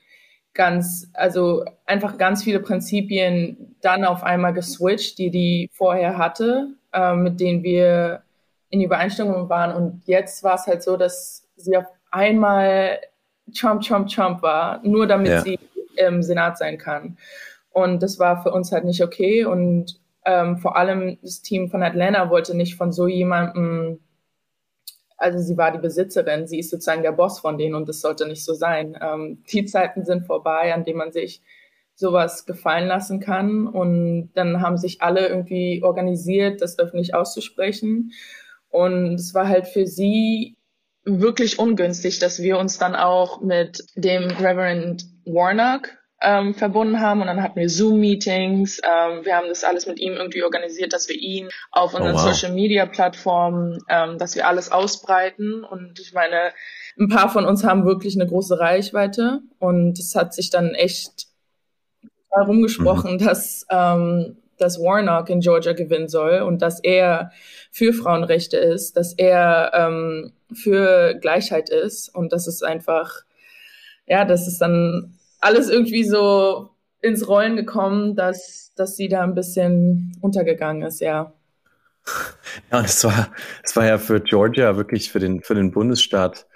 ganz, 0.57 1.09
also 1.13 1.63
einfach 1.85 2.17
ganz 2.17 2.43
viele 2.43 2.59
Prinzipien 2.59 3.75
dann 3.81 4.03
auf 4.03 4.23
einmal 4.23 4.53
geswitcht, 4.53 5.17
die 5.19 5.31
die 5.31 5.69
vorher 5.71 6.17
hatte, 6.17 6.71
äh, 6.91 7.15
mit 7.15 7.39
denen 7.39 7.63
wir 7.63 8.23
in 8.69 8.81
Übereinstimmung 8.81 9.47
waren. 9.47 9.73
Und 9.73 10.01
jetzt 10.05 10.43
war 10.43 10.55
es 10.55 10.67
halt 10.67 10.83
so, 10.83 10.97
dass 10.97 11.47
sie 11.55 11.77
auf 11.77 11.85
einmal 12.11 12.99
Trump, 13.55 13.81
Trump, 13.83 14.09
Trump 14.09 14.41
war, 14.41 14.81
nur 14.83 15.07
damit 15.07 15.29
ja. 15.29 15.41
sie 15.41 15.59
im 15.95 16.21
Senat 16.21 16.57
sein 16.57 16.77
kann. 16.77 17.17
Und 17.71 18.03
das 18.03 18.19
war 18.19 18.43
für 18.43 18.51
uns 18.51 18.71
halt 18.71 18.83
nicht 18.83 19.01
okay. 19.03 19.45
Und 19.45 19.99
ähm, 20.25 20.57
vor 20.57 20.75
allem 20.75 21.17
das 21.21 21.41
Team 21.41 21.69
von 21.69 21.83
Atlanta 21.83 22.29
wollte 22.29 22.57
nicht 22.57 22.75
von 22.75 22.91
so 22.91 23.07
jemandem, 23.07 23.99
also 25.17 25.39
sie 25.39 25.57
war 25.57 25.71
die 25.71 25.79
Besitzerin, 25.79 26.47
sie 26.47 26.59
ist 26.59 26.69
sozusagen 26.69 27.01
der 27.01 27.11
Boss 27.11 27.39
von 27.39 27.57
denen 27.57 27.75
und 27.75 27.89
das 27.89 28.01
sollte 28.01 28.27
nicht 28.27 28.45
so 28.45 28.53
sein. 28.53 28.97
Ähm, 29.01 29.43
die 29.51 29.65
Zeiten 29.65 30.05
sind 30.05 30.25
vorbei, 30.25 30.73
an 30.73 30.85
denen 30.85 30.99
man 30.99 31.11
sich 31.11 31.41
sowas 31.95 32.45
gefallen 32.45 32.87
lassen 32.87 33.19
kann 33.19 33.67
und 33.67 34.29
dann 34.35 34.61
haben 34.61 34.77
sich 34.77 35.01
alle 35.01 35.27
irgendwie 35.27 35.81
organisiert, 35.83 36.61
das 36.61 36.77
öffentlich 36.77 37.15
auszusprechen 37.15 38.11
und 38.69 39.15
es 39.15 39.33
war 39.33 39.47
halt 39.47 39.67
für 39.67 39.87
sie 39.87 40.57
wirklich 41.03 41.57
ungünstig, 41.57 42.19
dass 42.19 42.41
wir 42.41 42.59
uns 42.59 42.77
dann 42.77 42.95
auch 42.95 43.41
mit 43.41 43.83
dem 43.95 44.25
Reverend 44.29 45.05
Warnock 45.25 45.96
ähm, 46.21 46.55
verbunden 46.55 46.99
haben 46.99 47.21
und 47.21 47.27
dann 47.27 47.43
hatten 47.43 47.59
wir 47.59 47.69
Zoom-Meetings. 47.69 48.81
Ähm, 48.83 49.23
wir 49.23 49.35
haben 49.35 49.47
das 49.47 49.63
alles 49.63 49.85
mit 49.85 49.99
ihm 49.99 50.13
irgendwie 50.13 50.43
organisiert, 50.43 50.93
dass 50.93 51.07
wir 51.09 51.15
ihn 51.15 51.49
auf 51.71 51.93
unseren 51.93 52.15
oh, 52.15 52.19
wow. 52.19 52.33
Social-Media-Plattformen, 52.33 53.79
ähm, 53.89 54.17
dass 54.17 54.35
wir 54.35 54.47
alles 54.47 54.71
ausbreiten. 54.71 55.63
Und 55.63 55.99
ich 55.99 56.13
meine, 56.13 56.51
ein 56.99 57.09
paar 57.09 57.29
von 57.29 57.45
uns 57.45 57.63
haben 57.63 57.85
wirklich 57.85 58.15
eine 58.15 58.27
große 58.27 58.59
Reichweite 58.59 59.41
und 59.59 59.99
es 59.99 60.15
hat 60.15 60.33
sich 60.33 60.49
dann 60.49 60.73
echt 60.73 61.27
herumgesprochen, 62.31 63.13
mhm. 63.13 63.19
dass 63.19 63.65
ähm, 63.69 64.37
dass 64.57 64.79
Warnock 64.79 65.29
in 65.29 65.39
Georgia 65.39 65.73
gewinnen 65.73 66.07
soll 66.07 66.41
und 66.41 66.63
dass 66.63 66.79
er 66.79 67.31
für 67.71 67.93
Frauenrechte 67.93 68.57
ist, 68.57 68.97
dass 68.97 69.13
er 69.13 69.71
ähm, 69.73 70.33
für 70.51 71.13
Gleichheit 71.21 71.69
ist 71.69 72.09
und 72.09 72.33
das 72.33 72.47
ist 72.47 72.63
einfach, 72.63 73.21
ja, 74.07 74.25
das 74.25 74.47
ist 74.47 74.59
dann 74.59 75.16
alles 75.47 75.69
irgendwie 75.69 76.03
so 76.03 76.71
ins 77.01 77.27
Rollen 77.27 77.55
gekommen, 77.55 78.15
dass, 78.15 78.73
dass 78.75 78.97
sie 78.97 79.07
da 79.07 79.23
ein 79.23 79.33
bisschen 79.33 80.11
untergegangen 80.21 80.83
ist, 80.83 80.99
ja. 80.99 81.33
Ja, 82.71 82.79
und 82.79 82.85
es 82.85 83.03
war, 83.03 83.31
es 83.63 83.75
war 83.75 83.85
ja 83.85 83.97
für 83.97 84.19
Georgia 84.21 84.77
wirklich 84.77 85.11
für 85.11 85.19
den, 85.19 85.41
für 85.41 85.55
den 85.55 85.71
Bundesstaat, 85.71 86.47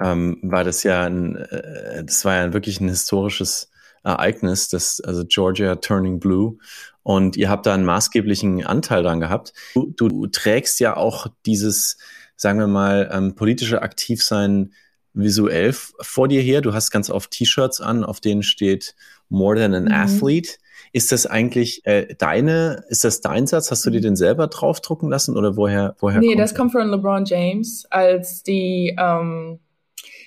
ähm, 0.00 0.38
war 0.42 0.64
das 0.64 0.82
ja 0.82 1.04
ein, 1.04 1.36
äh, 1.36 2.04
das 2.04 2.24
war 2.24 2.34
ja 2.34 2.52
wirklich 2.52 2.80
ein 2.80 2.88
historisches 2.88 3.70
Ereignis, 4.04 4.68
das, 4.68 5.00
also 5.00 5.24
Georgia 5.26 5.76
turning 5.76 6.20
blue. 6.20 6.58
Und 7.02 7.36
ihr 7.36 7.48
habt 7.48 7.66
da 7.66 7.74
einen 7.74 7.84
maßgeblichen 7.84 8.66
Anteil 8.66 9.02
dran 9.02 9.20
gehabt. 9.20 9.52
Du, 9.74 9.92
du 9.92 10.26
trägst 10.26 10.80
ja 10.80 10.96
auch 10.96 11.28
dieses, 11.46 11.98
sagen 12.36 12.58
wir 12.58 12.66
mal, 12.66 13.08
ähm, 13.12 13.34
politische 13.34 13.82
Aktivsein 13.82 14.72
visuell 15.16 15.72
vor 15.72 16.28
dir 16.28 16.42
her? 16.42 16.60
Du 16.60 16.74
hast 16.74 16.90
ganz 16.90 17.10
oft 17.10 17.30
T-Shirts 17.30 17.80
an, 17.80 18.04
auf 18.04 18.20
denen 18.20 18.42
steht 18.42 18.94
More 19.28 19.56
than 19.56 19.74
an 19.74 19.84
mhm. 19.86 19.92
athlete. 19.92 20.58
Ist 20.92 21.10
das 21.10 21.26
eigentlich 21.26 21.84
äh, 21.84 22.14
deine, 22.16 22.84
ist 22.88 23.04
das 23.04 23.20
dein 23.20 23.46
Satz? 23.46 23.70
Hast 23.70 23.84
du 23.84 23.90
dir 23.90 24.00
den 24.00 24.14
selber 24.14 24.46
draufdrucken 24.46 25.08
lassen 25.08 25.36
oder 25.36 25.56
woher, 25.56 25.96
woher 25.98 26.20
Nee, 26.20 26.28
kommt 26.28 26.40
das 26.40 26.54
kommt 26.54 26.72
von 26.72 26.88
LeBron 26.88 27.24
James, 27.24 27.86
als 27.90 28.42
die, 28.42 28.96
ähm, 28.98 29.58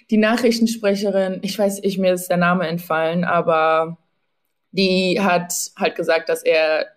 die 0.09 0.17
Nachrichtensprecherin, 0.17 1.39
ich 1.43 1.57
weiß, 1.57 1.79
ich 1.83 1.97
mir 1.97 2.13
ist 2.13 2.27
der 2.27 2.37
Name 2.37 2.67
entfallen, 2.67 3.23
aber 3.23 3.97
die 4.71 5.19
hat 5.21 5.53
halt 5.77 5.95
gesagt, 5.95 6.29
dass 6.29 6.43
er 6.43 6.87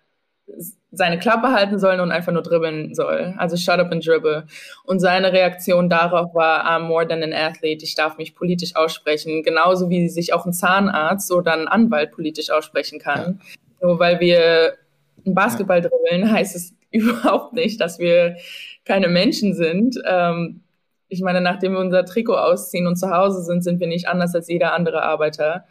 seine 0.95 1.17
Klappe 1.17 1.51
halten 1.51 1.79
soll 1.79 1.99
und 1.99 2.11
einfach 2.11 2.31
nur 2.31 2.43
dribbeln 2.43 2.93
soll. 2.93 3.33
Also 3.37 3.57
shut 3.57 3.79
up 3.79 3.91
and 3.91 4.05
dribble. 4.05 4.45
Und 4.85 4.99
seine 4.99 5.33
Reaktion 5.33 5.89
darauf 5.89 6.35
war, 6.35 6.65
I'm 6.65 6.81
more 6.81 7.07
than 7.07 7.23
an 7.23 7.33
athlete, 7.33 7.83
ich 7.83 7.95
darf 7.95 8.17
mich 8.17 8.35
politisch 8.35 8.75
aussprechen. 8.75 9.41
Genauso 9.41 9.89
wie 9.89 10.07
sich 10.07 10.33
auch 10.33 10.45
ein 10.45 10.53
Zahnarzt 10.53 11.31
oder 11.31 11.53
ein 11.53 11.67
Anwalt 11.67 12.11
politisch 12.11 12.51
aussprechen 12.51 12.99
kann. 12.99 13.39
Ja. 13.81 13.87
Nur 13.87 13.99
weil 13.99 14.19
wir 14.19 14.73
ein 15.25 15.33
Basketball 15.33 15.81
dribbeln, 15.81 16.31
heißt 16.31 16.55
es 16.55 16.75
überhaupt 16.91 17.53
nicht, 17.53 17.81
dass 17.81 17.97
wir 17.97 18.37
keine 18.85 19.07
Menschen 19.07 19.55
sind. 19.55 19.99
Ähm, 20.05 20.61
ich 21.07 21.21
meine, 21.21 21.41
nachdem 21.41 21.73
wir 21.73 21.79
unser 21.79 22.05
Trikot 22.05 22.35
ausziehen 22.35 22.85
und 22.85 22.97
zu 22.97 23.09
Hause 23.09 23.41
sind, 23.41 23.63
sind 23.63 23.79
wir 23.79 23.87
nicht 23.87 24.07
anders 24.07 24.35
als 24.35 24.47
jeder 24.47 24.73
andere 24.73 25.01
Arbeiter 25.01 25.65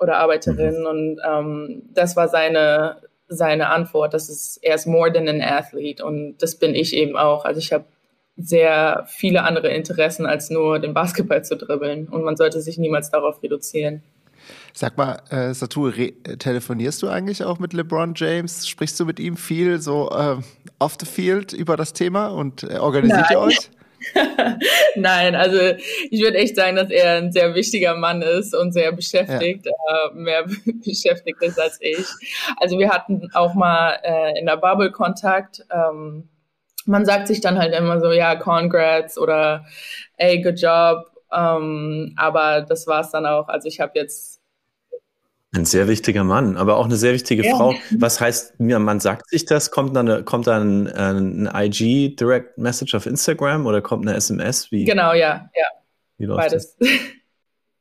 oder 0.00 0.16
Arbeiterin. 0.16 0.80
Mhm. 0.80 0.86
Und 0.86 1.20
ähm, 1.26 1.82
das 1.92 2.16
war 2.16 2.28
seine 2.28 2.96
seine 3.34 3.68
Antwort, 3.68 4.14
das 4.14 4.28
ist, 4.28 4.58
er 4.62 4.74
ist 4.74 4.86
more 4.86 5.12
than 5.12 5.28
an 5.28 5.40
athlete 5.40 6.04
und 6.04 6.38
das 6.38 6.56
bin 6.56 6.74
ich 6.74 6.94
eben 6.94 7.16
auch. 7.16 7.44
Also 7.44 7.58
ich 7.58 7.72
habe 7.72 7.84
sehr 8.36 9.04
viele 9.08 9.42
andere 9.42 9.68
Interessen, 9.68 10.26
als 10.26 10.50
nur 10.50 10.78
den 10.80 10.94
Basketball 10.94 11.44
zu 11.44 11.56
dribbeln 11.56 12.08
und 12.08 12.24
man 12.24 12.36
sollte 12.36 12.60
sich 12.60 12.78
niemals 12.78 13.10
darauf 13.10 13.42
reduzieren. 13.42 14.02
Sag 14.72 14.98
mal, 14.98 15.22
äh, 15.30 15.54
Satu, 15.54 15.90
telefonierst 15.90 17.02
du 17.02 17.08
eigentlich 17.08 17.44
auch 17.44 17.58
mit 17.58 17.72
LeBron 17.72 18.14
James? 18.16 18.68
Sprichst 18.68 18.98
du 18.98 19.06
mit 19.06 19.20
ihm 19.20 19.36
viel 19.36 19.80
so 19.80 20.10
äh, 20.10 20.36
off 20.78 20.96
the 20.98 21.06
field 21.06 21.52
über 21.52 21.76
das 21.76 21.92
Thema 21.92 22.28
und 22.28 22.64
äh, 22.64 22.78
organisiert 22.78 23.26
Nein. 23.30 23.32
ihr 23.32 23.40
euch? 23.40 23.70
Nein, 24.96 25.34
also 25.34 25.58
ich 26.10 26.20
würde 26.20 26.38
echt 26.38 26.56
sagen, 26.56 26.76
dass 26.76 26.90
er 26.90 27.18
ein 27.18 27.32
sehr 27.32 27.54
wichtiger 27.54 27.96
Mann 27.96 28.22
ist 28.22 28.54
und 28.54 28.72
sehr 28.72 28.92
beschäftigt, 28.92 29.66
ja. 29.66 29.72
äh, 29.72 30.14
mehr 30.14 30.44
beschäftigt 30.84 31.42
ist 31.42 31.60
als 31.60 31.78
ich. 31.80 32.06
Also 32.58 32.78
wir 32.78 32.90
hatten 32.90 33.28
auch 33.34 33.54
mal 33.54 33.98
äh, 34.02 34.38
in 34.38 34.46
der 34.46 34.56
Bubble 34.56 34.90
Kontakt. 34.90 35.64
Ähm, 35.70 36.28
man 36.86 37.04
sagt 37.04 37.28
sich 37.28 37.40
dann 37.40 37.58
halt 37.58 37.74
immer 37.74 38.00
so, 38.00 38.12
ja, 38.12 38.36
congrats 38.36 39.18
oder 39.18 39.64
ey, 40.16 40.42
good 40.42 40.60
job. 40.60 41.10
Ähm, 41.32 42.14
aber 42.16 42.62
das 42.62 42.86
war 42.86 43.00
es 43.00 43.10
dann 43.10 43.26
auch. 43.26 43.48
Also 43.48 43.68
ich 43.68 43.80
habe 43.80 43.92
jetzt 43.94 44.33
ein 45.54 45.64
sehr 45.64 45.88
wichtiger 45.88 46.24
Mann, 46.24 46.56
aber 46.56 46.76
auch 46.76 46.84
eine 46.84 46.96
sehr 46.96 47.12
wichtige 47.12 47.44
ja. 47.44 47.56
Frau. 47.56 47.74
Was 47.98 48.20
heißt, 48.20 48.58
man 48.58 49.00
sagt 49.00 49.28
sich 49.28 49.44
das? 49.44 49.70
Kommt 49.70 49.94
dann, 49.94 50.24
kommt 50.24 50.46
dann 50.46 50.88
ein, 50.88 51.46
ein 51.46 51.66
IG 51.66 52.16
Direct 52.16 52.58
Message 52.58 52.94
auf 52.94 53.06
Instagram 53.06 53.66
oder 53.66 53.80
kommt 53.80 54.06
eine 54.06 54.16
SMS? 54.16 54.70
Wie, 54.72 54.84
genau, 54.84 55.12
ja, 55.12 55.48
ja. 55.54 55.66
Wie 56.18 56.24
läuft 56.24 56.48
Beides. 56.48 56.76
Das? 56.78 56.88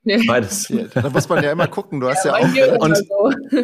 Beides. 0.27 0.69
Ja, 0.69 1.01
da 1.01 1.09
muss 1.09 1.29
man 1.29 1.43
ja 1.43 1.51
immer 1.51 1.67
gucken. 1.67 1.99
Du 1.99 2.09
hast 2.09 2.25
ja, 2.25 2.37
ja 2.39 2.75
auch. 2.75 2.79
Und, 2.79 2.97
so. 2.97 3.31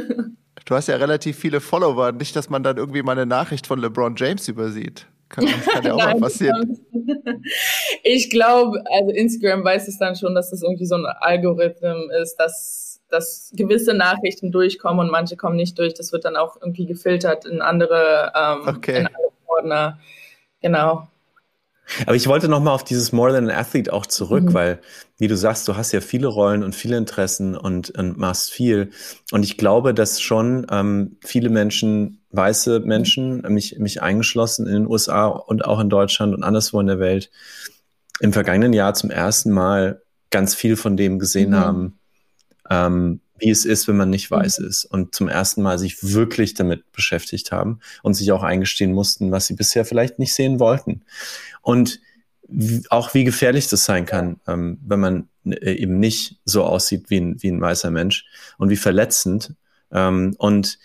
du 0.65 0.75
hast 0.75 0.87
ja 0.87 0.95
relativ 0.95 1.37
viele 1.37 1.59
Follower. 1.59 2.11
Nicht, 2.11 2.35
dass 2.35 2.49
man 2.49 2.63
dann 2.63 2.77
irgendwie 2.77 3.03
mal 3.03 3.13
eine 3.13 3.25
Nachricht 3.25 3.67
von 3.67 3.79
LeBron 3.79 4.15
James 4.15 4.47
übersieht. 4.47 5.07
Kann, 5.27 5.45
das 5.45 5.65
kann 5.73 5.83
ja 5.83 5.93
auch 5.93 5.97
Nein, 5.97 6.19
mal 6.19 6.27
passieren. 6.27 6.79
Ich 8.03 8.29
glaube, 8.29 8.83
also 8.91 9.11
Instagram 9.11 9.63
weiß 9.63 9.87
es 9.87 9.97
dann 9.97 10.15
schon, 10.15 10.33
dass 10.33 10.49
das 10.49 10.63
irgendwie 10.63 10.85
so 10.85 10.95
ein 10.95 11.05
Algorithmus 11.05 12.11
ist, 12.21 12.35
dass 12.37 12.88
dass 13.09 13.51
gewisse 13.55 13.93
Nachrichten 13.93 14.51
durchkommen 14.51 14.99
und 14.99 15.11
manche 15.11 15.35
kommen 15.35 15.55
nicht 15.55 15.77
durch. 15.79 15.93
Das 15.93 16.11
wird 16.11 16.25
dann 16.25 16.35
auch 16.35 16.57
irgendwie 16.61 16.85
gefiltert 16.85 17.45
in 17.45 17.61
andere, 17.61 18.31
ähm, 18.35 18.67
okay. 18.67 18.99
in 18.99 19.07
andere 19.07 19.31
Ordner. 19.47 19.99
Genau. 20.61 21.07
Aber 22.05 22.15
ich 22.15 22.27
wollte 22.27 22.47
noch 22.47 22.59
mal 22.59 22.73
auf 22.73 22.83
dieses 22.83 23.11
More 23.11 23.33
Than 23.33 23.49
an 23.49 23.55
Athlete 23.55 23.91
auch 23.91 24.05
zurück, 24.05 24.43
mhm. 24.43 24.53
weil, 24.53 24.79
wie 25.17 25.27
du 25.27 25.35
sagst, 25.35 25.67
du 25.67 25.75
hast 25.75 25.91
ja 25.91 26.01
viele 26.01 26.27
Rollen 26.27 26.63
und 26.63 26.75
viele 26.75 26.97
Interessen 26.97 27.57
und, 27.57 27.89
und 27.97 28.17
machst 28.17 28.51
viel. 28.51 28.91
Und 29.31 29.43
ich 29.43 29.57
glaube, 29.57 29.93
dass 29.93 30.21
schon 30.21 30.67
ähm, 30.71 31.17
viele 31.21 31.49
Menschen, 31.49 32.21
weiße 32.31 32.81
Menschen, 32.81 33.41
mich, 33.49 33.79
mich 33.79 34.01
eingeschlossen 34.01 34.67
in 34.67 34.73
den 34.73 34.87
USA 34.87 35.25
und 35.27 35.65
auch 35.65 35.79
in 35.79 35.89
Deutschland 35.89 36.35
und 36.35 36.43
anderswo 36.43 36.79
in 36.79 36.87
der 36.87 36.99
Welt, 36.99 37.31
im 38.19 38.33
vergangenen 38.33 38.73
Jahr 38.73 38.93
zum 38.93 39.09
ersten 39.09 39.51
Mal 39.51 40.01
ganz 40.29 40.53
viel 40.53 40.75
von 40.75 40.95
dem 40.95 41.17
gesehen 41.17 41.51
mhm. 41.51 41.55
haben, 41.55 41.98
ähm, 42.69 43.21
wie 43.39 43.49
es 43.49 43.65
ist, 43.65 43.87
wenn 43.87 43.97
man 43.97 44.09
nicht 44.09 44.29
weiß 44.29 44.59
mhm. 44.59 44.67
ist 44.67 44.85
und 44.85 45.15
zum 45.15 45.27
ersten 45.27 45.61
Mal 45.61 45.79
sich 45.79 46.13
wirklich 46.13 46.53
damit 46.53 46.91
beschäftigt 46.91 47.51
haben 47.51 47.79
und 48.03 48.13
sich 48.13 48.31
auch 48.31 48.43
eingestehen 48.43 48.93
mussten, 48.93 49.31
was 49.31 49.47
sie 49.47 49.55
bisher 49.55 49.85
vielleicht 49.85 50.19
nicht 50.19 50.33
sehen 50.33 50.59
wollten. 50.59 51.01
Und 51.61 51.99
auch 52.89 53.13
wie 53.13 53.23
gefährlich 53.23 53.67
das 53.67 53.85
sein 53.85 54.05
kann, 54.05 54.39
ähm, 54.47 54.79
wenn 54.85 54.99
man 54.99 55.29
äh, 55.45 55.73
eben 55.73 55.99
nicht 55.99 56.39
so 56.45 56.63
aussieht 56.63 57.09
wie 57.09 57.19
ein, 57.19 57.41
wie 57.41 57.49
ein 57.49 57.61
weißer 57.61 57.91
Mensch 57.91 58.25
und 58.57 58.69
wie 58.69 58.77
verletzend. 58.77 59.53
Ähm, 59.91 60.35
und 60.37 60.79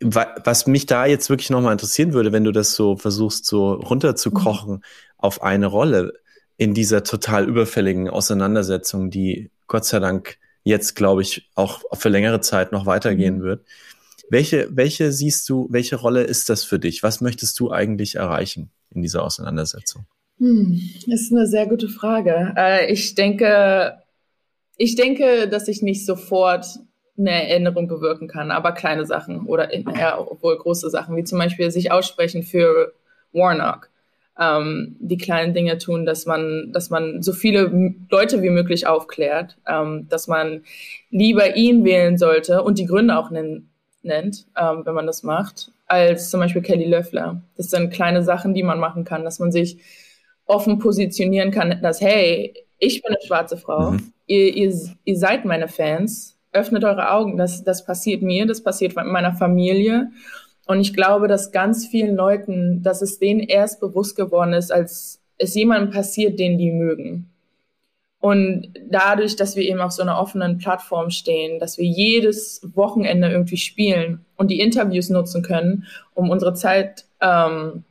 was 0.00 0.66
mich 0.66 0.86
da 0.86 1.06
jetzt 1.06 1.28
wirklich 1.28 1.50
nochmal 1.50 1.72
interessieren 1.72 2.12
würde, 2.12 2.32
wenn 2.32 2.44
du 2.44 2.52
das 2.52 2.74
so 2.74 2.96
versuchst, 2.96 3.46
so 3.46 3.72
runterzukochen 3.72 4.74
mhm. 4.74 4.82
auf 5.16 5.42
eine 5.42 5.66
Rolle 5.66 6.14
in 6.56 6.74
dieser 6.74 7.04
total 7.04 7.48
überfälligen 7.48 8.08
Auseinandersetzung, 8.08 9.10
die 9.10 9.50
Gott 9.66 9.84
sei 9.84 9.98
Dank 9.98 10.38
jetzt, 10.68 10.94
glaube 10.94 11.22
ich, 11.22 11.48
auch 11.54 11.82
für 11.94 12.10
längere 12.10 12.40
Zeit 12.40 12.72
noch 12.72 12.86
weitergehen 12.86 13.38
mhm. 13.38 13.42
wird. 13.42 13.66
Welche, 14.30 14.68
welche 14.70 15.10
siehst 15.10 15.48
du, 15.48 15.66
welche 15.70 15.96
Rolle 15.96 16.22
ist 16.22 16.50
das 16.50 16.62
für 16.62 16.78
dich? 16.78 17.02
Was 17.02 17.22
möchtest 17.22 17.58
du 17.58 17.70
eigentlich 17.70 18.16
erreichen 18.16 18.70
in 18.90 19.00
dieser 19.00 19.24
Auseinandersetzung? 19.24 20.04
Hm, 20.38 20.80
das 21.06 21.22
ist 21.22 21.32
eine 21.32 21.46
sehr 21.46 21.66
gute 21.66 21.88
Frage. 21.88 22.52
Äh, 22.56 22.92
ich 22.92 23.14
denke, 23.14 23.94
ich 24.76 24.94
denke, 24.94 25.48
dass 25.48 25.66
ich 25.66 25.80
nicht 25.80 26.04
sofort 26.04 26.66
eine 27.16 27.48
Erinnerung 27.48 27.88
bewirken 27.88 28.28
kann, 28.28 28.50
aber 28.50 28.72
kleine 28.72 29.06
Sachen 29.06 29.46
oder 29.46 29.74
ja, 29.74 30.20
obwohl 30.20 30.56
große 30.56 30.88
Sachen, 30.90 31.16
wie 31.16 31.24
zum 31.24 31.38
Beispiel 31.38 31.70
sich 31.70 31.90
aussprechen 31.90 32.42
für 32.42 32.92
Warnock 33.32 33.88
ähm, 34.38 34.96
die 35.00 35.16
kleinen 35.16 35.52
Dinge 35.52 35.78
tun, 35.78 36.06
dass 36.06 36.26
man, 36.26 36.70
dass 36.72 36.90
man 36.90 37.22
so 37.22 37.32
viele 37.32 37.94
Leute 38.10 38.42
wie 38.42 38.50
möglich 38.50 38.86
aufklärt, 38.86 39.56
ähm, 39.66 40.06
dass 40.08 40.28
man 40.28 40.62
lieber 41.10 41.56
ihn 41.56 41.84
wählen 41.84 42.18
sollte 42.18 42.62
und 42.62 42.78
die 42.78 42.86
Gründe 42.86 43.18
auch 43.18 43.30
nennen, 43.30 43.70
nennt, 44.02 44.46
ähm, 44.56 44.82
wenn 44.84 44.94
man 44.94 45.06
das 45.06 45.22
macht, 45.22 45.72
als 45.86 46.30
zum 46.30 46.40
Beispiel 46.40 46.62
Kelly 46.62 46.84
Löffler. 46.84 47.42
Das 47.56 47.70
sind 47.70 47.92
kleine 47.92 48.22
Sachen, 48.22 48.54
die 48.54 48.62
man 48.62 48.78
machen 48.78 49.04
kann, 49.04 49.24
dass 49.24 49.40
man 49.40 49.50
sich 49.50 49.78
offen 50.46 50.78
positionieren 50.78 51.50
kann, 51.50 51.80
dass, 51.82 52.00
hey, 52.00 52.54
ich 52.78 53.02
bin 53.02 53.12
eine 53.12 53.26
schwarze 53.26 53.56
Frau, 53.56 53.92
mhm. 53.92 54.12
ihr, 54.26 54.54
ihr, 54.54 54.74
ihr 55.04 55.16
seid 55.16 55.44
meine 55.44 55.68
Fans, 55.68 56.36
öffnet 56.52 56.84
eure 56.84 57.10
Augen, 57.10 57.36
das, 57.36 57.64
das 57.64 57.84
passiert 57.84 58.22
mir, 58.22 58.46
das 58.46 58.62
passiert 58.62 58.94
meiner 58.94 59.34
Familie 59.34 60.10
und 60.68 60.80
ich 60.80 60.92
glaube, 60.92 61.28
dass 61.28 61.50
ganz 61.50 61.86
vielen 61.86 62.14
Leuten, 62.14 62.82
dass 62.82 63.00
es 63.00 63.18
denen 63.18 63.40
erst 63.40 63.80
bewusst 63.80 64.16
geworden 64.16 64.52
ist, 64.52 64.70
als 64.70 65.18
es 65.38 65.54
jemandem 65.54 65.90
passiert, 65.90 66.38
den 66.38 66.58
die 66.58 66.70
mögen. 66.70 67.30
Und 68.20 68.74
dadurch, 68.90 69.34
dass 69.34 69.56
wir 69.56 69.62
eben 69.62 69.80
auf 69.80 69.92
so 69.92 70.02
einer 70.02 70.20
offenen 70.20 70.58
Plattform 70.58 71.08
stehen, 71.08 71.58
dass 71.58 71.78
wir 71.78 71.86
jedes 71.86 72.60
Wochenende 72.74 73.30
irgendwie 73.30 73.56
spielen 73.56 74.26
und 74.36 74.50
die 74.50 74.60
Interviews 74.60 75.08
nutzen 75.08 75.42
können, 75.42 75.86
um 76.12 76.28
unsere 76.28 76.52
Zeit 76.52 77.06
ähm, 77.22 77.84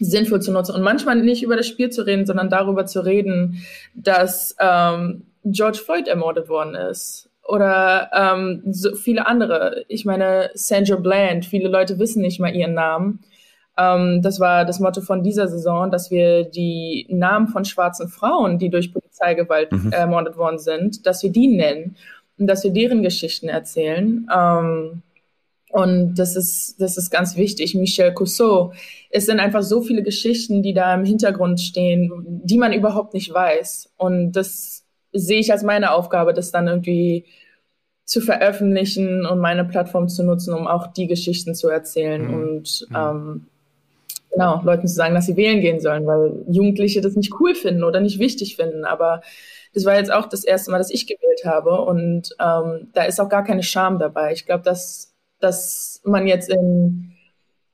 sinnvoll 0.00 0.42
zu 0.42 0.50
nutzen. 0.50 0.74
Und 0.74 0.82
manchmal 0.82 1.22
nicht 1.22 1.44
über 1.44 1.56
das 1.56 1.68
Spiel 1.68 1.90
zu 1.90 2.04
reden, 2.04 2.26
sondern 2.26 2.50
darüber 2.50 2.84
zu 2.84 2.98
reden, 3.04 3.62
dass 3.94 4.56
ähm, 4.58 5.22
George 5.44 5.78
Floyd 5.78 6.08
ermordet 6.08 6.48
worden 6.48 6.74
ist 6.74 7.27
oder 7.48 8.10
ähm, 8.14 8.62
so 8.70 8.94
viele 8.94 9.26
andere. 9.26 9.84
Ich 9.88 10.04
meine, 10.04 10.50
Sandra 10.52 10.96
Bland, 10.96 11.46
viele 11.46 11.68
Leute 11.68 11.98
wissen 11.98 12.20
nicht 12.20 12.38
mal 12.40 12.54
ihren 12.54 12.74
Namen. 12.74 13.20
Ähm, 13.78 14.20
das 14.22 14.38
war 14.38 14.66
das 14.66 14.80
Motto 14.80 15.00
von 15.00 15.22
dieser 15.22 15.48
Saison, 15.48 15.90
dass 15.90 16.10
wir 16.10 16.44
die 16.44 17.06
Namen 17.08 17.48
von 17.48 17.64
schwarzen 17.64 18.08
Frauen, 18.08 18.58
die 18.58 18.68
durch 18.68 18.92
Polizeigewalt 18.92 19.72
mhm. 19.72 19.92
ermordet 19.92 20.36
worden 20.36 20.58
sind, 20.58 21.06
dass 21.06 21.22
wir 21.22 21.30
die 21.30 21.48
nennen 21.48 21.96
und 22.38 22.48
dass 22.48 22.64
wir 22.64 22.70
deren 22.70 23.02
Geschichten 23.02 23.48
erzählen. 23.48 24.28
Ähm, 24.30 25.02
und 25.70 26.14
das 26.16 26.36
ist, 26.36 26.80
das 26.80 26.98
ist 26.98 27.10
ganz 27.10 27.36
wichtig. 27.36 27.74
Michel 27.74 28.12
Cousseau. 28.12 28.72
Es 29.10 29.24
sind 29.24 29.40
einfach 29.40 29.62
so 29.62 29.80
viele 29.80 30.02
Geschichten, 30.02 30.62
die 30.62 30.74
da 30.74 30.94
im 30.94 31.04
Hintergrund 31.04 31.60
stehen, 31.60 32.10
die 32.44 32.58
man 32.58 32.74
überhaupt 32.74 33.14
nicht 33.14 33.32
weiß. 33.32 33.90
Und 33.96 34.32
das 34.32 34.84
sehe 35.12 35.40
ich 35.40 35.52
als 35.52 35.62
meine 35.62 35.92
Aufgabe, 35.92 36.34
das 36.34 36.50
dann 36.50 36.68
irgendwie 36.68 37.24
zu 38.04 38.20
veröffentlichen 38.20 39.26
und 39.26 39.38
meine 39.38 39.64
Plattform 39.64 40.08
zu 40.08 40.22
nutzen, 40.22 40.54
um 40.54 40.66
auch 40.66 40.86
die 40.86 41.06
Geschichten 41.06 41.54
zu 41.54 41.68
erzählen. 41.68 42.26
Mhm. 42.26 42.34
Und 42.34 42.86
mhm. 42.88 42.96
ähm, 42.96 43.46
genau, 44.32 44.62
Leuten 44.64 44.86
zu 44.86 44.94
sagen, 44.94 45.14
dass 45.14 45.26
sie 45.26 45.36
wählen 45.36 45.60
gehen 45.60 45.80
sollen, 45.80 46.06
weil 46.06 46.44
Jugendliche 46.48 47.00
das 47.00 47.16
nicht 47.16 47.34
cool 47.40 47.54
finden 47.54 47.84
oder 47.84 48.00
nicht 48.00 48.18
wichtig 48.18 48.56
finden. 48.56 48.84
Aber 48.84 49.20
das 49.74 49.84
war 49.84 49.96
jetzt 49.96 50.12
auch 50.12 50.26
das 50.26 50.44
erste 50.44 50.70
Mal, 50.70 50.78
dass 50.78 50.90
ich 50.90 51.06
gewählt 51.06 51.44
habe 51.44 51.82
und 51.82 52.34
ähm, 52.40 52.88
da 52.94 53.04
ist 53.04 53.20
auch 53.20 53.28
gar 53.28 53.44
keine 53.44 53.62
Scham 53.62 53.98
dabei. 53.98 54.32
Ich 54.32 54.46
glaube, 54.46 54.64
dass, 54.64 55.14
dass 55.40 56.00
man 56.04 56.26
jetzt 56.26 56.48
in, 56.48 57.12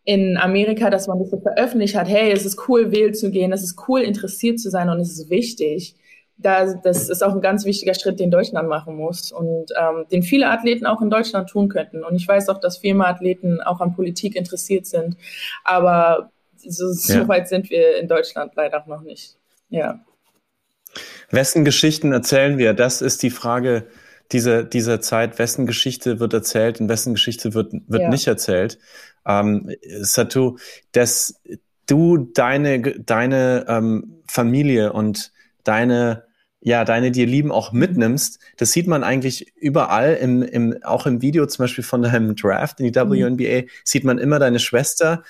in 0.04 0.36
Amerika, 0.36 0.90
dass 0.90 1.06
man 1.06 1.18
das 1.18 1.30
so 1.30 1.40
veröffentlicht 1.40 1.94
hat, 1.94 2.08
hey, 2.08 2.32
es 2.32 2.44
ist 2.44 2.68
cool, 2.68 2.90
wählen 2.90 3.14
zu 3.14 3.30
gehen, 3.30 3.52
es 3.52 3.62
ist 3.62 3.88
cool, 3.88 4.00
interessiert 4.00 4.58
zu 4.58 4.70
sein 4.70 4.88
und 4.88 4.98
es 5.00 5.12
ist 5.12 5.30
wichtig. 5.30 5.94
Da, 6.36 6.74
das 6.74 7.08
ist 7.08 7.22
auch 7.22 7.32
ein 7.32 7.40
ganz 7.40 7.64
wichtiger 7.64 7.94
Schritt, 7.94 8.18
den 8.18 8.30
Deutschland 8.30 8.68
machen 8.68 8.96
muss 8.96 9.30
und 9.30 9.66
ähm, 9.78 10.06
den 10.10 10.22
viele 10.22 10.50
Athleten 10.50 10.84
auch 10.84 11.00
in 11.00 11.08
Deutschland 11.08 11.48
tun 11.48 11.68
könnten. 11.68 12.02
Und 12.02 12.16
ich 12.16 12.26
weiß 12.26 12.48
auch, 12.48 12.58
dass 12.58 12.78
viele 12.78 13.04
Athleten 13.06 13.60
auch 13.60 13.80
an 13.80 13.94
Politik 13.94 14.34
interessiert 14.34 14.86
sind. 14.86 15.16
Aber 15.62 16.32
so, 16.56 16.92
so 16.92 17.14
ja. 17.14 17.28
weit 17.28 17.48
sind 17.48 17.70
wir 17.70 17.98
in 17.98 18.08
Deutschland 18.08 18.52
leider 18.56 18.84
noch 18.86 19.02
nicht. 19.02 19.36
Ja. 19.68 20.00
Wessen 21.30 21.64
Geschichten 21.64 22.12
erzählen 22.12 22.58
wir? 22.58 22.74
Das 22.74 23.00
ist 23.00 23.22
die 23.22 23.30
Frage 23.30 23.86
dieser, 24.32 24.64
dieser 24.64 25.00
Zeit. 25.00 25.38
Wessen 25.38 25.66
Geschichte 25.66 26.20
wird 26.20 26.32
erzählt 26.32 26.80
und 26.80 26.88
wessen 26.88 27.14
Geschichte 27.14 27.54
wird, 27.54 27.72
wird 27.86 28.02
ja. 28.02 28.08
nicht 28.08 28.26
erzählt? 28.26 28.78
Ähm, 29.26 29.70
Satu, 30.00 30.56
dass 30.92 31.40
du 31.86 32.18
deine, 32.18 32.80
deine 32.80 33.66
ähm, 33.68 34.22
Familie 34.28 34.92
und 34.92 35.32
deine 35.64 36.24
ja, 36.66 36.86
deine 36.86 37.10
dir 37.10 37.26
lieben 37.26 37.52
auch 37.52 37.72
mitnimmst, 37.72 38.40
das 38.56 38.72
sieht 38.72 38.86
man 38.86 39.04
eigentlich 39.04 39.52
überall, 39.54 40.14
im, 40.14 40.42
im, 40.42 40.82
auch 40.82 41.04
im 41.06 41.20
Video 41.20 41.44
zum 41.44 41.64
Beispiel 41.64 41.84
von 41.84 42.00
deinem 42.00 42.36
Draft 42.36 42.80
in 42.80 42.90
die 42.90 42.94
WNBA, 42.94 43.62
mhm. 43.62 43.68
sieht 43.84 44.04
man 44.04 44.16
immer 44.16 44.38
deine 44.38 44.58
Schwester. 44.58 45.22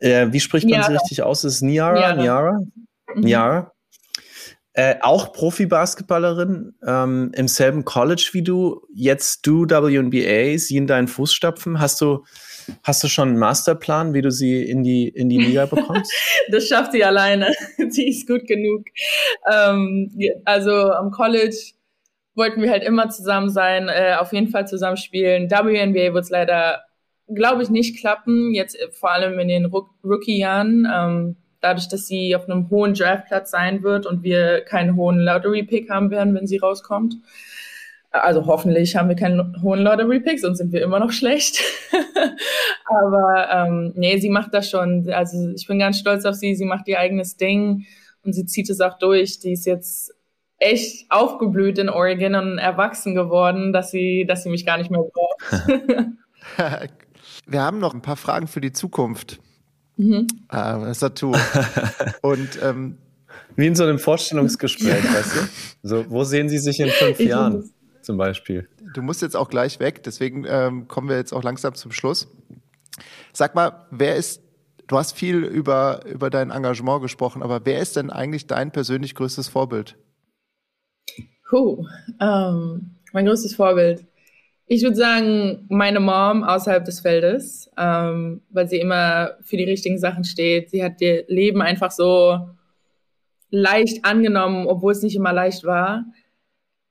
Äh, 0.00 0.32
wie 0.32 0.40
spricht 0.40 0.64
man 0.64 0.80
Niara. 0.80 0.88
sie 0.88 0.94
richtig 0.94 1.22
aus? 1.22 1.44
Ist 1.44 1.54
es 1.54 1.62
Niara? 1.62 1.94
Niara? 1.94 2.14
Niara? 2.16 2.58
Mhm. 3.14 3.20
Niara? 3.20 3.72
Äh, 4.72 4.96
auch 5.00 5.32
Profi-Basketballerin 5.32 6.74
ähm, 6.84 7.30
im 7.34 7.46
selben 7.46 7.84
College 7.84 8.30
wie 8.32 8.42
du, 8.42 8.84
jetzt 8.92 9.46
du 9.46 9.64
WNBA, 9.64 10.58
sie 10.58 10.76
in 10.76 10.88
deinen 10.88 11.06
Fußstapfen. 11.06 11.78
Hast 11.78 12.00
du, 12.00 12.24
hast 12.82 13.02
du 13.02 13.08
schon 13.08 13.28
einen 13.30 13.38
Masterplan, 13.38 14.14
wie 14.14 14.22
du 14.22 14.30
sie 14.30 14.62
in 14.62 14.82
die, 14.82 15.08
in 15.08 15.28
die 15.28 15.38
Liga 15.38 15.66
bekommst? 15.70 16.12
das 16.50 16.66
schafft 16.68 16.92
sie 16.92 17.04
alleine. 17.04 17.52
sie 17.88 18.08
ist 18.08 18.26
gut 18.26 18.46
genug. 18.46 18.86
Ähm, 19.50 20.10
also 20.44 20.92
am 20.92 21.10
College 21.10 21.56
wollten 22.34 22.62
wir 22.62 22.70
halt 22.70 22.84
immer 22.84 23.10
zusammen 23.10 23.50
sein, 23.50 23.88
äh, 23.88 24.14
auf 24.18 24.32
jeden 24.32 24.48
Fall 24.48 24.66
zusammen 24.66 24.96
spielen. 24.96 25.50
WNBA 25.50 26.14
wird 26.14 26.24
es 26.24 26.30
leider, 26.30 26.82
glaube 27.34 27.62
ich, 27.62 27.70
nicht 27.70 27.98
klappen, 27.98 28.54
jetzt 28.54 28.78
äh, 28.80 28.90
vor 28.90 29.10
allem 29.10 29.38
in 29.38 29.48
den 29.48 29.66
Rookie-Jahren. 29.66 30.86
Ähm, 30.92 31.36
dadurch, 31.60 31.88
dass 31.88 32.06
sie 32.06 32.36
auf 32.36 32.48
einem 32.48 32.70
hohen 32.70 32.94
Draftplatz 32.94 33.50
sein 33.50 33.82
wird 33.82 34.06
und 34.06 34.22
wir 34.22 34.60
keinen 34.60 34.96
hohen 34.96 35.18
Lottery-Pick 35.18 35.90
haben 35.90 36.10
werden, 36.10 36.34
wenn 36.34 36.46
sie 36.46 36.58
rauskommt. 36.58 37.16
Also 38.10 38.46
hoffentlich 38.46 38.96
haben 38.96 39.08
wir 39.08 39.16
keinen 39.16 39.60
hohen 39.62 39.80
Lottery-Pick, 39.80 40.40
sonst 40.40 40.58
sind 40.58 40.72
wir 40.72 40.82
immer 40.82 40.98
noch 40.98 41.12
schlecht. 41.12 41.62
Aber 42.86 43.48
ähm, 43.52 43.92
nee, 43.96 44.16
sie 44.18 44.30
macht 44.30 44.54
das 44.54 44.70
schon. 44.70 45.10
Also 45.10 45.50
ich 45.54 45.66
bin 45.66 45.78
ganz 45.78 45.98
stolz 45.98 46.24
auf 46.24 46.34
sie. 46.34 46.54
Sie 46.54 46.64
macht 46.64 46.88
ihr 46.88 46.98
eigenes 46.98 47.36
Ding 47.36 47.84
und 48.24 48.32
sie 48.32 48.46
zieht 48.46 48.70
es 48.70 48.80
auch 48.80 48.98
durch. 48.98 49.40
Die 49.40 49.52
ist 49.52 49.66
jetzt 49.66 50.14
echt 50.58 51.10
aufgeblüht 51.10 51.78
in 51.78 51.90
Oregon 51.90 52.34
und 52.34 52.58
erwachsen 52.58 53.14
geworden, 53.14 53.72
dass 53.72 53.90
sie, 53.90 54.24
dass 54.26 54.42
sie 54.42 54.48
mich 54.48 54.64
gar 54.64 54.78
nicht 54.78 54.90
mehr 54.90 55.02
braucht. 55.02 55.68
wir 57.46 57.62
haben 57.62 57.78
noch 57.78 57.94
ein 57.94 58.02
paar 58.02 58.16
Fragen 58.16 58.46
für 58.46 58.62
die 58.62 58.72
Zukunft. 58.72 59.38
Mhm. 59.96 60.26
Äh, 60.50 60.94
Satu. 60.94 61.34
Und 62.22 62.58
ähm, 62.62 62.98
wie 63.56 63.66
in 63.66 63.74
so 63.74 63.82
einem 63.82 63.98
Vorstellungsgespräch, 63.98 65.04
weißt 65.04 65.36
du? 65.36 65.88
So, 65.88 66.10
wo 66.10 66.22
sehen 66.22 66.48
Sie 66.48 66.58
sich 66.58 66.78
in 66.78 66.88
fünf 66.88 67.18
ich 67.18 67.28
Jahren 67.28 67.68
zum 68.08 68.16
Beispiel? 68.16 68.66
Du 68.94 69.02
musst 69.02 69.20
jetzt 69.20 69.36
auch 69.36 69.50
gleich 69.50 69.80
weg, 69.80 70.02
deswegen 70.02 70.46
ähm, 70.48 70.88
kommen 70.88 71.10
wir 71.10 71.16
jetzt 71.16 71.34
auch 71.34 71.42
langsam 71.42 71.74
zum 71.74 71.92
Schluss. 71.92 72.26
Sag 73.34 73.54
mal, 73.54 73.86
wer 73.90 74.16
ist, 74.16 74.42
du 74.86 74.96
hast 74.96 75.14
viel 75.14 75.44
über, 75.44 76.06
über 76.06 76.30
dein 76.30 76.50
Engagement 76.50 77.02
gesprochen, 77.02 77.42
aber 77.42 77.66
wer 77.66 77.80
ist 77.80 77.96
denn 77.96 78.08
eigentlich 78.08 78.46
dein 78.46 78.70
persönlich 78.70 79.14
größtes 79.14 79.48
Vorbild? 79.48 79.98
Huh, 81.52 81.84
ähm, 82.18 82.96
mein 83.12 83.26
größtes 83.26 83.54
Vorbild. 83.54 84.06
Ich 84.64 84.82
würde 84.82 84.96
sagen, 84.96 85.66
meine 85.68 86.00
Mom 86.00 86.44
außerhalb 86.44 86.86
des 86.86 87.00
Feldes, 87.00 87.70
ähm, 87.76 88.40
weil 88.48 88.70
sie 88.70 88.80
immer 88.80 89.32
für 89.42 89.58
die 89.58 89.64
richtigen 89.64 89.98
Sachen 89.98 90.24
steht. 90.24 90.70
Sie 90.70 90.82
hat 90.82 90.98
ihr 91.02 91.26
Leben 91.28 91.60
einfach 91.60 91.90
so 91.90 92.38
leicht 93.50 94.06
angenommen, 94.06 94.66
obwohl 94.66 94.92
es 94.92 95.02
nicht 95.02 95.16
immer 95.16 95.34
leicht 95.34 95.64
war. 95.64 96.06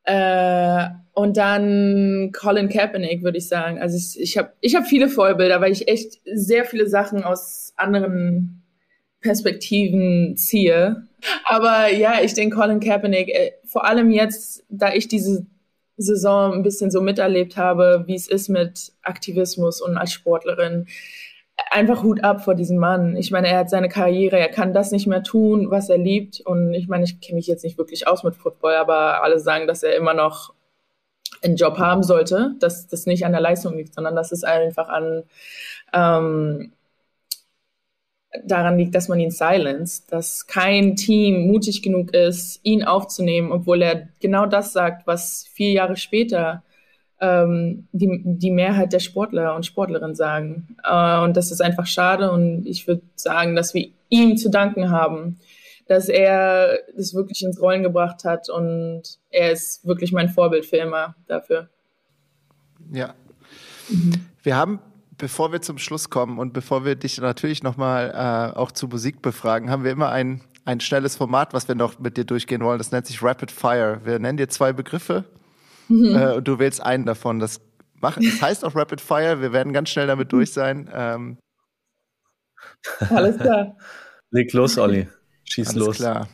Äh, 0.04 0.90
und 1.18 1.36
dann 1.36 2.32
Colin 2.32 2.70
Kaepernick, 2.70 3.24
würde 3.24 3.40
ich 3.40 3.48
sagen. 3.48 3.80
Also 3.80 3.98
ich, 3.98 4.22
ich 4.22 4.38
habe 4.38 4.52
ich 4.62 4.76
hab 4.76 4.86
viele 4.86 5.10
Vorbilder, 5.10 5.60
weil 5.62 5.72
ich 5.72 5.88
echt 5.88 6.20
sehr 6.32 6.64
viele 6.64 6.88
Sachen 6.88 7.24
aus 7.24 7.74
anderen 7.76 8.62
Perspektiven 9.20 10.38
ziehe. 10.38 11.08
Aber 11.44 11.92
ja, 11.92 12.22
ich 12.22 12.36
denke 12.36 12.56
Colin 12.56 12.80
Kaepernick, 12.80 13.30
äh, 13.30 13.54
vor 13.66 13.86
allem 13.86 14.12
jetzt, 14.12 14.64
da 14.70 14.94
ich 14.94 15.08
diese 15.08 15.48
Saison 15.98 16.54
ein 16.54 16.62
bisschen 16.62 16.92
so 16.92 17.02
miterlebt 17.02 17.58
habe, 17.58 18.04
wie 18.06 18.14
es 18.14 18.28
ist 18.28 18.48
mit 18.48 18.92
Aktivismus 19.02 19.82
und 19.82 19.98
als 19.98 20.14
Sportlerin. 20.14 20.86
Einfach 21.72 22.04
Hut 22.04 22.24
ab 22.24 22.44
vor 22.44 22.54
diesem 22.54 22.78
Mann. 22.78 23.16
Ich 23.16 23.32
meine, 23.32 23.48
er 23.48 23.58
hat 23.58 23.72
seine 23.72 23.90
Karriere, 23.90 24.38
er 24.38 24.50
kann 24.50 24.72
das 24.72 24.92
nicht 24.92 25.08
mehr 25.08 25.24
tun, 25.24 25.72
was 25.72 25.90
er 25.90 25.98
liebt. 25.98 26.42
Und 26.42 26.76
ich 26.76 26.88
meine, 26.88 27.06
ich 27.06 27.20
kenne 27.22 27.38
mich 27.38 27.48
jetzt 27.48 27.64
nicht 27.64 27.80
wirklich 27.80 28.08
aus 28.08 28.24
mit 28.24 28.36
Football, 28.36 28.76
aber 28.76 29.24
alle 29.24 29.40
sagen, 29.40 29.66
dass 29.66 29.82
er 29.82 29.96
immer 29.96 30.14
noch 30.14 30.54
einen 31.44 31.56
Job 31.56 31.78
haben 31.78 32.04
sollte, 32.04 32.56
dass 32.60 32.88
das 32.88 33.06
nicht 33.06 33.26
an 33.26 33.32
der 33.32 33.42
Leistung 33.42 33.78
liegt, 33.78 33.94
sondern 33.94 34.16
dass 34.16 34.32
es 34.32 34.44
einfach 34.44 34.90
an 34.90 35.24
ähm, 35.94 36.72
daran 38.46 38.78
liegt, 38.78 38.96
dass 38.96 39.08
man 39.08 39.20
ihn 39.20 39.32
silenced, 39.32 40.12
dass 40.12 40.48
kein 40.48 40.96
Team 40.96 41.48
mutig 41.48 41.82
genug 41.82 42.14
ist, 42.14 42.60
ihn 42.64 42.84
aufzunehmen, 42.84 43.52
obwohl 43.52 43.82
er 43.82 44.10
genau 44.20 44.46
das 44.46 44.74
sagt, 44.74 45.08
was 45.08 45.48
vier 45.54 45.72
Jahre 45.72 45.96
später 45.96 46.64
ähm, 47.20 47.88
die, 47.92 48.22
die 48.24 48.52
Mehrheit 48.52 48.94
der 48.94 49.00
Sportler 49.00 49.56
und 49.56 49.66
Sportlerinnen 49.66 50.16
sagen. 50.16 50.78
Äh, 50.84 51.20
und 51.22 51.36
das 51.36 51.52
ist 51.52 51.62
einfach 51.62 51.88
schade 51.88 52.32
und 52.32 52.66
ich 52.68 52.88
würde 52.88 53.02
sagen, 53.16 53.56
dass 53.56 53.74
wir 53.74 53.88
ihm 54.10 54.38
zu 54.38 54.50
danken 54.50 54.92
haben, 54.92 55.40
dass 55.88 56.10
er 56.10 56.80
das 56.96 57.14
wirklich 57.14 57.44
ins 57.44 57.62
Rollen 57.62 57.84
gebracht 57.84 58.24
hat 58.24 58.50
und 58.50 59.04
er 59.30 59.52
ist 59.52 59.86
wirklich 59.86 60.12
mein 60.12 60.30
Vorbild 60.30 60.66
für 60.66 60.78
immer 60.78 61.16
dafür. 61.28 61.70
Ja. 62.92 63.16
Mhm. 63.90 64.14
Wir 64.44 64.56
haben 64.56 64.80
bevor 65.18 65.52
wir 65.52 65.62
zum 65.62 65.78
Schluss 65.78 66.10
kommen 66.10 66.40
und 66.40 66.54
bevor 66.54 66.86
wir 66.86 66.96
dich 66.96 67.20
natürlich 67.20 67.64
nochmal 67.64 68.12
äh, 68.12 68.58
auch 68.58 68.72
zu 68.72 68.88
Musik 68.88 69.22
befragen, 69.22 69.70
haben 69.70 69.84
wir 69.84 69.92
immer 69.92 70.10
ein, 70.10 70.42
ein 70.66 70.80
schnelles 70.80 71.16
Format, 71.16 71.54
was 71.54 71.68
wir 71.68 71.76
noch 71.76 72.00
mit 72.00 72.18
dir 72.18 72.26
durchgehen 72.26 72.62
wollen. 72.62 72.78
Das 72.78 72.92
nennt 72.92 73.08
sich 73.08 73.22
Rapid 73.24 73.52
Fire. 73.52 74.02
Wir 74.04 74.20
nennen 74.20 74.38
dir 74.38 74.50
zwei 74.50 74.74
Begriffe 74.74 75.26
mhm. 75.88 76.16
äh, 76.16 76.34
und 76.34 76.48
du 76.48 76.60
wählst 76.60 76.82
einen 76.82 77.06
davon. 77.06 77.40
Das, 77.40 77.62
mach, 78.00 78.18
das 78.18 78.42
heißt 78.42 78.66
auch 78.66 78.76
Rapid 78.76 79.02
Fire. 79.02 79.42
Wir 79.42 79.52
werden 79.54 79.74
ganz 79.74 79.90
schnell 79.90 80.08
damit 80.08 80.32
durch 80.32 80.54
sein. 80.54 80.90
Ähm, 80.94 81.38
Alles 83.10 83.38
klar. 83.38 83.76
Leg 84.32 84.54
los, 84.54 84.78
Olli. 84.78 85.08
Schieß 85.50 85.70
Alles 85.70 85.80
los. 85.80 85.96
klar. 85.98 86.28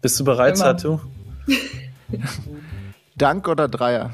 Bist 0.00 0.18
du 0.18 0.24
bereit, 0.24 0.54
Immer. 0.56 0.64
Satu? 0.64 1.00
Dank 3.16 3.46
oder 3.48 3.68
Dreier? 3.68 4.12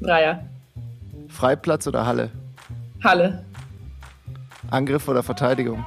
Dreier. 0.00 0.44
Freiplatz 1.28 1.86
oder 1.86 2.06
Halle? 2.06 2.30
Halle. 3.04 3.44
Angriff 4.70 5.06
oder 5.08 5.22
Verteidigung? 5.22 5.84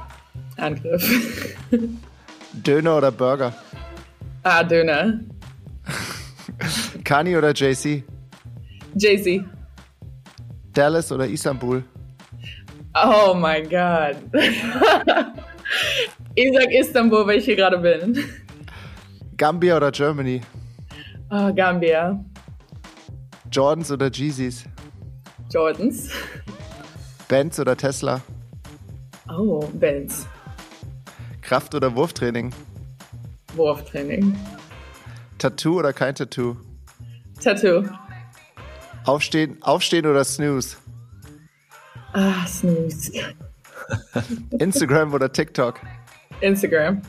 Angriff. 0.56 1.04
Döner 2.52 2.96
oder 2.96 3.10
Burger? 3.10 3.52
Ah, 4.44 4.62
Döner. 4.62 5.18
Kani 7.04 7.36
oder 7.36 7.52
JC? 7.52 8.04
JC. 8.94 9.44
Dallas 10.72 11.10
oder 11.10 11.26
Istanbul? 11.26 11.82
Oh 12.94 13.34
mein 13.34 13.68
Gott. 13.68 14.16
Ich 16.34 16.52
sag 16.54 16.70
Istanbul, 16.72 17.26
weil 17.26 17.38
ich 17.38 17.44
hier 17.44 17.56
gerade 17.56 17.78
bin. 17.78 18.24
Gambia 19.36 19.76
oder 19.76 19.90
Germany? 19.90 20.40
Oh, 21.30 21.52
Gambia. 21.52 22.24
Jordans 23.50 23.90
oder 23.90 24.10
Jeezys? 24.10 24.64
Jordans. 25.50 26.10
Benz 27.28 27.58
oder 27.58 27.76
Tesla? 27.76 28.20
Oh, 29.28 29.66
Benz. 29.74 30.26
Kraft- 31.40 31.74
oder 31.74 31.94
Wurftraining? 31.94 32.52
Wurftraining. 33.54 34.36
Tattoo 35.38 35.78
oder 35.78 35.92
kein 35.92 36.14
Tattoo? 36.14 36.56
Tattoo. 37.42 37.84
Aufstehen, 39.04 39.62
aufstehen 39.62 40.06
oder 40.06 40.24
Snooze? 40.24 40.76
Ah, 42.12 42.46
Snooze. 42.46 43.12
Instagram 44.58 45.12
oder 45.12 45.30
TikTok? 45.30 45.80
Instagram. 46.40 47.02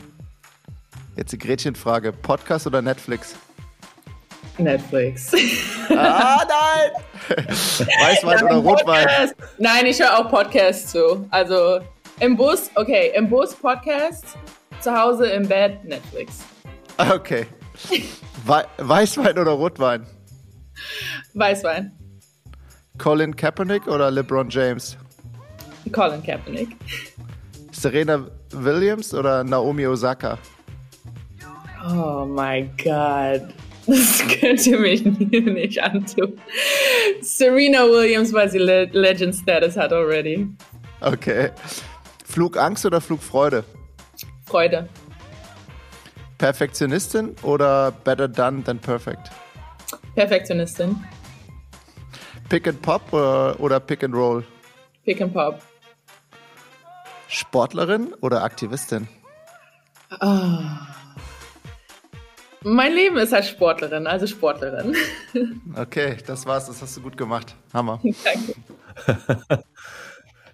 Jetzt 1.16 1.32
die 1.32 1.38
Gretchenfrage. 1.38 2.12
Podcast 2.12 2.66
oder 2.66 2.82
Netflix? 2.82 3.34
Netflix. 4.58 5.32
Ah, 5.90 6.42
nein! 6.48 7.36
Weißwein 7.38 8.42
oder 8.44 8.56
Rotwein? 8.56 9.06
Nein, 9.58 9.86
ich 9.86 10.00
höre 10.00 10.18
auch 10.18 10.30
Podcasts 10.30 10.92
zu. 10.92 11.26
Also 11.30 11.80
im 12.20 12.36
Bus, 12.36 12.70
okay, 12.74 13.12
im 13.14 13.28
Bus 13.28 13.54
Podcast, 13.54 14.24
zu 14.80 14.94
Hause 14.94 15.26
im 15.26 15.46
Bett 15.46 15.84
Netflix. 15.84 16.44
Okay. 16.98 17.46
Wei 18.44 18.64
Weißwein 18.78 19.38
oder 19.38 19.52
Rotwein? 19.52 20.06
Weißwein. 21.34 21.92
Colin 22.98 23.36
Kaepernick 23.36 23.86
oder 23.86 24.10
LeBron 24.10 24.48
James? 24.48 24.96
Colin 25.92 26.22
Kaepernick. 26.22 26.76
Serena 27.86 28.26
Williams 28.50 29.14
oder 29.14 29.44
Naomi 29.44 29.86
Osaka? 29.86 30.38
Oh 31.88 32.24
mein 32.26 32.76
Gott. 32.82 33.42
Das 33.86 34.24
könnt 34.40 34.66
ihr 34.66 34.80
mich 34.80 35.04
nicht 35.30 35.80
antun. 35.80 36.40
Serena 37.20 37.84
Williams, 37.84 38.32
weil 38.32 38.50
sie 38.50 38.58
Le 38.58 38.86
Legend 38.86 39.32
Status 39.32 39.76
hat 39.76 39.92
already. 39.92 40.48
Okay. 41.00 41.50
Flugangst 42.24 42.84
oder 42.84 43.00
Flugfreude? 43.00 43.62
Freude. 44.44 44.88
Perfektionistin 46.38 47.36
oder 47.44 47.92
better 47.92 48.26
done 48.26 48.64
than 48.64 48.80
perfect? 48.80 49.30
Perfektionistin. 50.16 50.96
Pick 52.48 52.66
and 52.66 52.82
Pop 52.82 53.12
oder, 53.12 53.54
oder 53.60 53.78
Pick 53.78 54.02
and 54.02 54.12
Roll? 54.12 54.42
Pick 55.04 55.20
and 55.20 55.32
Pop. 55.32 55.62
Sportlerin 57.36 58.14
oder 58.22 58.44
Aktivistin? 58.44 59.08
Oh. 60.22 60.58
Mein 62.62 62.94
Leben 62.94 63.18
ist 63.18 63.34
als 63.34 63.50
Sportlerin, 63.50 64.06
also 64.06 64.26
Sportlerin. 64.26 64.96
Okay, 65.76 66.16
das 66.26 66.46
war's. 66.46 66.66
Das 66.66 66.80
hast 66.80 66.96
du 66.96 67.02
gut 67.02 67.18
gemacht. 67.18 67.54
Hammer. 67.74 68.00
Danke. 68.24 69.64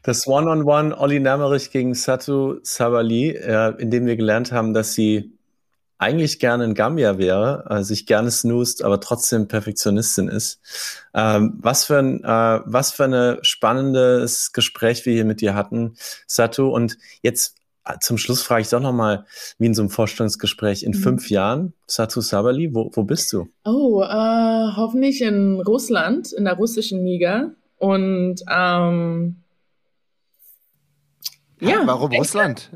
Das 0.03 0.27
One-on-One 0.27 0.99
Olli 0.99 1.21
Nermerich 1.21 1.71
gegen 1.71 1.95
Satu 1.95 2.59
Sabali, 2.65 3.31
äh, 3.31 3.81
in 3.81 3.93
dem 3.93 4.07
wir 4.07 4.17
gelernt 4.17 4.51
haben, 4.51 4.75
dass 4.75 4.95
sie 4.95 5.39
eigentlich 6.03 6.41
gerne 6.41 6.65
in 6.65 6.75
Gambia 6.75 7.17
wäre, 7.17 7.65
äh, 7.71 7.83
sich 7.85 8.07
gerne 8.07 8.31
snoost, 8.31 8.83
aber 8.83 9.01
trotzdem 9.01 9.47
Perfektionistin 9.47 10.27
ist. 10.29 10.61
Ähm, 11.15 11.59
was 11.61 11.85
für 11.85 11.99
ein, 11.99 12.25
äh, 12.25 12.61
was 12.67 12.91
für 12.91 13.05
ein 13.05 13.39
spannendes 13.43 14.53
Gespräch 14.53 15.07
wir 15.07 15.15
hier 15.15 15.25
mit 15.25 15.41
dir 15.41 15.55
hatten, 15.55 15.95
Satu. 16.27 16.69
Und 16.69 16.99
jetzt 17.23 17.57
äh, 17.85 17.95
zum 18.01 18.19
Schluss 18.19 18.43
frage 18.43 18.63
ich 18.63 18.69
doch 18.69 18.81
nochmal, 18.81 19.27
wie 19.59 19.67
in 19.67 19.75
so 19.75 19.83
einem 19.83 19.91
Vorstellungsgespräch, 19.91 20.83
in 20.83 20.91
Mhm. 20.91 20.97
fünf 20.97 21.31
Jahren, 21.31 21.73
Satu 21.87 22.21
Sabali, 22.21 22.75
wo, 22.75 22.91
wo 22.95 23.05
bist 23.05 23.33
du? 23.33 23.49
Oh, 23.65 24.03
äh, 24.03 24.73
hoffentlich 24.77 25.23
in 25.23 25.61
Russland, 25.61 26.33
in 26.33 26.45
der 26.45 26.55
russischen 26.55 27.05
Liga. 27.05 27.53
Und 27.79 28.43
ähm, 28.51 29.37
ja, 31.61 31.83
Warum 31.85 32.11
Russland? 32.13 32.71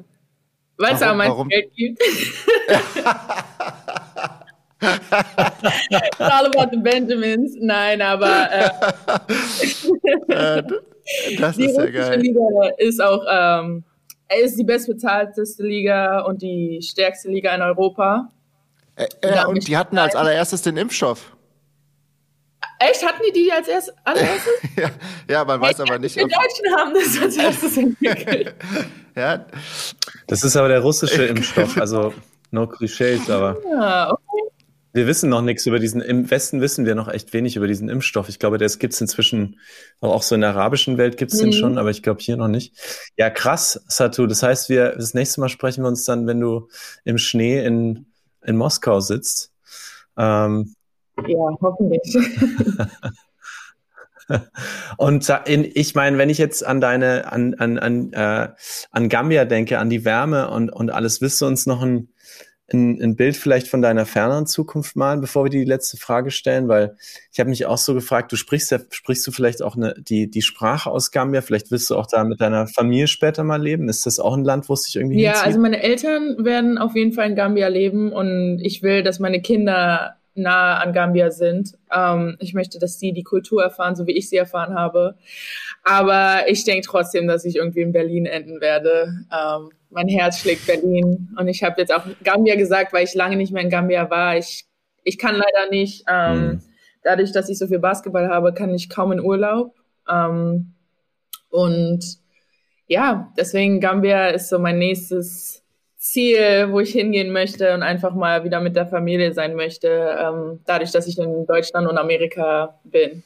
Weil 0.79 0.95
es 0.95 1.03
auch 1.03 1.15
mein 1.15 1.31
warum? 1.31 1.49
Geld 1.49 1.73
gibt. 1.75 2.03
It's 4.79 6.21
all 6.21 6.47
about 6.47 6.71
the 6.71 6.77
Benjamins. 6.77 7.57
Nein, 7.59 8.03
aber 8.03 8.51
äh, 8.53 8.69
Äh, 10.29 10.63
das 11.39 11.57
die 11.57 11.67
ist 11.67 11.77
ja 11.77 11.87
geil. 11.87 12.21
Liga 12.21 12.41
ist 12.79 13.01
auch 13.01 13.25
ähm, 13.31 13.85
ist 14.45 14.59
die 14.59 14.65
bestbezahlteste 14.65 15.63
Liga 15.63 16.21
und 16.23 16.43
die 16.43 16.81
stärkste 16.83 17.29
Liga 17.31 17.55
in 17.55 17.63
Europa. 17.63 18.33
Äh, 18.97 19.07
äh, 19.21 19.45
und 19.47 19.67
die 19.69 19.77
hatten 19.77 19.99
als 19.99 20.17
allererstes 20.17 20.63
den 20.63 20.77
Impfstoff. 20.77 21.36
Echt? 22.79 23.05
Hatten 23.07 23.23
die 23.27 23.33
die 23.33 23.53
als 23.53 23.69
erst 23.69 23.93
allererstes? 24.05 24.53
Ja, 24.77 24.91
ja 25.29 25.45
man 25.45 25.61
weiß 25.61 25.81
aber 25.81 25.99
nicht, 25.99 26.17
Die. 26.17 26.21
Deutschen 26.21 26.77
haben 26.77 26.93
das 26.95 27.21
als 27.23 27.37
erstes 27.43 27.77
entwickelt. 27.77 28.55
Ja, 29.17 29.47
Das 30.27 30.43
ist 30.43 30.57
aber 30.57 30.69
der 30.69 30.81
russische 30.81 31.25
Impfstoff, 31.27 31.77
also 31.79 32.13
no 32.51 32.65
clichés, 32.65 33.31
aber 33.31 33.57
Ja, 33.71 34.13
okay. 34.13 34.51
wir 34.93 35.07
wissen 35.07 35.31
noch 35.31 35.41
nichts 35.43 35.65
über 35.67 35.79
diesen, 35.79 36.01
im 36.03 36.31
Westen 36.31 36.61
wissen 36.61 36.85
wir 36.85 36.95
noch 36.95 37.09
echt 37.09 37.33
wenig 37.33 37.57
über 37.57 37.67
diesen 37.67 37.89
Impfstoff. 37.89 38.29
Ich 38.29 38.39
glaube, 38.39 38.59
das 38.59 38.79
gibt's 38.79 39.01
inzwischen, 39.01 39.59
auch 40.01 40.23
so 40.23 40.35
in 40.35 40.43
der 40.43 40.51
arabischen 40.51 40.99
Welt 40.99 41.17
gibt's 41.17 41.39
den 41.39 41.49
Mhm. 41.49 41.53
schon, 41.55 41.79
aber 41.79 41.91
ich 41.91 42.03
glaube 42.03 42.21
hier 42.21 42.37
noch 42.37 42.49
nicht. 42.49 42.75
Ja, 43.17 43.31
krass, 43.31 43.81
Satu. 43.89 44.27
Das 44.27 44.43
heißt, 44.43 44.69
wir, 44.69 44.91
das 44.97 45.15
nächste 45.15 45.41
Mal 45.41 45.49
sprechen 45.49 45.83
wir 45.83 45.89
uns 45.89 46.05
dann, 46.05 46.27
wenn 46.27 46.41
du 46.41 46.69
im 47.05 47.17
Schnee 47.19 47.65
in, 47.65 48.07
in 48.45 48.57
Moskau 48.57 49.01
sitzt. 49.01 49.51
Ähm, 50.19 50.75
ja, 51.27 51.57
hoffentlich. 51.61 52.17
Und 54.97 55.33
in, 55.47 55.71
ich 55.75 55.95
meine, 55.95 56.19
wenn 56.19 56.31
ich 56.31 56.39
jetzt 56.39 56.67
an 56.67 56.81
deine, 56.81 57.31
an, 57.33 57.55
an, 57.55 57.79
an, 57.79 58.13
äh, 58.13 58.49
an 58.91 59.09
Gambia 59.09 59.45
denke, 59.45 59.79
an 59.79 59.91
die 59.91 60.05
Wärme 60.05 60.51
und, 60.51 60.71
und 60.71 60.91
alles, 60.91 61.21
willst 61.21 61.41
du 61.41 61.47
uns 61.47 61.67
noch 61.67 61.83
ein, 61.83 62.09
ein, 62.73 63.01
ein 63.01 63.15
Bild 63.15 63.37
vielleicht 63.37 63.69
von 63.69 63.83
deiner 63.83 64.05
ferneren 64.07 64.47
Zukunft 64.47 64.97
malen, 64.97 65.21
bevor 65.21 65.45
wir 65.45 65.51
die 65.51 65.65
letzte 65.65 65.97
Frage 65.97 66.33
stellen? 66.33 66.67
Weil 66.67 66.97
ich 67.31 67.39
habe 67.39 67.51
mich 67.51 67.67
auch 67.67 67.79
so 67.79 67.95
gefragt, 67.95 68.33
du 68.33 68.37
sprichst 68.37 68.73
ja, 68.73 68.81
sprichst 68.91 69.25
du 69.27 69.31
vielleicht 69.31 69.63
auch 69.63 69.77
eine, 69.77 69.95
die, 69.97 70.29
die 70.29 70.43
Sprache 70.43 70.91
aus 70.91 71.13
Gambia? 71.13 71.41
Vielleicht 71.41 71.71
willst 71.71 71.89
du 71.91 71.97
auch 71.97 72.09
da 72.09 72.25
mit 72.25 72.41
deiner 72.41 72.67
Familie 72.67 73.07
später 73.07 73.45
mal 73.45 73.63
leben? 73.63 73.89
Ist 73.89 74.07
das 74.07 74.19
auch 74.19 74.37
ein 74.37 74.45
Land, 74.45 74.69
wo 74.69 74.73
es 74.73 74.83
sich 74.83 74.97
irgendwie 74.97 75.21
Ja, 75.23 75.31
hinzieht? 75.31 75.47
also 75.47 75.61
meine 75.61 75.81
Eltern 75.83 76.45
werden 76.45 76.79
auf 76.79 76.97
jeden 76.97 77.13
Fall 77.13 77.31
in 77.31 77.37
Gambia 77.37 77.69
leben 77.69 78.13
und 78.13 78.59
ich 78.61 78.83
will, 78.83 79.05
dass 79.05 79.21
meine 79.21 79.41
Kinder 79.41 80.17
nah 80.37 80.79
an 80.79 80.93
Gambia 80.93 81.31
sind. 81.31 81.75
Ähm, 81.95 82.37
ich 82.41 82.55
möchte, 82.55 82.79
dass 82.79 82.99
sie 82.99 83.13
die 83.13 83.23
Kultur 83.23 83.63
erfahren, 83.63 83.97
so 83.97 84.07
wie 84.07 84.13
ich 84.13 84.29
sie 84.29 84.37
erfahren 84.37 84.75
habe. 84.75 85.17
Aber 85.83 86.49
ich 86.49 86.65
denke 86.65 86.87
trotzdem, 86.87 87.27
dass 87.29 87.45
ich 87.45 87.57
irgendwie 87.57 87.83
in 87.83 87.93
Berlin 87.93 88.27
enden 88.27 88.61
werde. 88.61 89.13
Ähm, 89.33 89.71
mein 89.91 90.09
Herz 90.09 90.41
schlägt 90.41 90.67
Berlin 90.67 91.29
und 91.39 91.49
ich 91.49 91.63
habe 91.63 91.81
jetzt 91.81 91.93
auch 91.95 92.05
Gambia 92.25 92.57
gesagt, 92.57 92.93
weil 92.93 93.05
ich 93.05 93.15
lange 93.15 93.37
nicht 93.37 93.53
mehr 93.53 93.63
in 93.63 93.71
Gambia 93.71 94.11
war. 94.11 94.37
Ich, 94.37 94.67
ich 95.05 95.19
kann 95.19 95.35
leider 95.37 95.71
nicht, 95.71 96.05
ähm, 96.09 96.47
Mhm. 96.47 96.63
dadurch, 97.03 97.33
dass 97.33 97.49
ich 97.49 97.59
so 97.59 97.67
viel 97.69 97.79
Basketball 97.79 98.29
habe, 98.29 98.53
kann 98.53 98.75
ich 98.75 98.89
kaum 98.91 99.13
in 99.13 99.21
Urlaub. 99.21 99.75
Ähm, 100.09 100.73
und 101.51 102.19
ja, 102.89 103.33
deswegen 103.37 103.81
Gambia 103.81 104.29
ist 104.29 104.49
so 104.49 104.59
mein 104.59 104.79
nächstes 104.79 105.63
Ziel, 106.11 106.69
wo 106.71 106.81
ich 106.81 106.93
hingehen 106.93 107.33
möchte 107.33 107.75
und 107.75 107.83
einfach 107.83 108.15
mal 108.15 108.45
wieder 108.45 108.61
mit 108.61 108.77
der 108.77 108.87
Familie 108.87 109.33
sein 109.33 109.55
möchte, 109.55 109.89
ähm, 109.89 110.61
dadurch, 110.67 110.93
dass 110.93 111.07
ich 111.07 111.19
in 111.19 111.47
Deutschland 111.47 111.89
und 111.89 111.99
Amerika 111.99 112.79
bin. 112.85 113.23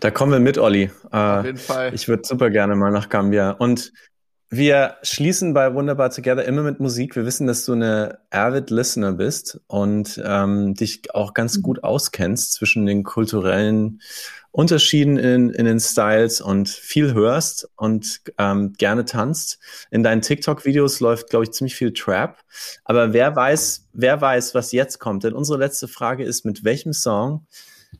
Da 0.00 0.10
kommen 0.10 0.32
wir 0.32 0.40
mit, 0.40 0.58
Olli. 0.58 0.90
auf 1.10 1.44
Äh, 1.44 1.46
jeden 1.46 1.58
Fall. 1.58 1.94
Ich 1.94 2.08
würde 2.08 2.22
super 2.24 2.50
gerne 2.50 2.74
mal 2.76 2.90
nach 2.90 3.08
Gambia. 3.08 3.50
Und 3.50 3.92
wir 4.52 4.98
schließen 5.02 5.54
bei 5.54 5.72
Wunderbar 5.72 6.10
Together 6.10 6.44
immer 6.44 6.62
mit 6.62 6.78
Musik. 6.78 7.16
Wir 7.16 7.24
wissen, 7.24 7.46
dass 7.46 7.64
du 7.64 7.72
eine 7.72 8.18
avid 8.28 8.68
Listener 8.68 9.12
bist 9.12 9.58
und 9.66 10.20
ähm, 10.22 10.74
dich 10.74 11.14
auch 11.14 11.32
ganz 11.32 11.62
gut 11.62 11.82
auskennst 11.82 12.52
zwischen 12.52 12.84
den 12.84 13.02
kulturellen 13.02 14.02
Unterschieden 14.50 15.16
in, 15.16 15.48
in 15.48 15.64
den 15.64 15.80
Styles 15.80 16.42
und 16.42 16.68
viel 16.68 17.14
hörst 17.14 17.70
und 17.76 18.20
ähm, 18.36 18.74
gerne 18.74 19.06
tanzt. 19.06 19.58
In 19.90 20.02
deinen 20.02 20.20
TikTok-Videos 20.20 21.00
läuft, 21.00 21.30
glaube 21.30 21.46
ich, 21.46 21.52
ziemlich 21.52 21.74
viel 21.74 21.94
Trap. 21.94 22.36
Aber 22.84 23.14
wer 23.14 23.34
weiß, 23.34 23.88
wer 23.94 24.20
weiß, 24.20 24.54
was 24.54 24.72
jetzt 24.72 24.98
kommt? 24.98 25.24
Denn 25.24 25.32
unsere 25.32 25.58
letzte 25.58 25.88
Frage 25.88 26.24
ist, 26.24 26.44
mit 26.44 26.62
welchem 26.62 26.92
Song, 26.92 27.46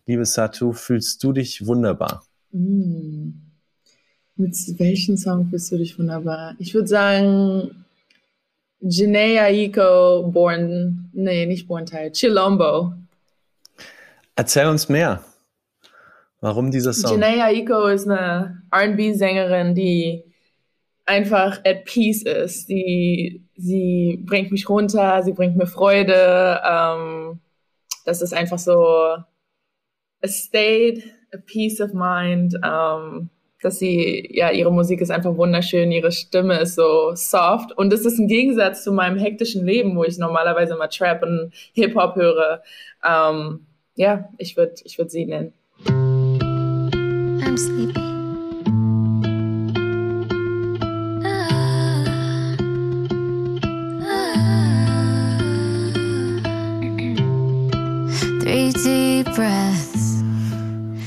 liebe 0.05 0.27
Satu, 0.27 0.75
fühlst 0.75 1.25
du 1.25 1.33
dich 1.33 1.65
wunderbar? 1.65 2.27
Mm. 2.51 3.52
Mit 4.43 4.57
welchem 4.81 5.17
Song 5.17 5.47
fühlst 5.47 5.71
du 5.71 5.79
dich 5.79 5.97
wunderbar? 6.01 6.57
Ich 6.59 6.75
würde 6.75 6.89
sagen, 6.89 7.85
Janae 8.81 9.39
Aiko, 9.39 10.29
Born, 10.33 11.11
nee, 11.13 11.47
nicht 11.47 11.69
Born 11.69 11.87
Tired, 11.87 12.15
Chilombo. 12.15 12.93
Erzähl 14.35 14.67
uns 14.67 14.89
mehr. 14.89 15.23
Warum 16.41 16.73
dieser 16.73 16.93
Song? 16.93 17.13
Janae 17.13 17.41
Aiko 17.41 17.87
ist 17.87 18.09
eine 18.09 18.61
R&B-Sängerin, 18.73 19.77
die 19.77 20.25
einfach 21.07 21.61
at 21.65 21.85
peace 21.85 22.23
ist. 22.23 22.69
Die, 22.69 23.47
sie 23.57 24.25
bringt 24.27 24.51
mich 24.51 24.69
runter, 24.69 25.23
sie 25.23 25.35
bringt 25.35 25.57
mir 25.57 25.69
Freude. 25.69 26.61
Ähm, 26.69 27.39
das 28.05 28.21
ist 28.21 28.35
einfach 28.35 28.59
so 28.59 28.75
a 28.75 30.27
state, 30.27 31.05
a 31.33 31.39
peace 31.47 31.81
of 31.81 31.93
mind. 31.93 32.59
Ähm, 32.65 33.31
dass 33.63 33.79
sie, 33.79 34.29
ja, 34.33 34.51
ihre 34.51 34.73
Musik 34.73 35.01
ist 35.01 35.11
einfach 35.11 35.37
wunderschön, 35.37 35.93
ihre 35.93 36.13
Stimme 36.13 36.61
ist 36.61 36.75
so 36.75 37.13
soft. 37.15 37.73
Und 37.79 37.93
das 37.93 38.01
ist 38.01 38.19
ein 38.19 38.27
Gegensatz 38.27 38.85
zu 38.85 38.93
meinem 38.93 39.19
hektischen 39.19 39.65
Leben, 39.65 39.97
wo 39.97 40.05
ich 40.05 40.19
normalerweise 40.19 40.75
immer 40.75 40.89
Trap 40.89 41.23
und 41.23 41.53
Hip-Hop 41.73 42.17
höre. 42.17 42.63
Ähm, 43.09 43.67
ja, 43.95 44.29
ich 44.39 44.57
würde 44.57 44.75
ich 44.85 44.99
würd 44.99 45.11
sie 45.11 45.27
nennen. 45.27 45.53
I'm 47.45 47.57
sleepy. 47.57 48.01
Ah. 51.25 51.49
Ah. 54.03 54.33
Three 58.41 58.73
deep 58.73 59.27
breaths. 59.35 59.92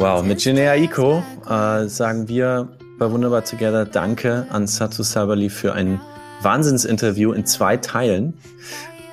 Wow, 0.06 0.22
mit 0.24 0.46
Jinea 0.46 0.76
Iko 0.76 1.24
äh, 1.50 1.88
sagen 1.88 2.28
wir 2.28 2.68
bei 3.00 3.10
Wunderbar 3.10 3.44
Together 3.44 3.86
Danke 3.86 4.46
an 4.52 4.68
Satu 4.68 5.02
Sabali 5.02 5.50
für 5.50 5.74
ein 5.74 6.00
Wahnsinnsinterview 6.44 7.32
in 7.32 7.48
zwei 7.48 7.78
Teilen. 7.78 8.36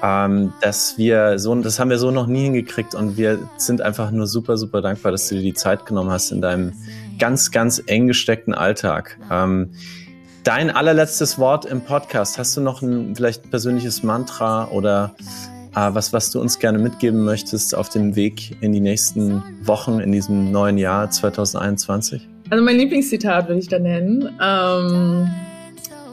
Ähm, 0.02 0.52
dass 0.60 0.98
wir 0.98 1.38
so, 1.38 1.54
das 1.54 1.80
haben 1.80 1.88
wir 1.88 1.96
so 1.96 2.10
noch 2.10 2.26
nie 2.26 2.42
hingekriegt 2.42 2.94
und 2.94 3.16
wir 3.16 3.38
sind 3.56 3.80
einfach 3.80 4.10
nur 4.10 4.26
super, 4.26 4.58
super 4.58 4.82
dankbar, 4.82 5.12
dass 5.12 5.30
du 5.30 5.36
dir 5.36 5.40
die 5.40 5.54
Zeit 5.54 5.86
genommen 5.86 6.10
hast 6.10 6.30
in 6.30 6.42
deinem 6.42 6.74
ganz, 7.18 7.50
ganz 7.50 7.82
eng 7.86 8.06
gesteckten 8.06 8.52
Alltag. 8.52 9.18
Ähm, 9.30 9.70
dein 10.44 10.68
allerletztes 10.70 11.38
Wort 11.38 11.64
im 11.64 11.80
Podcast. 11.80 12.36
Hast 12.36 12.54
du 12.58 12.60
noch 12.60 12.82
ein 12.82 13.16
vielleicht 13.16 13.50
persönliches 13.50 14.02
Mantra 14.02 14.68
oder 14.68 15.14
was, 15.74 16.12
was 16.12 16.30
du 16.30 16.40
uns 16.40 16.58
gerne 16.58 16.78
mitgeben 16.78 17.24
möchtest 17.24 17.74
auf 17.74 17.88
dem 17.88 18.14
Weg 18.14 18.56
in 18.60 18.72
die 18.72 18.80
nächsten 18.80 19.42
Wochen 19.64 20.00
in 20.00 20.12
diesem 20.12 20.50
neuen 20.50 20.78
Jahr 20.78 21.10
2021? 21.10 22.28
Also 22.50 22.62
mein 22.62 22.76
Lieblingszitat 22.76 23.48
würde 23.48 23.60
ich 23.60 23.68
da 23.68 23.78
nennen. 23.78 24.24
Um, 24.40 25.30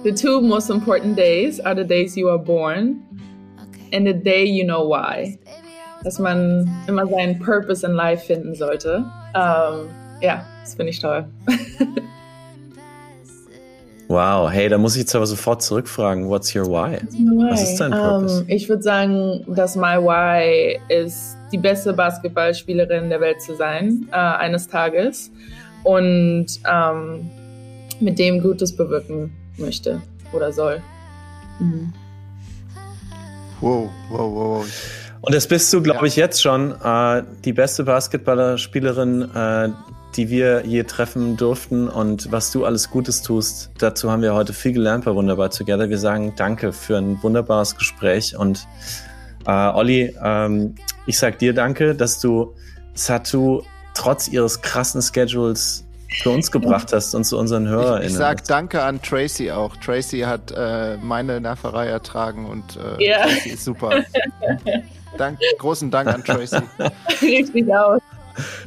the 0.03 0.13
two 0.13 0.41
most 0.41 0.69
important 0.69 1.17
days 1.17 1.59
are 1.59 1.75
the 1.75 1.85
days 1.85 2.15
you 2.15 2.29
are 2.29 2.39
born 2.39 3.01
and 3.93 4.07
the 4.07 4.13
day 4.13 4.45
you 4.45 4.63
know 4.63 4.87
why. 4.87 5.37
Dass 6.03 6.17
man 6.17 6.69
immer 6.87 7.05
seinen 7.07 7.39
Purpose 7.39 7.85
in 7.85 7.93
life 7.93 8.25
finden 8.25 8.55
sollte. 8.55 9.03
Um, 9.33 9.89
ja, 10.21 10.45
das 10.61 10.75
finde 10.75 10.91
ich 10.91 10.99
toll. 10.99 11.25
Wow, 14.09 14.49
hey, 14.49 14.67
da 14.69 14.79
muss 14.79 14.95
ich 14.95 15.01
jetzt 15.01 15.15
aber 15.15 15.27
sofort 15.27 15.61
zurückfragen, 15.61 16.27
what's 16.27 16.55
your 16.55 16.65
why? 16.65 16.97
why? 17.11 17.51
Was 17.51 17.61
ist 17.61 17.79
dein 17.79 17.91
Purpose? 17.91 18.41
Um, 18.41 18.45
ich 18.49 18.67
würde 18.67 18.81
sagen, 18.81 19.45
dass 19.47 19.75
my 19.75 19.97
why 19.97 20.79
ist, 20.89 21.37
die 21.51 21.59
beste 21.59 21.93
Basketballspielerin 21.93 23.11
der 23.11 23.21
Welt 23.21 23.39
zu 23.39 23.55
sein, 23.55 24.07
äh, 24.11 24.15
eines 24.15 24.67
Tages. 24.67 25.29
Und 25.83 26.47
ähm, 26.67 27.29
mit 27.99 28.17
dem 28.17 28.41
Gutes 28.41 28.75
bewirken 28.75 29.31
möchte 29.57 30.01
oder 30.33 30.51
soll. 30.51 30.81
Mhm. 31.59 31.93
Wow, 33.61 33.89
wow, 34.09 34.33
wow. 34.33 34.65
Und 35.21 35.35
das 35.35 35.47
bist 35.47 35.71
du, 35.71 35.83
glaube 35.83 36.07
ich, 36.07 36.15
jetzt 36.15 36.41
schon 36.41 36.73
äh, 36.81 37.23
die 37.43 37.53
beste 37.53 37.83
Basketballerspielerin, 37.83 39.21
äh, 39.35 39.69
die 40.15 40.29
wir 40.29 40.65
je 40.65 40.83
treffen 40.83 41.37
durften 41.37 41.87
und 41.87 42.31
was 42.31 42.51
du 42.51 42.65
alles 42.65 42.89
Gutes 42.89 43.21
tust. 43.21 43.71
Dazu 43.77 44.11
haben 44.11 44.21
wir 44.21 44.33
heute 44.33 44.53
viel 44.53 44.73
gelernt 44.73 45.05
bei 45.05 45.13
Wunderbar 45.13 45.49
Together. 45.49 45.89
Wir 45.89 45.99
sagen 45.99 46.33
danke 46.35 46.73
für 46.73 46.97
ein 46.97 47.21
wunderbares 47.21 47.75
Gespräch 47.75 48.35
und 48.35 48.67
äh, 49.45 49.51
Olli, 49.51 50.15
ähm, 50.23 50.75
ich 51.05 51.17
sag 51.17 51.39
dir 51.39 51.53
danke, 51.53 51.95
dass 51.95 52.19
du 52.19 52.53
Satu 52.93 53.61
trotz 53.93 54.27
ihres 54.27 54.61
krassen 54.61 55.01
Schedules 55.01 55.85
für 56.21 56.31
uns 56.31 56.51
gebracht 56.51 56.91
hast 56.91 57.13
und 57.13 57.23
zu 57.23 57.37
unseren 57.37 57.67
HörerInnen. 57.67 58.07
Ich, 58.07 58.13
ich 58.13 58.17
sag 58.17 58.43
danke 58.45 58.81
an 58.81 59.01
Tracy 59.01 59.51
auch. 59.51 59.75
Tracy 59.77 60.21
hat 60.21 60.51
äh, 60.55 60.97
meine 60.97 61.39
Nerverei 61.39 61.87
ertragen 61.87 62.45
und 62.45 62.77
äh, 62.77 63.03
yeah. 63.03 63.23
Tracy 63.23 63.49
ist 63.49 63.63
super. 63.63 64.03
Dank, 65.17 65.39
großen 65.57 65.91
Dank 65.91 66.07
an 66.09 66.23
Tracy. 66.23 66.57
Richtig 67.21 67.73
aus. 67.73 68.01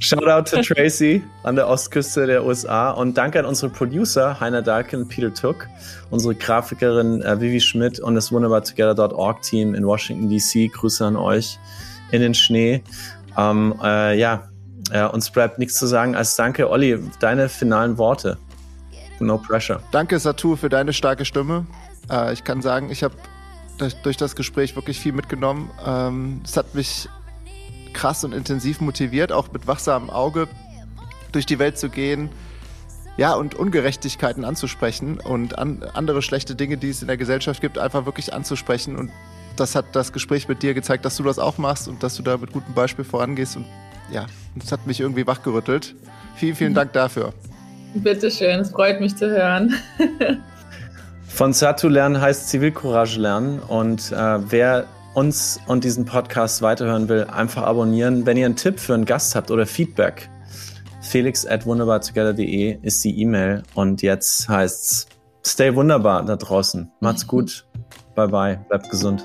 Shoutout 0.00 0.50
to 0.50 0.62
Tracy 0.62 1.22
an 1.42 1.56
der 1.56 1.68
Ostküste 1.68 2.26
der 2.26 2.44
USA 2.44 2.90
und 2.90 3.16
danke 3.16 3.38
an 3.38 3.46
unsere 3.46 3.70
Producer 3.70 4.40
Heiner 4.40 4.62
Dahlken 4.62 5.08
Peter 5.08 5.32
Tuck, 5.32 5.68
unsere 6.10 6.34
Grafikerin 6.34 7.22
äh, 7.22 7.40
Vivi 7.40 7.60
Schmidt 7.60 8.00
und 8.00 8.14
das 8.14 8.32
wunderbartogether.org 8.32 9.42
Team 9.42 9.74
in 9.74 9.86
Washington 9.86 10.28
DC. 10.28 10.72
Grüße 10.72 11.04
an 11.04 11.16
euch 11.16 11.58
in 12.10 12.20
den 12.20 12.34
Schnee. 12.34 12.82
Ähm, 13.36 13.74
äh, 13.82 14.18
ja, 14.18 14.48
ja, 14.92 15.06
uns 15.06 15.30
bleibt 15.30 15.58
nichts 15.58 15.78
zu 15.78 15.86
sagen 15.86 16.14
als 16.14 16.36
Danke. 16.36 16.68
Olli, 16.68 16.98
deine 17.20 17.48
finalen 17.48 17.98
Worte. 17.98 18.36
No 19.20 19.38
pressure. 19.38 19.80
Danke, 19.92 20.18
Satu, 20.18 20.56
für 20.56 20.68
deine 20.68 20.92
starke 20.92 21.24
Stimme. 21.24 21.66
Äh, 22.10 22.32
ich 22.32 22.44
kann 22.44 22.60
sagen, 22.60 22.90
ich 22.90 23.02
habe 23.02 23.14
durch, 23.78 23.94
durch, 24.02 24.16
das 24.16 24.36
Gespräch 24.36 24.76
wirklich 24.76 24.98
viel 24.98 25.12
mitgenommen. 25.12 25.70
Ähm, 25.86 26.42
es 26.44 26.56
hat 26.56 26.74
mich 26.74 27.08
krass 27.92 28.24
und 28.24 28.32
intensiv 28.32 28.80
motiviert, 28.80 29.32
auch 29.32 29.52
mit 29.52 29.66
wachsamem 29.66 30.10
Auge 30.10 30.48
durch 31.32 31.46
die 31.46 31.58
Welt 31.58 31.78
zu 31.78 31.88
gehen. 31.88 32.30
Ja, 33.16 33.34
und 33.34 33.54
Ungerechtigkeiten 33.54 34.44
anzusprechen 34.44 35.20
und 35.20 35.58
an, 35.58 35.84
andere 35.92 36.22
schlechte 36.22 36.54
Dinge, 36.54 36.78
die 36.78 36.88
es 36.88 37.02
in 37.02 37.08
der 37.08 37.18
Gesellschaft 37.18 37.60
gibt, 37.60 37.78
einfach 37.78 38.06
wirklich 38.06 38.32
anzusprechen. 38.32 38.96
Und 38.96 39.10
das 39.56 39.74
hat 39.74 39.84
das 39.92 40.12
Gespräch 40.12 40.48
mit 40.48 40.62
dir 40.62 40.72
gezeigt, 40.72 41.04
dass 41.04 41.16
du 41.16 41.22
das 41.22 41.38
auch 41.38 41.58
machst 41.58 41.88
und 41.88 42.02
dass 42.02 42.16
du 42.16 42.22
da 42.22 42.38
mit 42.38 42.52
gutem 42.52 42.74
Beispiel 42.74 43.04
vorangehst. 43.04 43.56
Und 43.56 43.66
ja, 44.10 44.26
das 44.56 44.72
hat 44.72 44.86
mich 44.86 45.00
irgendwie 45.00 45.26
wachgerüttelt. 45.26 45.94
Vielen, 46.36 46.56
vielen 46.56 46.74
Dank 46.74 46.94
dafür. 46.94 47.34
Bitteschön, 47.94 48.60
es 48.60 48.70
freut 48.70 49.00
mich 49.00 49.14
zu 49.14 49.28
hören. 49.28 49.74
Von 51.28 51.52
Satu 51.52 51.88
lernen 51.88 52.20
heißt 52.20 52.48
Zivilcourage 52.48 53.20
lernen. 53.20 53.58
Und 53.60 54.10
äh, 54.12 54.50
wer 54.50 54.86
uns 55.14 55.60
und 55.66 55.84
diesen 55.84 56.04
Podcast 56.04 56.62
weiterhören 56.62 57.08
will, 57.08 57.24
einfach 57.24 57.64
abonnieren. 57.64 58.26
Wenn 58.26 58.36
ihr 58.36 58.46
einen 58.46 58.56
Tipp 58.56 58.80
für 58.80 58.94
einen 58.94 59.04
Gast 59.04 59.34
habt 59.34 59.50
oder 59.50 59.66
Feedback, 59.66 60.30
felix 61.00 61.46
at 61.46 61.66
wunderbartogether.de 61.66 62.78
ist 62.82 63.04
die 63.04 63.20
E-Mail. 63.20 63.62
Und 63.74 64.02
jetzt 64.02 64.48
heißt's 64.48 65.06
Stay 65.44 65.74
wunderbar 65.74 66.24
da 66.24 66.36
draußen. 66.36 66.90
Macht's 67.00 67.26
gut. 67.26 67.66
Bye 68.14 68.28
bye. 68.28 68.64
Bleibt 68.68 68.90
gesund. 68.90 69.24